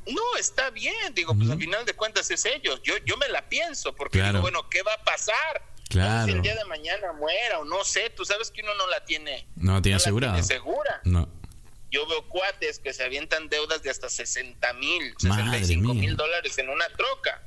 no, 0.09 0.37
está 0.39 0.71
bien, 0.71 1.15
digo, 1.15 1.35
pues 1.35 1.51
al 1.51 1.59
final 1.59 1.85
de 1.85 1.95
cuentas 1.95 2.31
es 2.31 2.45
ellos. 2.45 2.81
Yo, 2.83 2.95
yo 3.05 3.17
me 3.17 3.29
la 3.29 3.49
pienso, 3.49 3.95
porque 3.95 4.23
digo, 4.23 4.41
bueno, 4.41 4.69
¿qué 4.69 4.83
va 4.83 4.95
a 4.95 5.05
pasar? 5.05 5.63
Claro. 5.89 6.27
si 6.27 6.33
el 6.33 6.43
día 6.43 6.55
de 6.55 6.65
mañana 6.67 7.13
muera 7.15 7.61
o 7.61 7.65
no 7.65 7.83
sé, 7.83 8.11
tú 8.11 8.25
sabes 8.25 8.51
que 8.51 8.61
uno 8.63 8.75
no 8.75 8.87
la 8.89 9.05
tiene. 9.05 9.47
No 9.57 9.75
la 9.75 9.83
tiene 9.83 9.97
asegurada. 9.97 10.43
segura. 10.43 11.01
No. 11.05 11.29
Yo 11.91 12.07
veo 12.07 12.29
cuates 12.29 12.79
que 12.79 12.93
se 12.93 13.03
avientan 13.03 13.49
deudas 13.49 13.83
de 13.83 13.89
hasta 13.89 14.11
60 14.11 14.73
mil, 14.75 15.15
65 15.19 15.95
mil 15.95 16.17
dólares 16.17 16.59
en 16.59 16.69
una 16.69 16.87
troca. 16.91 17.43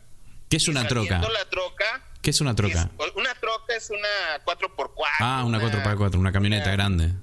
¿Qué 0.49 0.57
es 0.57 0.67
una 0.67 0.87
troca? 0.87 1.19
La 1.19 1.49
troca? 1.49 2.03
¿Qué 2.21 2.31
es 2.31 2.41
una 2.41 2.55
troca? 2.55 2.89
una 3.15 3.33
troca 3.35 3.75
es 3.75 3.89
una 3.89 4.43
4x4. 4.45 4.97
Ah, 5.19 5.43
una, 5.45 5.59
4x4, 5.59 6.15
una 6.15 6.31
camioneta 6.31 6.71
grande. 6.71 7.13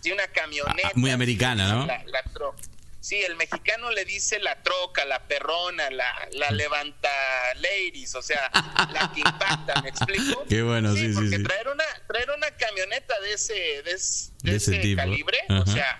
Sí, 0.00 0.12
una 0.12 0.26
camioneta. 0.28 0.88
Ah, 0.88 0.92
muy 0.94 1.10
americana, 1.10 1.72
¿no? 1.72 1.86
La, 1.86 2.04
la 2.06 2.22
troca. 2.32 2.62
Sí, 3.00 3.16
el 3.22 3.34
mexicano 3.36 3.90
le 3.90 4.04
dice 4.04 4.38
la 4.40 4.62
troca, 4.62 5.06
la 5.06 5.26
perrona, 5.26 5.88
la, 5.90 6.28
la 6.32 6.50
levanta 6.50 7.08
ladies, 7.54 8.14
o 8.14 8.20
sea, 8.20 8.50
la 8.92 9.10
que 9.14 9.20
impacta, 9.20 9.80
¿me 9.80 9.88
explico? 9.88 10.44
Qué 10.48 10.62
bueno, 10.62 10.92
sí, 10.92 11.08
sí, 11.08 11.14
porque 11.14 11.38
traer 11.38 11.68
una 11.68 11.84
traer 12.06 12.30
una 12.30 12.50
camioneta 12.50 13.18
de 13.20 13.32
ese 13.32 13.54
de, 13.82 14.54
ese, 14.54 14.94
calibre, 14.94 15.38
o 15.48 15.64
sea, 15.64 15.98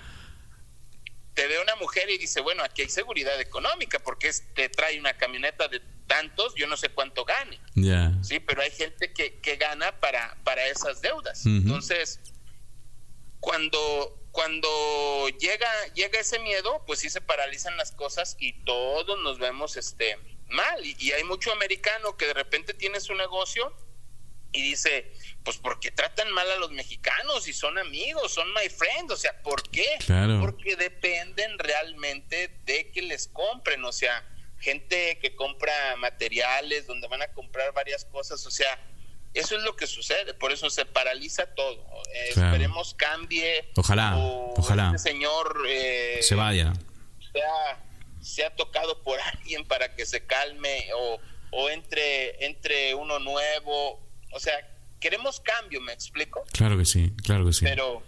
te 1.33 1.47
ve 1.47 1.59
una 1.63 1.75
mujer 1.77 2.11
y 2.11 2.19
dice, 2.19 2.43
bueno, 2.43 2.63
aquí 2.63 2.83
hay 2.83 2.91
seguridad 2.91 3.41
económica 3.41 3.99
porque 4.01 4.31
te 4.55 4.69
trae 4.69 5.01
una 5.01 5.15
camioneta 5.15 5.69
de 5.69 5.81
tantos, 6.07 6.55
yo 6.55 6.67
no 6.67 6.77
sé 6.77 6.91
cuánto 6.91 7.25
gane. 7.25 7.59
Ya. 7.77 8.13
Sí, 8.23 8.41
pero 8.41 8.61
hay 8.61 8.71
gente 8.73 9.15
que, 9.15 9.39
que 9.39 9.57
gana 9.57 9.99
para 10.01 10.37
para 10.45 10.67
esas 10.67 11.01
deudas. 11.01 11.47
Entonces, 11.47 12.21
cuando 13.41 14.20
cuando 14.33 15.29
llega, 15.39 15.69
llega 15.95 16.21
ese 16.21 16.39
miedo, 16.39 16.83
pues 16.87 17.01
sí 17.01 17.11
se 17.11 17.21
paralizan 17.21 17.77
las 17.77 17.93
cosas 17.93 18.37
y 18.39 18.53
todos 18.65 19.19
nos 19.21 19.39
vemos 19.39 19.77
este 19.77 20.17
mal. 20.49 20.85
Y, 20.85 21.13
hay 21.13 21.25
mucho 21.25 21.53
americano 21.53 22.17
que 22.17 22.27
de 22.27 22.35
repente 22.35 22.75
tiene 22.75 23.01
su 23.01 23.15
negocio 23.15 23.75
y 24.53 24.63
dice, 24.63 25.13
pues 25.45 25.59
porque 25.59 25.91
tratan 25.91 26.31
mal 26.33 26.51
a 26.51 26.57
los 26.57 26.71
mexicanos 26.71 27.47
y 27.49 27.53
son 27.53 27.79
amigos, 27.79 28.33
son 28.33 28.53
my 28.53 28.69
friends, 28.69 29.13
o 29.13 29.17
sea, 29.17 29.41
¿por 29.43 29.69
qué? 29.71 29.87
Porque 30.41 30.77
dependen 30.77 31.59
realmente 31.59 32.49
de 32.65 32.91
que 32.91 33.03
les 33.03 33.29
compren, 33.29 33.85
o 33.85 33.93
sea, 33.93 34.25
gente 34.59 35.19
que 35.21 35.35
compra 35.37 35.97
materiales, 35.97 36.87
donde 36.87 37.09
van 37.09 37.23
a 37.23 37.33
comprar 37.33 37.73
varias 37.73 38.05
cosas, 38.05 38.45
o 38.45 38.51
sea, 38.51 38.79
eso 39.35 39.57
es 39.57 39.63
lo 39.63 39.77
que 39.77 39.87
sucede, 39.87 40.35
por 40.35 40.53
eso 40.53 40.71
se 40.71 40.85
paraliza 40.85 41.47
todo. 41.47 41.85
Eh, 42.15 42.29
esperemos 42.31 42.95
cambie. 42.95 43.71
Ojalá, 43.77 44.17
ojalá. 44.17 44.93
Este 44.95 45.11
señor 45.11 45.65
eh, 45.69 46.19
se 46.23 46.35
vaya. 46.35 46.73
Se 48.21 48.45
ha, 48.45 48.55
tocado 48.55 49.03
por 49.03 49.19
alguien 49.35 49.65
para 49.65 49.95
que 49.95 50.05
se 50.05 50.27
calme 50.27 50.87
o, 50.97 51.19
o 51.53 51.71
entre, 51.71 52.45
entre 52.45 52.95
uno 52.95 53.19
nuevo. 53.19 54.01
O 54.33 54.41
sea, 54.41 54.55
queremos 54.99 55.41
cambio, 55.41 55.81
¿me 55.81 55.93
explico? 55.93 56.45
Claro 56.53 56.77
que 56.77 56.85
sí, 56.85 57.13
claro 57.23 57.47
que 57.47 57.53
sí. 57.53 57.65
Pero. 57.65 58.03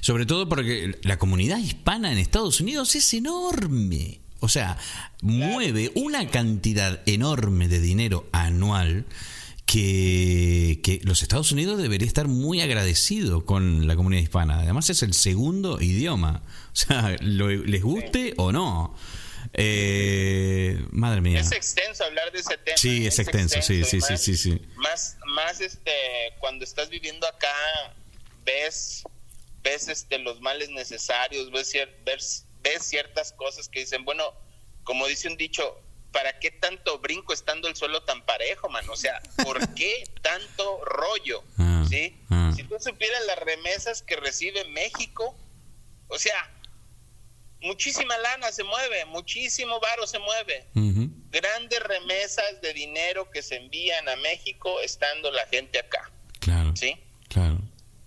Sobre 0.00 0.26
todo 0.26 0.48
porque 0.48 0.98
la 1.02 1.18
comunidad 1.18 1.58
hispana 1.58 2.12
en 2.12 2.18
Estados 2.18 2.60
Unidos 2.60 2.94
es 2.94 3.14
enorme. 3.14 4.20
O 4.40 4.48
sea, 4.48 4.76
mueve 5.22 5.90
una 5.94 6.30
cantidad 6.30 7.00
enorme 7.06 7.68
de 7.68 7.80
dinero 7.80 8.28
anual 8.32 9.06
que, 9.66 11.00
los 11.04 11.22
Estados 11.22 11.52
Unidos 11.52 11.82
debería 11.82 12.06
estar 12.06 12.28
muy 12.28 12.60
agradecido 12.60 13.44
con 13.44 13.86
la 13.86 13.96
comunidad 13.96 14.22
hispana. 14.22 14.60
Además 14.60 14.88
es 14.90 15.02
el 15.02 15.12
segundo 15.12 15.80
idioma. 15.80 16.42
O 16.72 16.76
sea, 16.76 17.16
les 17.20 17.82
guste 17.82 18.34
o 18.36 18.52
no. 18.52 18.94
Eh, 19.54 20.78
madre 20.90 21.20
mía. 21.20 21.40
Es 21.40 21.52
extenso 21.52 22.04
hablar 22.04 22.30
de 22.32 22.40
ese 22.40 22.58
tema. 22.58 22.76
Sí, 22.76 23.06
es, 23.06 23.18
extenso, 23.18 23.62
sí, 23.62 23.84
sí, 23.84 24.00
sí, 24.00 24.36
sí, 24.36 24.60
Más, 24.76 25.16
más 25.26 25.60
este, 25.60 25.90
cuando 26.38 26.64
estás 26.64 26.90
viviendo 26.90 27.26
acá, 27.26 27.48
ves, 28.44 29.02
ves 29.62 29.88
este, 29.88 30.18
los 30.18 30.40
males 30.40 30.68
necesarios, 30.70 31.50
ves, 31.50 31.72
ves, 32.04 32.44
ves 32.62 32.82
ciertas 32.82 33.32
cosas 33.32 33.68
que 33.68 33.80
dicen, 33.80 34.04
bueno, 34.04 34.24
como 34.84 35.06
dice 35.06 35.28
un 35.28 35.36
dicho, 35.36 35.80
¿para 36.16 36.38
qué 36.38 36.50
tanto 36.50 36.98
brinco 36.98 37.34
estando 37.34 37.68
el 37.68 37.76
suelo 37.76 38.02
tan 38.04 38.24
parejo, 38.24 38.70
man? 38.70 38.88
O 38.88 38.96
sea, 38.96 39.20
¿por 39.44 39.58
qué 39.74 40.02
tanto 40.22 40.82
rollo? 40.82 41.44
Ah, 41.58 41.84
¿Sí? 41.90 42.18
Ah. 42.30 42.54
Si 42.56 42.62
tú 42.62 42.76
supieras 42.80 43.22
las 43.26 43.38
remesas 43.40 44.00
que 44.00 44.16
recibe 44.16 44.64
México, 44.64 45.36
o 46.08 46.18
sea, 46.18 46.50
muchísima 47.60 48.16
lana 48.16 48.50
se 48.50 48.64
mueve, 48.64 49.04
muchísimo 49.04 49.78
varo 49.78 50.06
se 50.06 50.18
mueve. 50.18 50.66
Grandes 51.28 51.80
remesas 51.80 52.62
de 52.62 52.72
dinero 52.72 53.30
que 53.30 53.42
se 53.42 53.56
envían 53.56 54.08
a 54.08 54.16
México 54.16 54.80
estando 54.80 55.30
la 55.30 55.46
gente 55.48 55.78
acá. 55.78 56.10
Claro. 56.40 56.74
¿Sí? 56.76 56.96
Claro. 57.28 57.58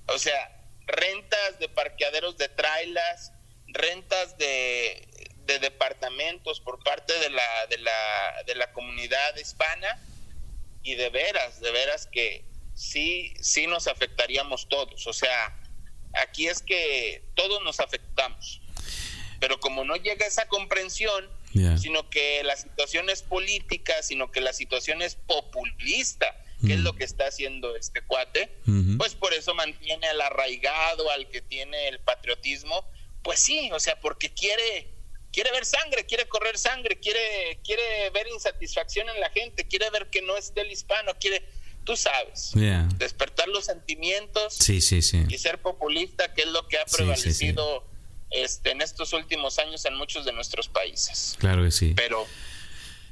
O 0.07 0.17
sea, 0.17 0.65
rentas 0.87 1.59
de 1.59 1.69
parqueaderos 1.69 2.39
de 2.39 2.49
trailas, 2.49 3.33
rentas 3.67 4.35
de 4.39 5.28
de 5.49 5.59
departamentos 5.59 6.59
por 6.59 6.81
parte 6.83 7.11
de 7.19 7.31
la, 7.31 7.67
de 7.69 7.79
la, 7.79 8.43
de 8.45 8.55
la 8.55 8.71
comunidad 8.71 9.35
hispana 9.35 9.99
y 10.83 10.93
de 10.93 11.09
veras, 11.09 11.59
de 11.59 11.71
veras 11.71 12.07
que 12.07 12.45
sí, 12.75 13.33
sí 13.41 13.65
nos 13.65 13.87
afectaríamos 13.87 14.69
todos. 14.69 15.07
O 15.07 15.13
sea, 15.13 15.59
aquí 16.13 16.47
es 16.47 16.61
que 16.61 17.23
todos 17.33 17.63
nos 17.63 17.79
afectamos. 17.79 18.61
Pero 19.39 19.59
como 19.59 19.83
no 19.83 19.95
llega 19.95 20.27
esa 20.27 20.47
comprensión, 20.47 21.27
sino 21.81 22.07
que 22.11 22.43
la 22.43 22.55
situación 22.55 23.09
es 23.09 23.23
política, 23.23 24.03
sino 24.03 24.31
que 24.31 24.41
la 24.41 24.53
situación 24.53 25.01
es 25.01 25.15
populista, 25.15 26.35
que 26.63 26.73
es 26.73 26.79
lo 26.81 26.93
que 26.93 27.05
está 27.05 27.27
haciendo 27.27 27.75
este 27.75 28.01
cuate, 28.03 28.51
pues 28.97 29.15
por 29.15 29.33
eso 29.33 29.55
mantiene 29.55 30.07
al 30.07 30.21
arraigado, 30.21 31.09
al 31.09 31.27
que 31.29 31.41
tiene 31.41 31.87
el 31.87 31.99
patriotismo, 31.99 32.85
pues 33.23 33.39
sí, 33.39 33.71
o 33.71 33.79
sea, 33.79 33.99
porque 33.99 34.29
quiere 34.29 34.87
quiere 35.31 35.51
ver 35.51 35.65
sangre, 35.65 36.05
quiere 36.05 36.27
correr 36.27 36.57
sangre, 36.57 36.99
quiere 36.99 37.59
quiere 37.63 38.09
ver 38.11 38.27
insatisfacción 38.27 39.09
en 39.09 39.19
la 39.19 39.29
gente, 39.29 39.67
quiere 39.67 39.89
ver 39.89 40.09
que 40.09 40.21
no 40.21 40.37
es 40.37 40.53
del 40.53 40.71
hispano, 40.71 41.13
quiere 41.19 41.43
tú 41.83 41.95
sabes, 41.95 42.51
despertar 42.97 43.47
los 43.47 43.65
sentimientos 43.65 44.53
sí, 44.53 44.79
sí, 44.79 45.01
sí. 45.01 45.23
y 45.27 45.37
ser 45.39 45.59
populista, 45.59 46.33
que 46.33 46.43
es 46.43 46.47
lo 46.49 46.67
que 46.67 46.77
ha 46.77 46.85
prevalecido 46.85 47.83
este, 48.29 48.71
en 48.71 48.81
estos 48.81 49.11
últimos 49.13 49.57
años 49.57 49.85
en 49.85 49.95
muchos 49.95 50.23
de 50.23 50.31
nuestros 50.31 50.67
países. 50.67 51.35
Claro 51.39 51.63
que 51.63 51.71
sí. 51.71 51.93
Pero 51.95 52.27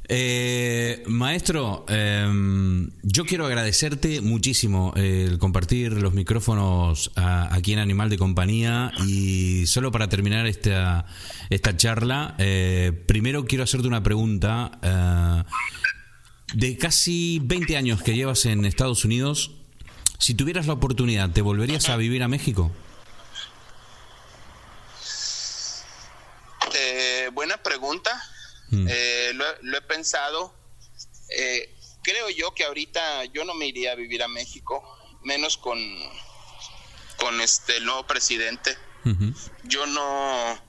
eh, 0.09 1.03
maestro, 1.07 1.85
em, 1.89 2.89
yo 3.03 3.25
quiero 3.25 3.45
agradecerte 3.45 4.21
muchísimo 4.21 4.93
el 4.95 5.37
compartir 5.37 5.93
los 5.93 6.13
micrófonos 6.13 7.11
aquí 7.15 7.73
en 7.73 7.79
Animal 7.79 8.09
de 8.09 8.17
Compañía 8.17 8.91
y 9.05 9.65
solo 9.67 9.91
para 9.91 10.07
terminar 10.07 10.47
esta, 10.47 11.05
esta 11.49 11.75
charla, 11.75 12.35
eh, 12.37 13.03
primero 13.05 13.45
quiero 13.45 13.65
hacerte 13.65 13.87
una 13.87 14.03
pregunta. 14.03 14.79
Eh, 14.81 15.43
de 16.53 16.77
casi 16.77 17.41
20 17.43 17.75
años 17.75 18.01
que 18.01 18.15
llevas 18.15 18.45
en 18.45 18.63
Estados 18.63 19.03
Unidos, 19.03 19.51
si 20.19 20.33
tuvieras 20.33 20.67
la 20.67 20.73
oportunidad, 20.73 21.31
¿te 21.31 21.41
volverías 21.41 21.89
a 21.89 21.97
vivir 21.97 22.23
a 22.23 22.27
México? 22.27 22.71
buena 27.33 27.57
pregunta. 27.57 28.11
Mm. 28.69 28.87
Eh, 28.89 29.31
lo, 29.33 29.77
he 29.77 29.81
pensado. 29.81 30.53
Eh, 31.29 31.75
creo 32.03 32.29
yo 32.29 32.53
que 32.53 32.63
ahorita 32.63 33.25
yo 33.25 33.43
no 33.45 33.53
me 33.53 33.67
iría 33.67 33.91
a 33.91 33.95
vivir 33.95 34.23
a 34.23 34.27
México, 34.27 34.83
menos 35.23 35.57
con, 35.57 35.79
con 37.17 37.41
este 37.41 37.79
nuevo 37.81 38.05
presidente. 38.07 38.77
Yo 39.63 39.85
no, 39.85 40.61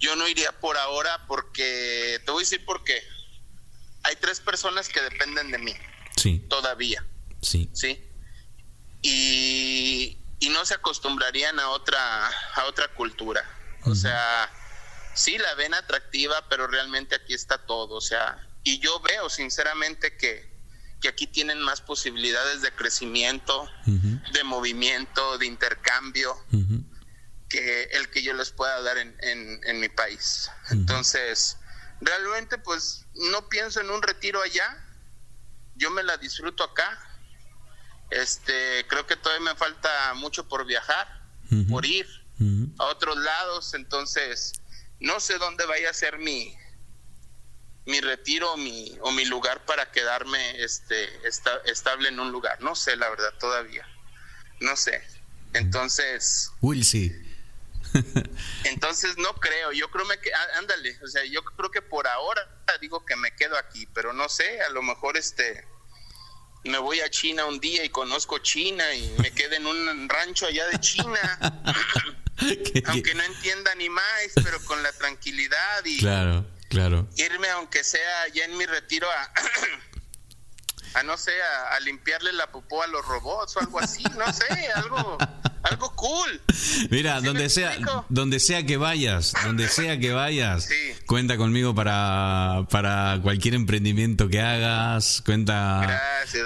yo 0.00 0.16
no 0.16 0.26
iría 0.26 0.50
por 0.60 0.78
ahora 0.78 1.26
porque 1.26 2.18
te 2.24 2.32
voy 2.32 2.40
a 2.40 2.44
decir 2.44 2.64
por 2.64 2.84
qué. 2.84 3.02
Hay 4.02 4.16
tres 4.16 4.40
personas 4.40 4.88
que 4.88 5.02
dependen 5.02 5.50
de 5.50 5.58
mí. 5.58 5.74
Sí. 6.16 6.42
Todavía. 6.48 7.04
Sí. 7.42 7.68
Sí. 7.74 8.02
Y, 9.02 10.16
y 10.40 10.48
no 10.48 10.64
se 10.64 10.72
acostumbrarían 10.72 11.60
a 11.60 11.68
otra 11.68 12.28
a 12.28 12.64
otra 12.64 12.88
cultura. 12.94 13.44
O 13.82 13.94
sea, 13.94 14.50
sí 15.14 15.38
la 15.38 15.54
ven 15.54 15.74
atractiva, 15.74 16.48
pero 16.48 16.66
realmente 16.66 17.14
aquí 17.14 17.34
está 17.34 17.58
todo, 17.58 17.94
o 17.94 18.00
sea, 18.00 18.36
y 18.62 18.78
yo 18.78 19.00
veo 19.00 19.28
sinceramente 19.28 20.16
que, 20.16 20.50
que 21.00 21.08
aquí 21.08 21.26
tienen 21.26 21.60
más 21.60 21.80
posibilidades 21.80 22.62
de 22.62 22.72
crecimiento, 22.72 23.68
de 23.86 24.44
movimiento, 24.44 25.36
de 25.38 25.46
intercambio, 25.46 26.34
que 27.48 27.84
el 27.92 28.08
que 28.10 28.22
yo 28.22 28.32
les 28.32 28.50
pueda 28.50 28.80
dar 28.82 28.98
en, 28.98 29.14
en, 29.20 29.80
mi 29.80 29.88
país. 29.90 30.50
Entonces, 30.70 31.58
realmente 32.00 32.58
pues 32.58 33.04
no 33.14 33.48
pienso 33.48 33.80
en 33.80 33.90
un 33.90 34.02
retiro 34.02 34.42
allá, 34.42 34.82
yo 35.76 35.90
me 35.90 36.02
la 36.02 36.16
disfruto 36.16 36.64
acá. 36.64 36.98
Este, 38.10 38.86
creo 38.88 39.06
que 39.06 39.16
todavía 39.16 39.52
me 39.52 39.58
falta 39.58 40.14
mucho 40.14 40.48
por 40.48 40.64
viajar, 40.64 41.22
por 41.68 41.84
ir 41.84 42.06
a 42.78 42.84
otros 42.86 43.16
lados, 43.18 43.74
entonces 43.74 44.52
no 45.04 45.20
sé 45.20 45.38
dónde 45.38 45.64
vaya 45.66 45.90
a 45.90 45.94
ser 45.94 46.18
mi 46.18 46.56
mi 47.86 48.00
retiro 48.00 48.56
mi, 48.56 48.96
o 49.02 49.10
mi 49.10 49.24
lugar 49.26 49.64
para 49.66 49.90
quedarme 49.90 50.62
este 50.62 51.08
estable 51.66 52.08
en 52.08 52.18
un 52.18 52.32
lugar. 52.32 52.60
No 52.62 52.74
sé, 52.74 52.96
la 52.96 53.10
verdad, 53.10 53.32
todavía. 53.38 53.86
No 54.60 54.76
sé. 54.76 55.06
Entonces. 55.52 56.50
Will 56.60 56.84
sí. 56.84 57.12
entonces 58.64 59.16
no 59.18 59.34
creo. 59.34 59.72
Yo 59.72 59.90
creo 59.90 60.06
que. 60.20 60.30
Ándale. 60.56 60.98
O 61.02 61.06
sea, 61.08 61.24
yo 61.24 61.44
creo 61.44 61.70
que 61.70 61.82
por 61.82 62.06
ahora 62.06 62.42
digo 62.80 63.04
que 63.04 63.16
me 63.16 63.34
quedo 63.36 63.56
aquí, 63.58 63.86
pero 63.92 64.12
no 64.12 64.28
sé. 64.28 64.62
A 64.62 64.70
lo 64.70 64.82
mejor 64.82 65.16
este. 65.16 65.66
Me 66.64 66.78
voy 66.78 67.00
a 67.00 67.10
China 67.10 67.44
un 67.44 67.60
día 67.60 67.84
y 67.84 67.90
conozco 67.90 68.38
China 68.38 68.94
y 68.94 69.14
me 69.18 69.30
quedo 69.32 69.56
en 69.56 69.66
un 69.66 70.08
rancho 70.08 70.46
allá 70.46 70.66
de 70.68 70.80
China. 70.80 71.62
aunque 72.86 73.14
no 73.14 73.22
entienda 73.22 73.74
ni 73.76 73.88
más, 73.88 74.04
pero 74.42 74.60
con 74.64 74.82
la 74.82 74.92
tranquilidad 74.92 75.84
y 75.84 75.98
claro, 75.98 76.46
claro. 76.68 77.08
irme 77.16 77.48
aunque 77.50 77.84
sea 77.84 78.28
ya 78.32 78.44
en 78.44 78.56
mi 78.56 78.66
retiro 78.66 79.08
a, 79.10 79.32
a 80.94 81.02
no 81.02 81.16
sé, 81.16 81.32
a, 81.70 81.78
limpiarle 81.80 82.32
la 82.32 82.50
popó 82.50 82.82
a 82.82 82.86
los 82.86 83.04
robots 83.06 83.56
o 83.56 83.60
algo 83.60 83.80
así, 83.80 84.02
no 84.16 84.32
sé, 84.32 84.46
algo 84.74 85.18
algo 85.62 85.90
cool. 85.96 86.40
Mira, 86.90 87.20
donde 87.20 87.48
sea 87.48 87.76
donde 88.08 88.38
sea 88.38 88.64
que 88.66 88.76
vayas, 88.76 89.32
donde 89.44 89.68
sea 89.68 89.98
que 89.98 90.12
vayas, 90.12 90.68
cuenta 91.06 91.36
conmigo 91.36 91.74
para, 91.74 92.66
para 92.70 93.18
cualquier 93.22 93.54
emprendimiento 93.54 94.28
que 94.28 94.40
hagas, 94.40 95.22
cuenta 95.24 96.00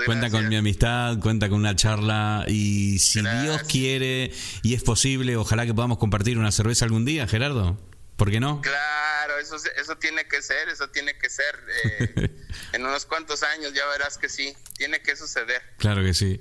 cuenta 0.06 0.30
con 0.30 0.48
mi 0.48 0.56
amistad, 0.56 1.18
cuenta 1.18 1.48
con 1.48 1.58
una 1.58 1.76
charla 1.76 2.44
y 2.46 2.98
si 3.00 3.20
Dios 3.20 3.62
quiere 3.64 4.32
y 4.62 4.74
es 4.74 4.82
posible, 4.82 5.36
ojalá 5.36 5.66
que 5.66 5.74
podamos 5.74 5.98
compartir 5.98 6.38
una 6.38 6.52
cerveza 6.52 6.84
algún 6.84 7.04
día, 7.04 7.26
Gerardo. 7.26 7.76
¿Por 8.18 8.32
qué 8.32 8.40
no? 8.40 8.60
Claro, 8.60 9.38
eso, 9.40 9.54
eso 9.80 9.96
tiene 9.96 10.26
que 10.26 10.42
ser, 10.42 10.68
eso 10.68 10.88
tiene 10.88 11.16
que 11.16 11.30
ser. 11.30 11.54
Eh, 11.84 12.30
en 12.72 12.84
unos 12.84 13.06
cuantos 13.06 13.44
años 13.44 13.72
ya 13.72 13.86
verás 13.86 14.18
que 14.18 14.28
sí, 14.28 14.52
tiene 14.76 15.00
que 15.00 15.14
suceder. 15.14 15.62
Claro 15.76 16.02
que 16.02 16.12
sí. 16.14 16.40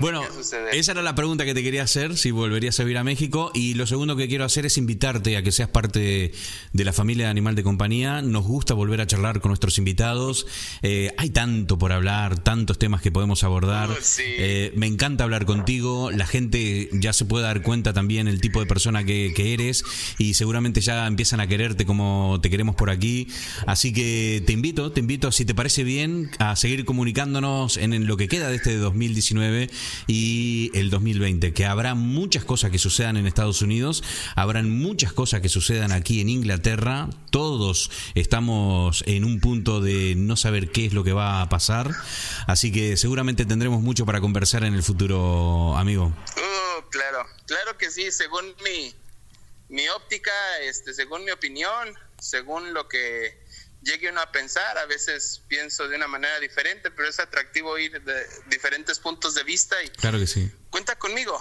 bueno, 0.00 0.22
esa 0.70 0.92
era 0.92 1.02
la 1.02 1.16
pregunta 1.16 1.44
que 1.44 1.52
te 1.52 1.64
quería 1.64 1.82
hacer, 1.82 2.16
si 2.16 2.30
volverías 2.30 2.78
a 2.78 2.84
vivir 2.84 2.98
a 2.98 3.02
México. 3.02 3.50
Y 3.54 3.74
lo 3.74 3.88
segundo 3.88 4.14
que 4.14 4.28
quiero 4.28 4.44
hacer 4.44 4.66
es 4.66 4.78
invitarte 4.78 5.36
a 5.36 5.42
que 5.42 5.50
seas 5.50 5.68
parte 5.68 6.32
de 6.72 6.84
la 6.84 6.92
familia 6.92 7.28
Animal 7.28 7.56
de 7.56 7.64
Compañía. 7.64 8.22
Nos 8.22 8.44
gusta 8.44 8.74
volver 8.74 9.00
a 9.00 9.08
charlar 9.08 9.40
con 9.40 9.48
nuestros 9.48 9.78
invitados. 9.78 10.46
Eh, 10.82 11.12
hay 11.18 11.30
tanto 11.30 11.76
por 11.76 11.90
hablar, 11.90 12.38
tantos 12.38 12.78
temas 12.78 13.02
que 13.02 13.10
podemos 13.10 13.42
abordar. 13.42 13.90
Uh, 13.90 13.96
eh, 14.18 14.72
me 14.76 14.86
encanta 14.86 15.24
hablar 15.24 15.44
contigo. 15.44 16.12
La 16.12 16.28
gente 16.28 16.88
ya 16.92 17.12
se 17.12 17.24
puede 17.24 17.42
dar 17.42 17.62
cuenta 17.62 17.92
también 17.92 18.28
el 18.28 18.40
tipo 18.40 18.60
de 18.60 18.66
persona 18.66 19.02
que, 19.02 19.32
que 19.34 19.54
eres 19.54 19.82
y 20.18 20.34
seguramente 20.34 20.80
ya 20.80 21.04
empiezan 21.16 21.40
a 21.40 21.46
quererte 21.46 21.86
como 21.86 22.38
te 22.42 22.50
queremos 22.50 22.76
por 22.76 22.90
aquí. 22.90 23.28
Así 23.66 23.90
que 23.90 24.42
te 24.44 24.52
invito, 24.52 24.92
te 24.92 25.00
invito, 25.00 25.32
si 25.32 25.46
te 25.46 25.54
parece 25.54 25.82
bien, 25.82 26.30
a 26.38 26.56
seguir 26.56 26.84
comunicándonos 26.84 27.78
en, 27.78 28.06
lo 28.06 28.18
que 28.18 28.28
queda 28.28 28.50
de 28.50 28.56
este 28.56 28.76
2019 28.76 29.70
y 30.06 30.70
el 30.74 30.90
2020, 30.90 31.54
que 31.54 31.64
habrá 31.64 31.94
muchas 31.94 32.44
cosas 32.44 32.70
que 32.70 32.78
sucedan 32.78 33.16
en 33.16 33.26
Estados 33.26 33.62
Unidos, 33.62 34.04
habrán 34.34 34.70
muchas 34.70 35.14
cosas 35.14 35.40
que 35.40 35.48
sucedan 35.48 35.90
aquí 35.90 36.20
en 36.20 36.28
Inglaterra, 36.28 37.08
todos 37.30 37.90
estamos 38.14 39.02
en 39.06 39.24
un 39.24 39.40
punto 39.40 39.80
de 39.80 40.16
no 40.16 40.36
saber 40.36 40.70
qué 40.70 40.84
es 40.84 40.92
lo 40.92 41.02
que 41.02 41.14
va 41.14 41.40
a 41.40 41.48
pasar, 41.48 41.92
así 42.46 42.70
que 42.70 42.98
seguramente 42.98 43.46
tendremos 43.46 43.80
mucho 43.80 44.04
para 44.04 44.20
conversar 44.20 44.64
en 44.64 44.74
el 44.74 44.82
futuro, 44.82 45.78
amigo. 45.78 46.12
Oh, 46.36 46.84
claro, 46.90 47.24
claro 47.46 47.78
que 47.78 47.90
sí, 47.90 48.12
según 48.12 48.44
mi 48.62 48.94
mi 49.68 49.88
óptica, 49.88 50.32
este, 50.60 50.94
según 50.94 51.24
mi 51.24 51.30
opinión, 51.30 51.94
según 52.18 52.72
lo 52.72 52.88
que 52.88 53.44
llegue 53.82 54.10
uno 54.10 54.20
a 54.20 54.32
pensar, 54.32 54.78
a 54.78 54.86
veces 54.86 55.42
pienso 55.48 55.88
de 55.88 55.96
una 55.96 56.08
manera 56.08 56.38
diferente, 56.40 56.90
pero 56.90 57.08
es 57.08 57.20
atractivo 57.20 57.78
ir 57.78 58.02
de 58.02 58.26
diferentes 58.48 58.98
puntos 58.98 59.34
de 59.34 59.44
vista 59.44 59.82
y 59.82 59.88
claro 59.90 60.18
que 60.18 60.26
sí. 60.26 60.50
cuenta 60.70 60.96
conmigo. 60.96 61.40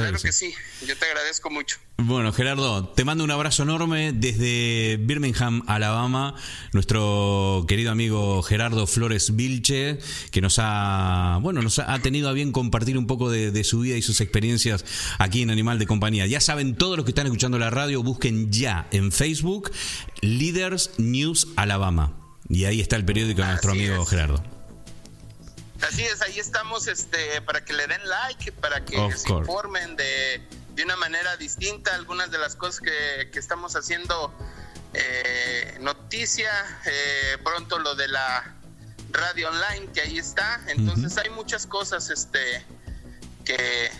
Claro, 0.00 0.18
que, 0.20 0.32
sí. 0.32 0.52
yo 0.86 0.96
te 0.96 1.06
agradezco 1.06 1.50
mucho. 1.50 1.78
Bueno, 1.96 2.30
Gerardo, 2.32 2.88
te 2.88 3.04
mando 3.04 3.24
un 3.24 3.30
abrazo 3.30 3.62
enorme 3.62 4.12
desde 4.12 4.98
Birmingham, 4.98 5.62
Alabama, 5.66 6.34
nuestro 6.72 7.64
querido 7.66 7.90
amigo 7.90 8.42
Gerardo 8.42 8.86
Flores 8.86 9.34
Vilche, 9.34 9.98
que 10.30 10.42
nos 10.42 10.58
ha, 10.58 11.38
bueno, 11.40 11.62
nos 11.62 11.78
ha 11.78 11.98
tenido 12.00 12.28
a 12.28 12.32
bien 12.32 12.52
compartir 12.52 12.98
un 12.98 13.06
poco 13.06 13.30
de, 13.30 13.64
su 13.64 13.80
vida 13.80 13.96
y 13.96 14.02
sus 14.02 14.20
experiencias 14.20 14.84
aquí 15.18 15.42
en 15.42 15.50
Animal 15.50 15.78
de 15.78 15.86
Compañía. 15.86 16.26
Ya 16.26 16.40
saben, 16.40 16.76
todos 16.76 16.98
los 16.98 17.06
que 17.06 17.12
están 17.12 17.26
escuchando 17.26 17.58
la 17.58 17.70
radio, 17.70 18.02
busquen 18.02 18.52
ya 18.52 18.88
en 18.90 19.12
Facebook 19.12 19.70
Leaders 20.20 20.90
News 20.98 21.48
Alabama. 21.56 22.12
Y 22.48 22.66
ahí 22.66 22.80
está 22.80 22.96
el 22.96 23.04
periódico 23.04 23.40
de 23.40 23.48
nuestro 23.48 23.72
amigo 23.72 24.04
Gerardo. 24.04 24.55
Así 25.82 26.04
es, 26.04 26.22
ahí 26.22 26.38
estamos 26.38 26.86
este, 26.86 27.40
para 27.42 27.64
que 27.64 27.72
le 27.72 27.86
den 27.86 28.00
like, 28.08 28.52
para 28.52 28.84
que 28.84 28.96
se 29.12 29.30
informen 29.30 29.96
de, 29.96 30.40
de, 30.74 30.84
una 30.84 30.96
manera 30.96 31.36
distinta 31.36 31.94
algunas 31.94 32.30
de 32.30 32.38
las 32.38 32.56
cosas 32.56 32.80
que, 32.80 33.30
que 33.30 33.38
estamos 33.38 33.76
haciendo. 33.76 34.32
Eh, 34.94 35.76
noticia, 35.80 36.50
eh, 36.86 37.36
pronto 37.44 37.78
lo 37.78 37.94
de 37.94 38.08
la 38.08 38.56
radio 39.10 39.50
online 39.50 39.92
que 39.92 40.00
ahí 40.00 40.18
está. 40.18 40.60
Entonces 40.68 41.16
hay 41.18 41.30
muchas 41.30 41.66
cosas 41.66 42.08
este, 42.08 42.64
que, 43.44 43.90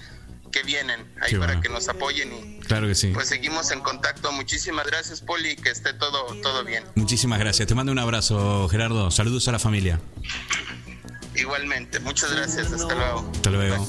que 0.50 0.62
vienen 0.62 1.06
ahí 1.20 1.34
para 1.34 1.60
que 1.60 1.68
nos 1.68 1.88
apoyen 1.88 2.32
y 2.32 2.60
claro 2.60 2.86
que 2.86 2.94
sí. 2.94 3.08
pues 3.08 3.28
seguimos 3.28 3.70
en 3.70 3.80
contacto. 3.80 4.32
Muchísimas 4.32 4.86
gracias, 4.86 5.20
Poli, 5.20 5.56
que 5.56 5.70
esté 5.70 5.92
todo, 5.92 6.24
todo 6.42 6.64
bien. 6.64 6.84
Muchísimas 6.94 7.38
gracias. 7.38 7.68
Te 7.68 7.74
mando 7.74 7.92
un 7.92 7.98
abrazo, 7.98 8.68
Gerardo. 8.68 9.10
Saludos 9.10 9.46
a 9.48 9.52
la 9.52 9.58
familia. 9.58 10.00
Igualmente, 11.36 12.00
muchas 12.00 12.32
gracias. 12.32 12.72
Hasta 12.72 12.94
luego. 12.94 13.30
Hasta 13.32 13.50
luego. 13.50 13.76
No 13.76 13.82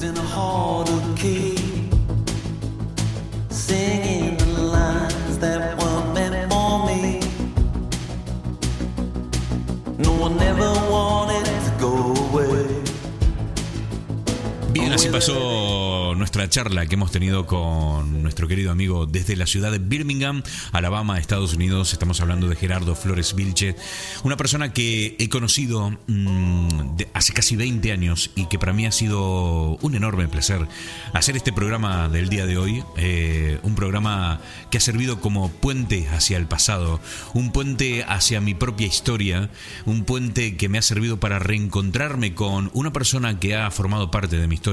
Bien, 14.80 14.94
así 14.94 15.10
pasó 15.10 16.14
nuestra 16.16 16.48
charla 16.50 16.86
que 16.86 16.94
hemos 16.94 17.12
tenido 17.12 17.48
con 17.48 18.22
nuestro 18.22 18.48
querido 18.48 18.72
amigo 18.72 19.08
desde 19.08 19.36
la 19.36 19.48
ciudad 19.48 19.72
de 19.72 19.80
Birmingham, 19.80 20.44
Alabama, 20.72 21.18
Estados 21.18 21.56
Unidos. 21.56 21.94
Estamos 21.94 22.22
hablando 22.22 22.48
de 22.48 22.56
Gerardo 22.56 22.94
Flores 22.94 23.34
Vilche, 23.34 23.76
una 24.24 24.38
persona 24.38 24.74
que 24.74 25.16
he 25.18 25.30
conocido 25.30 25.98
mm, 26.06 26.96
hace 27.16 27.34
casi 27.34 27.56
20 27.56 27.92
años 27.92 28.30
y 28.36 28.46
que 28.46 28.60
para 28.60 28.72
mí 28.72 28.86
ha 28.86 28.92
sido 28.92 29.78
un 29.82 29.96
enorme 29.96 30.28
placer 30.28 30.68
hacer 31.12 31.36
este 31.36 31.52
programa 31.52 32.08
del 32.08 32.30
día 32.30 32.46
de 32.46 32.60
hoy. 32.60 32.84
Eh, 32.98 33.58
un 33.64 33.74
programa 33.74 34.42
que 34.70 34.78
ha 34.78 34.82
servido 34.82 35.22
como 35.22 35.50
puente 35.50 36.08
hacia 36.10 36.38
el 36.38 36.46
pasado, 36.46 37.00
un 37.34 37.52
puente 37.52 38.06
hacia 38.08 38.42
mi 38.42 38.54
propia 38.54 38.86
historia, 38.86 39.50
un 39.86 40.04
puente 40.04 40.56
que 40.56 40.70
me 40.70 40.78
ha 40.78 40.84
servido 40.84 41.20
para 41.20 41.40
reencontrarme 41.40 42.36
con 42.36 42.70
una 42.76 42.94
persona 42.94 43.40
que 43.40 43.56
ha 43.56 43.72
formado 43.72 44.12
parte 44.12 44.38
de 44.38 44.48
mi 44.48 44.54
historia 44.54 44.67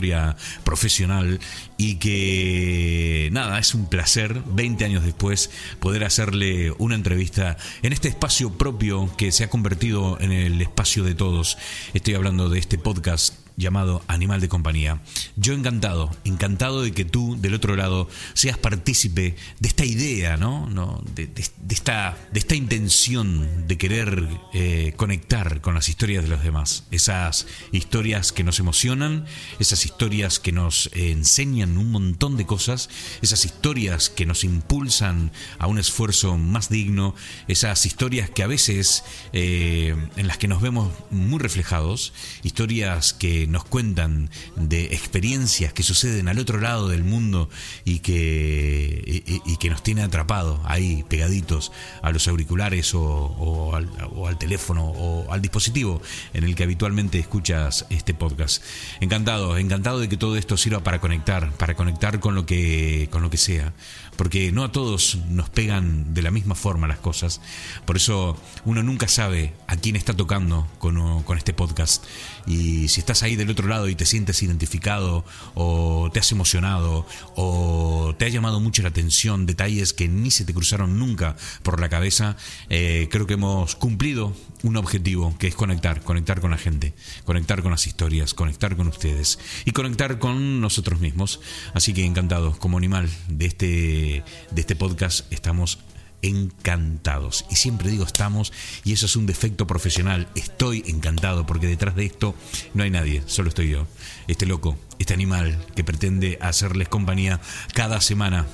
profesional 0.64 1.38
y 1.76 1.96
que 1.96 3.28
nada, 3.32 3.58
es 3.58 3.74
un 3.74 3.86
placer 3.86 4.42
20 4.46 4.84
años 4.84 5.04
después 5.04 5.50
poder 5.80 6.04
hacerle 6.04 6.72
una 6.78 6.94
entrevista 6.94 7.56
en 7.82 7.92
este 7.92 8.08
espacio 8.08 8.58
propio 8.58 9.14
que 9.16 9.30
se 9.32 9.44
ha 9.44 9.50
convertido 9.50 10.18
en 10.20 10.32
el 10.32 10.60
espacio 10.60 11.04
de 11.04 11.14
todos. 11.14 11.58
Estoy 11.92 12.14
hablando 12.14 12.48
de 12.48 12.58
este 12.58 12.78
podcast 12.78 13.43
llamado 13.56 14.02
Animal 14.08 14.40
de 14.40 14.48
Compañía. 14.48 15.00
Yo 15.36 15.54
encantado, 15.54 16.10
encantado 16.24 16.82
de 16.82 16.92
que 16.92 17.04
tú 17.04 17.36
del 17.40 17.54
otro 17.54 17.76
lado 17.76 18.08
seas 18.34 18.58
partícipe 18.58 19.36
de 19.60 19.68
esta 19.68 19.84
idea, 19.84 20.36
¿no? 20.36 20.68
¿No? 20.68 21.02
De, 21.14 21.30
esta, 21.70 22.16
de 22.32 22.38
esta 22.38 22.54
intención 22.54 23.66
de 23.66 23.78
querer 23.78 24.28
eh, 24.52 24.94
conectar 24.96 25.60
con 25.60 25.74
las 25.74 25.88
historias 25.88 26.24
de 26.24 26.30
los 26.30 26.42
demás. 26.42 26.84
Esas 26.90 27.46
historias 27.72 28.32
que 28.32 28.44
nos 28.44 28.58
emocionan, 28.58 29.26
esas 29.58 29.84
historias 29.84 30.38
que 30.38 30.52
nos 30.52 30.86
eh, 30.92 31.12
enseñan 31.12 31.76
un 31.78 31.90
montón 31.90 32.36
de 32.36 32.46
cosas, 32.46 32.90
esas 33.22 33.44
historias 33.44 34.10
que 34.10 34.26
nos 34.26 34.44
impulsan 34.44 35.32
a 35.58 35.66
un 35.66 35.78
esfuerzo 35.78 36.36
más 36.38 36.68
digno, 36.68 37.14
esas 37.48 37.86
historias 37.86 38.30
que 38.30 38.42
a 38.42 38.46
veces 38.46 39.04
eh, 39.32 39.94
en 40.16 40.26
las 40.26 40.38
que 40.38 40.48
nos 40.48 40.60
vemos 40.60 40.92
muy 41.10 41.38
reflejados, 41.38 42.12
historias 42.42 43.12
que 43.12 43.43
nos 43.46 43.64
cuentan 43.64 44.30
de 44.56 44.86
experiencias 44.86 45.72
que 45.72 45.82
suceden 45.82 46.28
al 46.28 46.38
otro 46.38 46.60
lado 46.60 46.88
del 46.88 47.04
mundo 47.04 47.48
y 47.84 48.00
que, 48.00 49.22
y, 49.26 49.56
que 49.56 49.70
nos 49.70 49.82
tiene 49.82 50.02
atrapados 50.02 50.60
ahí, 50.64 51.04
pegaditos 51.08 51.72
a 52.02 52.10
los 52.10 52.28
auriculares 52.28 52.94
o, 52.94 53.74
al, 53.74 53.90
o, 54.14 54.26
al, 54.26 54.38
teléfono 54.38 54.84
o 54.86 55.32
al 55.32 55.40
dispositivo 55.40 56.00
en 56.32 56.44
el 56.44 56.54
que 56.54 56.64
habitualmente 56.64 57.18
escuchas 57.18 57.86
este 57.90 58.14
podcast. 58.14 58.62
Encantado, 59.00 59.56
encantado 59.58 60.00
de 60.00 60.08
que 60.08 60.16
todo 60.16 60.36
esto 60.36 60.56
sirva 60.56 60.82
para 60.82 61.00
conectar, 61.00 61.52
para 61.52 61.74
conectar 61.74 62.20
con 62.20 62.34
lo 62.34 62.46
que, 62.46 63.08
con 63.10 63.22
lo 63.22 63.30
que 63.30 63.36
sea 63.36 63.72
porque 64.16 64.52
no 64.52 64.64
a 64.64 64.72
todos 64.72 65.18
nos 65.28 65.48
pegan 65.50 66.14
de 66.14 66.22
la 66.22 66.30
misma 66.30 66.54
forma 66.54 66.86
las 66.86 66.98
cosas. 66.98 67.40
Por 67.84 67.96
eso 67.96 68.38
uno 68.64 68.82
nunca 68.82 69.08
sabe 69.08 69.52
a 69.66 69.76
quién 69.76 69.96
está 69.96 70.14
tocando 70.14 70.66
con, 70.78 71.22
con, 71.22 71.38
este 71.38 71.52
podcast. 71.52 72.04
Y 72.46 72.88
si 72.88 73.00
estás 73.00 73.22
ahí 73.22 73.36
del 73.36 73.50
otro 73.50 73.68
lado 73.68 73.88
y 73.88 73.94
te 73.94 74.06
sientes 74.06 74.42
identificado 74.42 75.24
o 75.54 76.10
te 76.12 76.20
has 76.20 76.32
emocionado 76.32 77.06
o 77.36 78.14
te 78.18 78.26
ha 78.26 78.28
llamado 78.28 78.60
mucho 78.60 78.82
la 78.82 78.88
atención 78.88 79.46
detalles 79.46 79.92
que 79.92 80.08
ni 80.08 80.30
se 80.30 80.44
te 80.44 80.54
cruzaron 80.54 80.98
nunca 80.98 81.36
por 81.62 81.80
la 81.80 81.88
cabeza, 81.88 82.36
eh, 82.70 83.08
creo 83.10 83.26
que 83.26 83.34
hemos 83.34 83.74
cumplido 83.76 84.32
un 84.62 84.76
objetivo 84.76 85.36
que 85.38 85.46
es 85.46 85.54
conectar, 85.54 86.02
conectar 86.02 86.40
con 86.40 86.50
la 86.50 86.56
gente, 86.56 86.94
conectar 87.24 87.62
con 87.62 87.70
las 87.70 87.86
historias, 87.86 88.32
conectar 88.32 88.76
con 88.76 88.88
ustedes 88.88 89.38
y 89.64 89.72
conectar 89.72 90.18
con 90.18 90.60
nosotros 90.60 91.00
mismos. 91.00 91.40
Así 91.74 91.92
que 91.92 92.04
encantado 92.04 92.52
como 92.58 92.78
animal 92.78 93.10
de 93.28 93.46
este 93.46 94.03
de, 94.04 94.22
este 94.60 94.76
podcast 94.76 95.30
estamos 95.32 95.78
encantados. 96.22 97.44
Y 97.50 97.56
siempre 97.56 97.90
digo 97.90 98.04
estamos, 98.04 98.52
y 98.84 98.92
eso 98.92 99.06
es 99.06 99.16
un 99.16 99.26
defecto 99.26 99.66
profesional. 99.66 100.28
Estoy 100.34 100.82
encantado 100.86 101.46
porque 101.46 101.66
detrás 101.66 101.96
de 101.96 102.06
esto 102.06 102.34
no 102.72 102.82
hay 102.82 102.90
nadie, 102.90 103.22
solo 103.26 103.48
estoy 103.48 103.70
yo. 103.70 103.86
Este 104.26 104.46
loco, 104.46 104.78
este 104.98 105.14
animal 105.14 105.58
que 105.74 105.84
pretende 105.84 106.38
hacerles 106.40 106.88
compañía 106.88 107.40
cada 107.74 108.00
semana, 108.00 108.46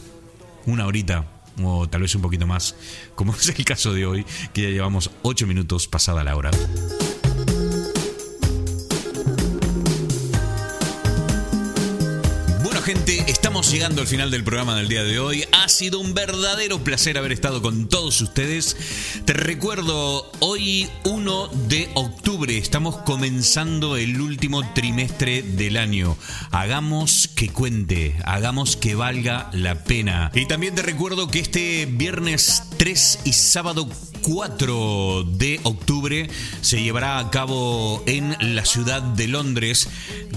una 0.67 0.87
horita 0.87 1.27
o 1.63 1.89
tal 1.89 2.03
vez 2.03 2.15
un 2.15 2.23
poquito 2.23 2.47
más, 2.47 2.75
como 3.15 3.35
es 3.37 3.49
el 3.49 3.65
caso 3.65 3.93
de 3.93 4.07
hoy, 4.07 4.25
que 4.53 4.63
ya 4.63 4.69
llevamos 4.71 5.11
8 5.23 5.47
minutos 5.47 5.89
pasada 5.89 6.25
la 6.25 6.37
hora. 6.37 6.51
Estamos 12.91 13.71
llegando 13.71 14.01
al 14.01 14.09
final 14.09 14.33
del 14.33 14.43
programa 14.43 14.75
del 14.75 14.89
día 14.89 15.05
de 15.05 15.21
hoy. 15.21 15.45
Ha 15.53 15.69
sido 15.69 16.01
un 16.01 16.13
verdadero 16.13 16.83
placer 16.83 17.19
haber 17.19 17.31
estado 17.31 17.63
con 17.63 17.89
todos 17.89 18.21
ustedes. 18.21 18.77
Te 19.25 19.33
recuerdo, 19.33 20.29
hoy 20.41 20.89
1 21.05 21.51
de 21.69 21.89
octubre 21.95 22.59
estamos 22.59 22.97
comenzando 22.99 23.97
el 23.97 24.21
último 24.21 24.73
trimestre 24.73 25.43
del 25.43 25.77
año. 25.77 26.17
Hagamos 26.51 27.29
que 27.29 27.51
cuente, 27.51 28.17
hagamos 28.25 28.77
que 28.77 28.97
valga 28.97 29.51
la 29.53 29.85
pena. 29.85 30.33
Y 30.35 30.47
también 30.47 30.75
te 30.75 30.83
recuerdo 30.83 31.29
que 31.29 31.39
este 31.39 31.87
viernes 31.87 32.65
3 32.77 33.21
y 33.25 33.35
sábado 33.35 33.89
4 34.23 35.25
de 35.25 35.61
octubre 35.63 36.29
se 36.61 36.83
llevará 36.83 37.19
a 37.19 37.31
cabo 37.31 38.03
en 38.07 38.37
la 38.55 38.65
ciudad 38.65 39.01
de 39.01 39.29
Londres 39.29 39.89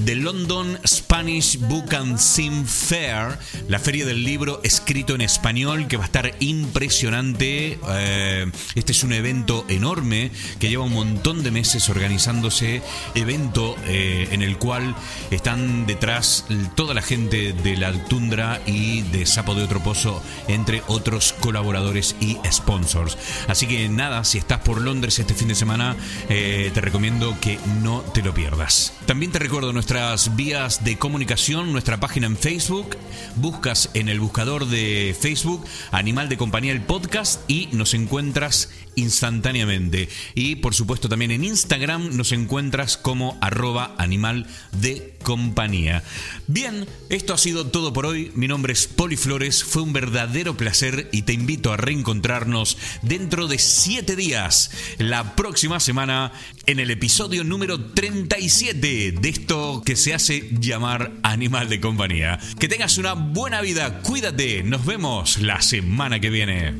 The 0.06 0.16
London 0.16 0.80
Spanish 0.86 1.58
Book 1.58 1.94
and 1.96 2.18
Fair, 2.52 3.38
la 3.68 3.80
feria 3.80 4.06
del 4.06 4.24
libro 4.24 4.60
escrito 4.64 5.16
en 5.16 5.22
español 5.22 5.88
que 5.88 5.98
va 5.98 6.04
a 6.04 6.06
estar 6.06 6.32
impresionante. 6.40 7.80
Eh, 7.90 8.52
este 8.76 8.92
es 8.92 9.04
un 9.04 9.14
evento 9.14 9.66
enorme 9.70 10.32
que 10.60 10.70
lleva 10.70 10.84
un 10.84 10.94
montón 10.94 11.44
de 11.44 11.52
meses 11.52 11.90
organizándose, 11.90 12.82
evento 13.16 13.76
eh, 13.86 14.28
en 14.32 14.42
el 14.42 14.58
cual 14.58 14.96
están 15.32 15.86
detrás 15.86 16.46
toda 16.76 16.94
la 16.94 17.02
gente 17.02 17.54
de 17.54 17.78
la 17.78 17.92
tundra 18.06 18.62
y 18.66 19.02
de 19.04 19.26
Sapo 19.26 19.56
de 19.56 19.64
Otro 19.64 19.82
Pozo, 19.82 20.22
entre 20.48 20.84
otros 20.88 21.34
colaboradores 21.40 22.16
y 22.20 22.38
sponsors. 22.52 23.18
Así 23.48 23.68
que 23.68 23.88
nada, 23.90 24.24
si 24.24 24.38
estás 24.38 24.60
por 24.60 24.82
Londres 24.82 25.20
este 25.20 25.34
fin 25.34 25.48
de 25.48 25.56
semana, 25.56 25.96
eh, 26.30 26.72
te 26.74 26.82
recomiendo 26.82 27.38
que 27.40 27.60
no 27.82 28.02
te 28.02 28.22
lo 28.22 28.34
pierdas. 28.34 28.94
También 29.06 29.32
te 29.32 29.40
recuerdo 29.40 29.74
nuestras 29.74 30.36
vías 30.36 30.84
de 30.84 30.98
comunicación, 30.98 31.72
nuestra 31.72 32.00
página 32.00 32.28
Facebook. 32.38 32.98
Buscas 33.36 33.90
en 33.94 34.10
el 34.10 34.20
buscador 34.20 34.68
de 34.68 35.16
Facebook 35.20 35.66
Animal 35.92 36.30
de 36.30 36.38
Compañía 36.38 36.72
el 36.72 36.82
podcast 36.82 37.42
y 37.50 37.68
nos 37.72 37.94
encuentras 37.94 38.70
instantáneamente. 38.96 40.10
Y 40.36 40.56
por 40.58 40.74
supuesto 40.74 41.10
también 41.10 41.32
en 41.32 41.44
Instagram 41.44 42.16
nos 42.16 42.32
encuentras 42.32 42.98
como 42.98 43.38
arroba 43.42 43.96
animal 43.98 44.48
de 44.80 45.14
compañía. 45.24 46.04
Bien, 46.48 46.86
esto 47.10 47.34
ha 47.34 47.38
sido 47.38 47.68
todo 47.68 47.94
por 47.94 48.06
hoy. 48.06 48.32
Mi 48.36 48.48
nombre 48.48 48.74
es 48.74 48.88
Poli 48.88 49.18
Flores. 49.18 49.64
Fue 49.64 49.82
un 49.82 49.94
verdadero 49.94 50.56
placer 50.58 51.10
y 51.12 51.24
te 51.24 51.34
invito 51.34 51.72
a 51.72 51.78
reencontrarnos 51.78 52.78
dentro 53.02 53.48
de 53.48 53.58
siete 53.58 54.16
días, 54.16 54.72
la 54.98 55.36
próxima 55.36 55.80
semana, 55.80 56.34
en 56.66 56.80
el 56.80 56.92
episodio 56.92 57.44
número 57.44 57.92
37 57.92 59.14
de 59.14 59.30
esto 59.30 59.82
que 59.86 59.96
se 59.96 60.14
hace 60.14 60.50
llamar 60.60 61.12
Animal 61.24 61.70
de 61.70 61.80
Compañía. 61.80 62.40
Que 62.60 62.68
tengas 62.68 62.98
una 62.98 63.14
buena 63.14 63.62
vida, 63.62 64.02
cuídate, 64.02 64.64
nos 64.64 64.86
vemos 64.86 65.40
la 65.40 65.62
semana 65.62 66.20
que 66.20 66.30
viene. 66.30 66.76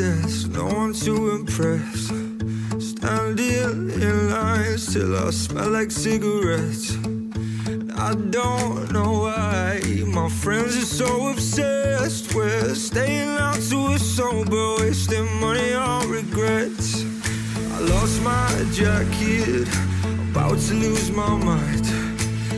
there's 0.00 0.48
no 0.48 0.64
one 0.64 0.94
to 0.94 1.30
impress. 1.32 2.06
Standing 2.78 3.90
in 4.00 4.30
lines 4.30 4.92
till 4.92 5.14
I 5.14 5.30
smell 5.30 5.68
like 5.68 5.90
cigarettes. 5.90 6.96
I 8.08 8.14
don't 8.30 8.90
know 8.92 9.12
why 9.26 9.82
my 10.06 10.28
friends 10.30 10.74
are 10.82 10.90
so 11.00 11.28
obsessed. 11.28 12.34
with 12.34 12.76
staying 12.78 13.36
out 13.36 13.60
till 13.68 13.84
we're 13.88 13.98
sober, 13.98 14.66
wasting 14.78 15.28
money 15.38 15.74
on 15.74 16.08
regrets. 16.08 17.04
I 17.74 17.78
lost 17.92 18.22
my 18.22 18.48
jacket, 18.72 19.68
about 20.30 20.58
to 20.66 20.74
lose 20.74 21.10
my 21.10 21.34
mind. 21.50 21.84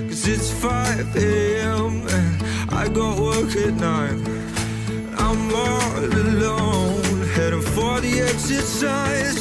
Cause 0.08 0.28
it's 0.28 0.50
5 0.50 1.16
a.m. 1.16 2.06
and 2.06 2.42
I 2.70 2.88
got 2.88 3.18
work 3.18 3.50
at 3.56 3.74
9. 3.74 4.42
I'm 5.18 5.54
all 5.54 6.04
alone. 6.04 7.21
Heading 7.34 7.62
for 7.62 8.00
the 8.00 8.20
exit 8.20 8.64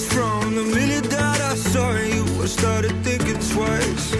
From 0.09 0.55
the 0.55 0.63
minute 0.63 1.09
that 1.09 1.41
I 1.41 1.55
saw 1.55 1.91
you 1.97 2.23
I 2.41 2.47
started 2.47 2.93
thinking 3.03 3.39
twice 3.53 4.15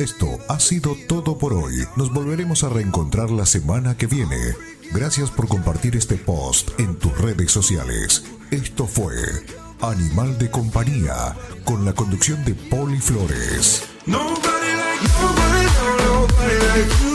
Esto 0.00 0.38
ha 0.48 0.58
sido 0.58 0.96
todo 1.06 1.36
por 1.36 1.52
hoy. 1.52 1.74
Nos 1.94 2.10
volveremos 2.10 2.64
a 2.64 2.70
reencontrar 2.70 3.30
la 3.30 3.44
semana 3.44 3.98
que 3.98 4.06
viene. 4.06 4.56
Gracias 4.92 5.30
por 5.30 5.46
compartir 5.46 5.94
este 5.94 6.16
post 6.16 6.70
en 6.80 6.96
tus 6.98 7.16
redes 7.18 7.52
sociales. 7.52 8.24
Esto 8.50 8.86
fue 8.86 9.14
Animal 9.82 10.38
de 10.38 10.50
Compañía 10.50 11.36
con 11.64 11.84
la 11.84 11.92
conducción 11.92 12.42
de 12.46 12.54
Poli 12.54 12.98
Flores. 12.98 13.82
Nobody 14.06 14.72
like, 14.72 15.06
nobody, 15.20 15.66
no, 15.66 16.20
nobody 16.20 16.54
like 16.66 17.09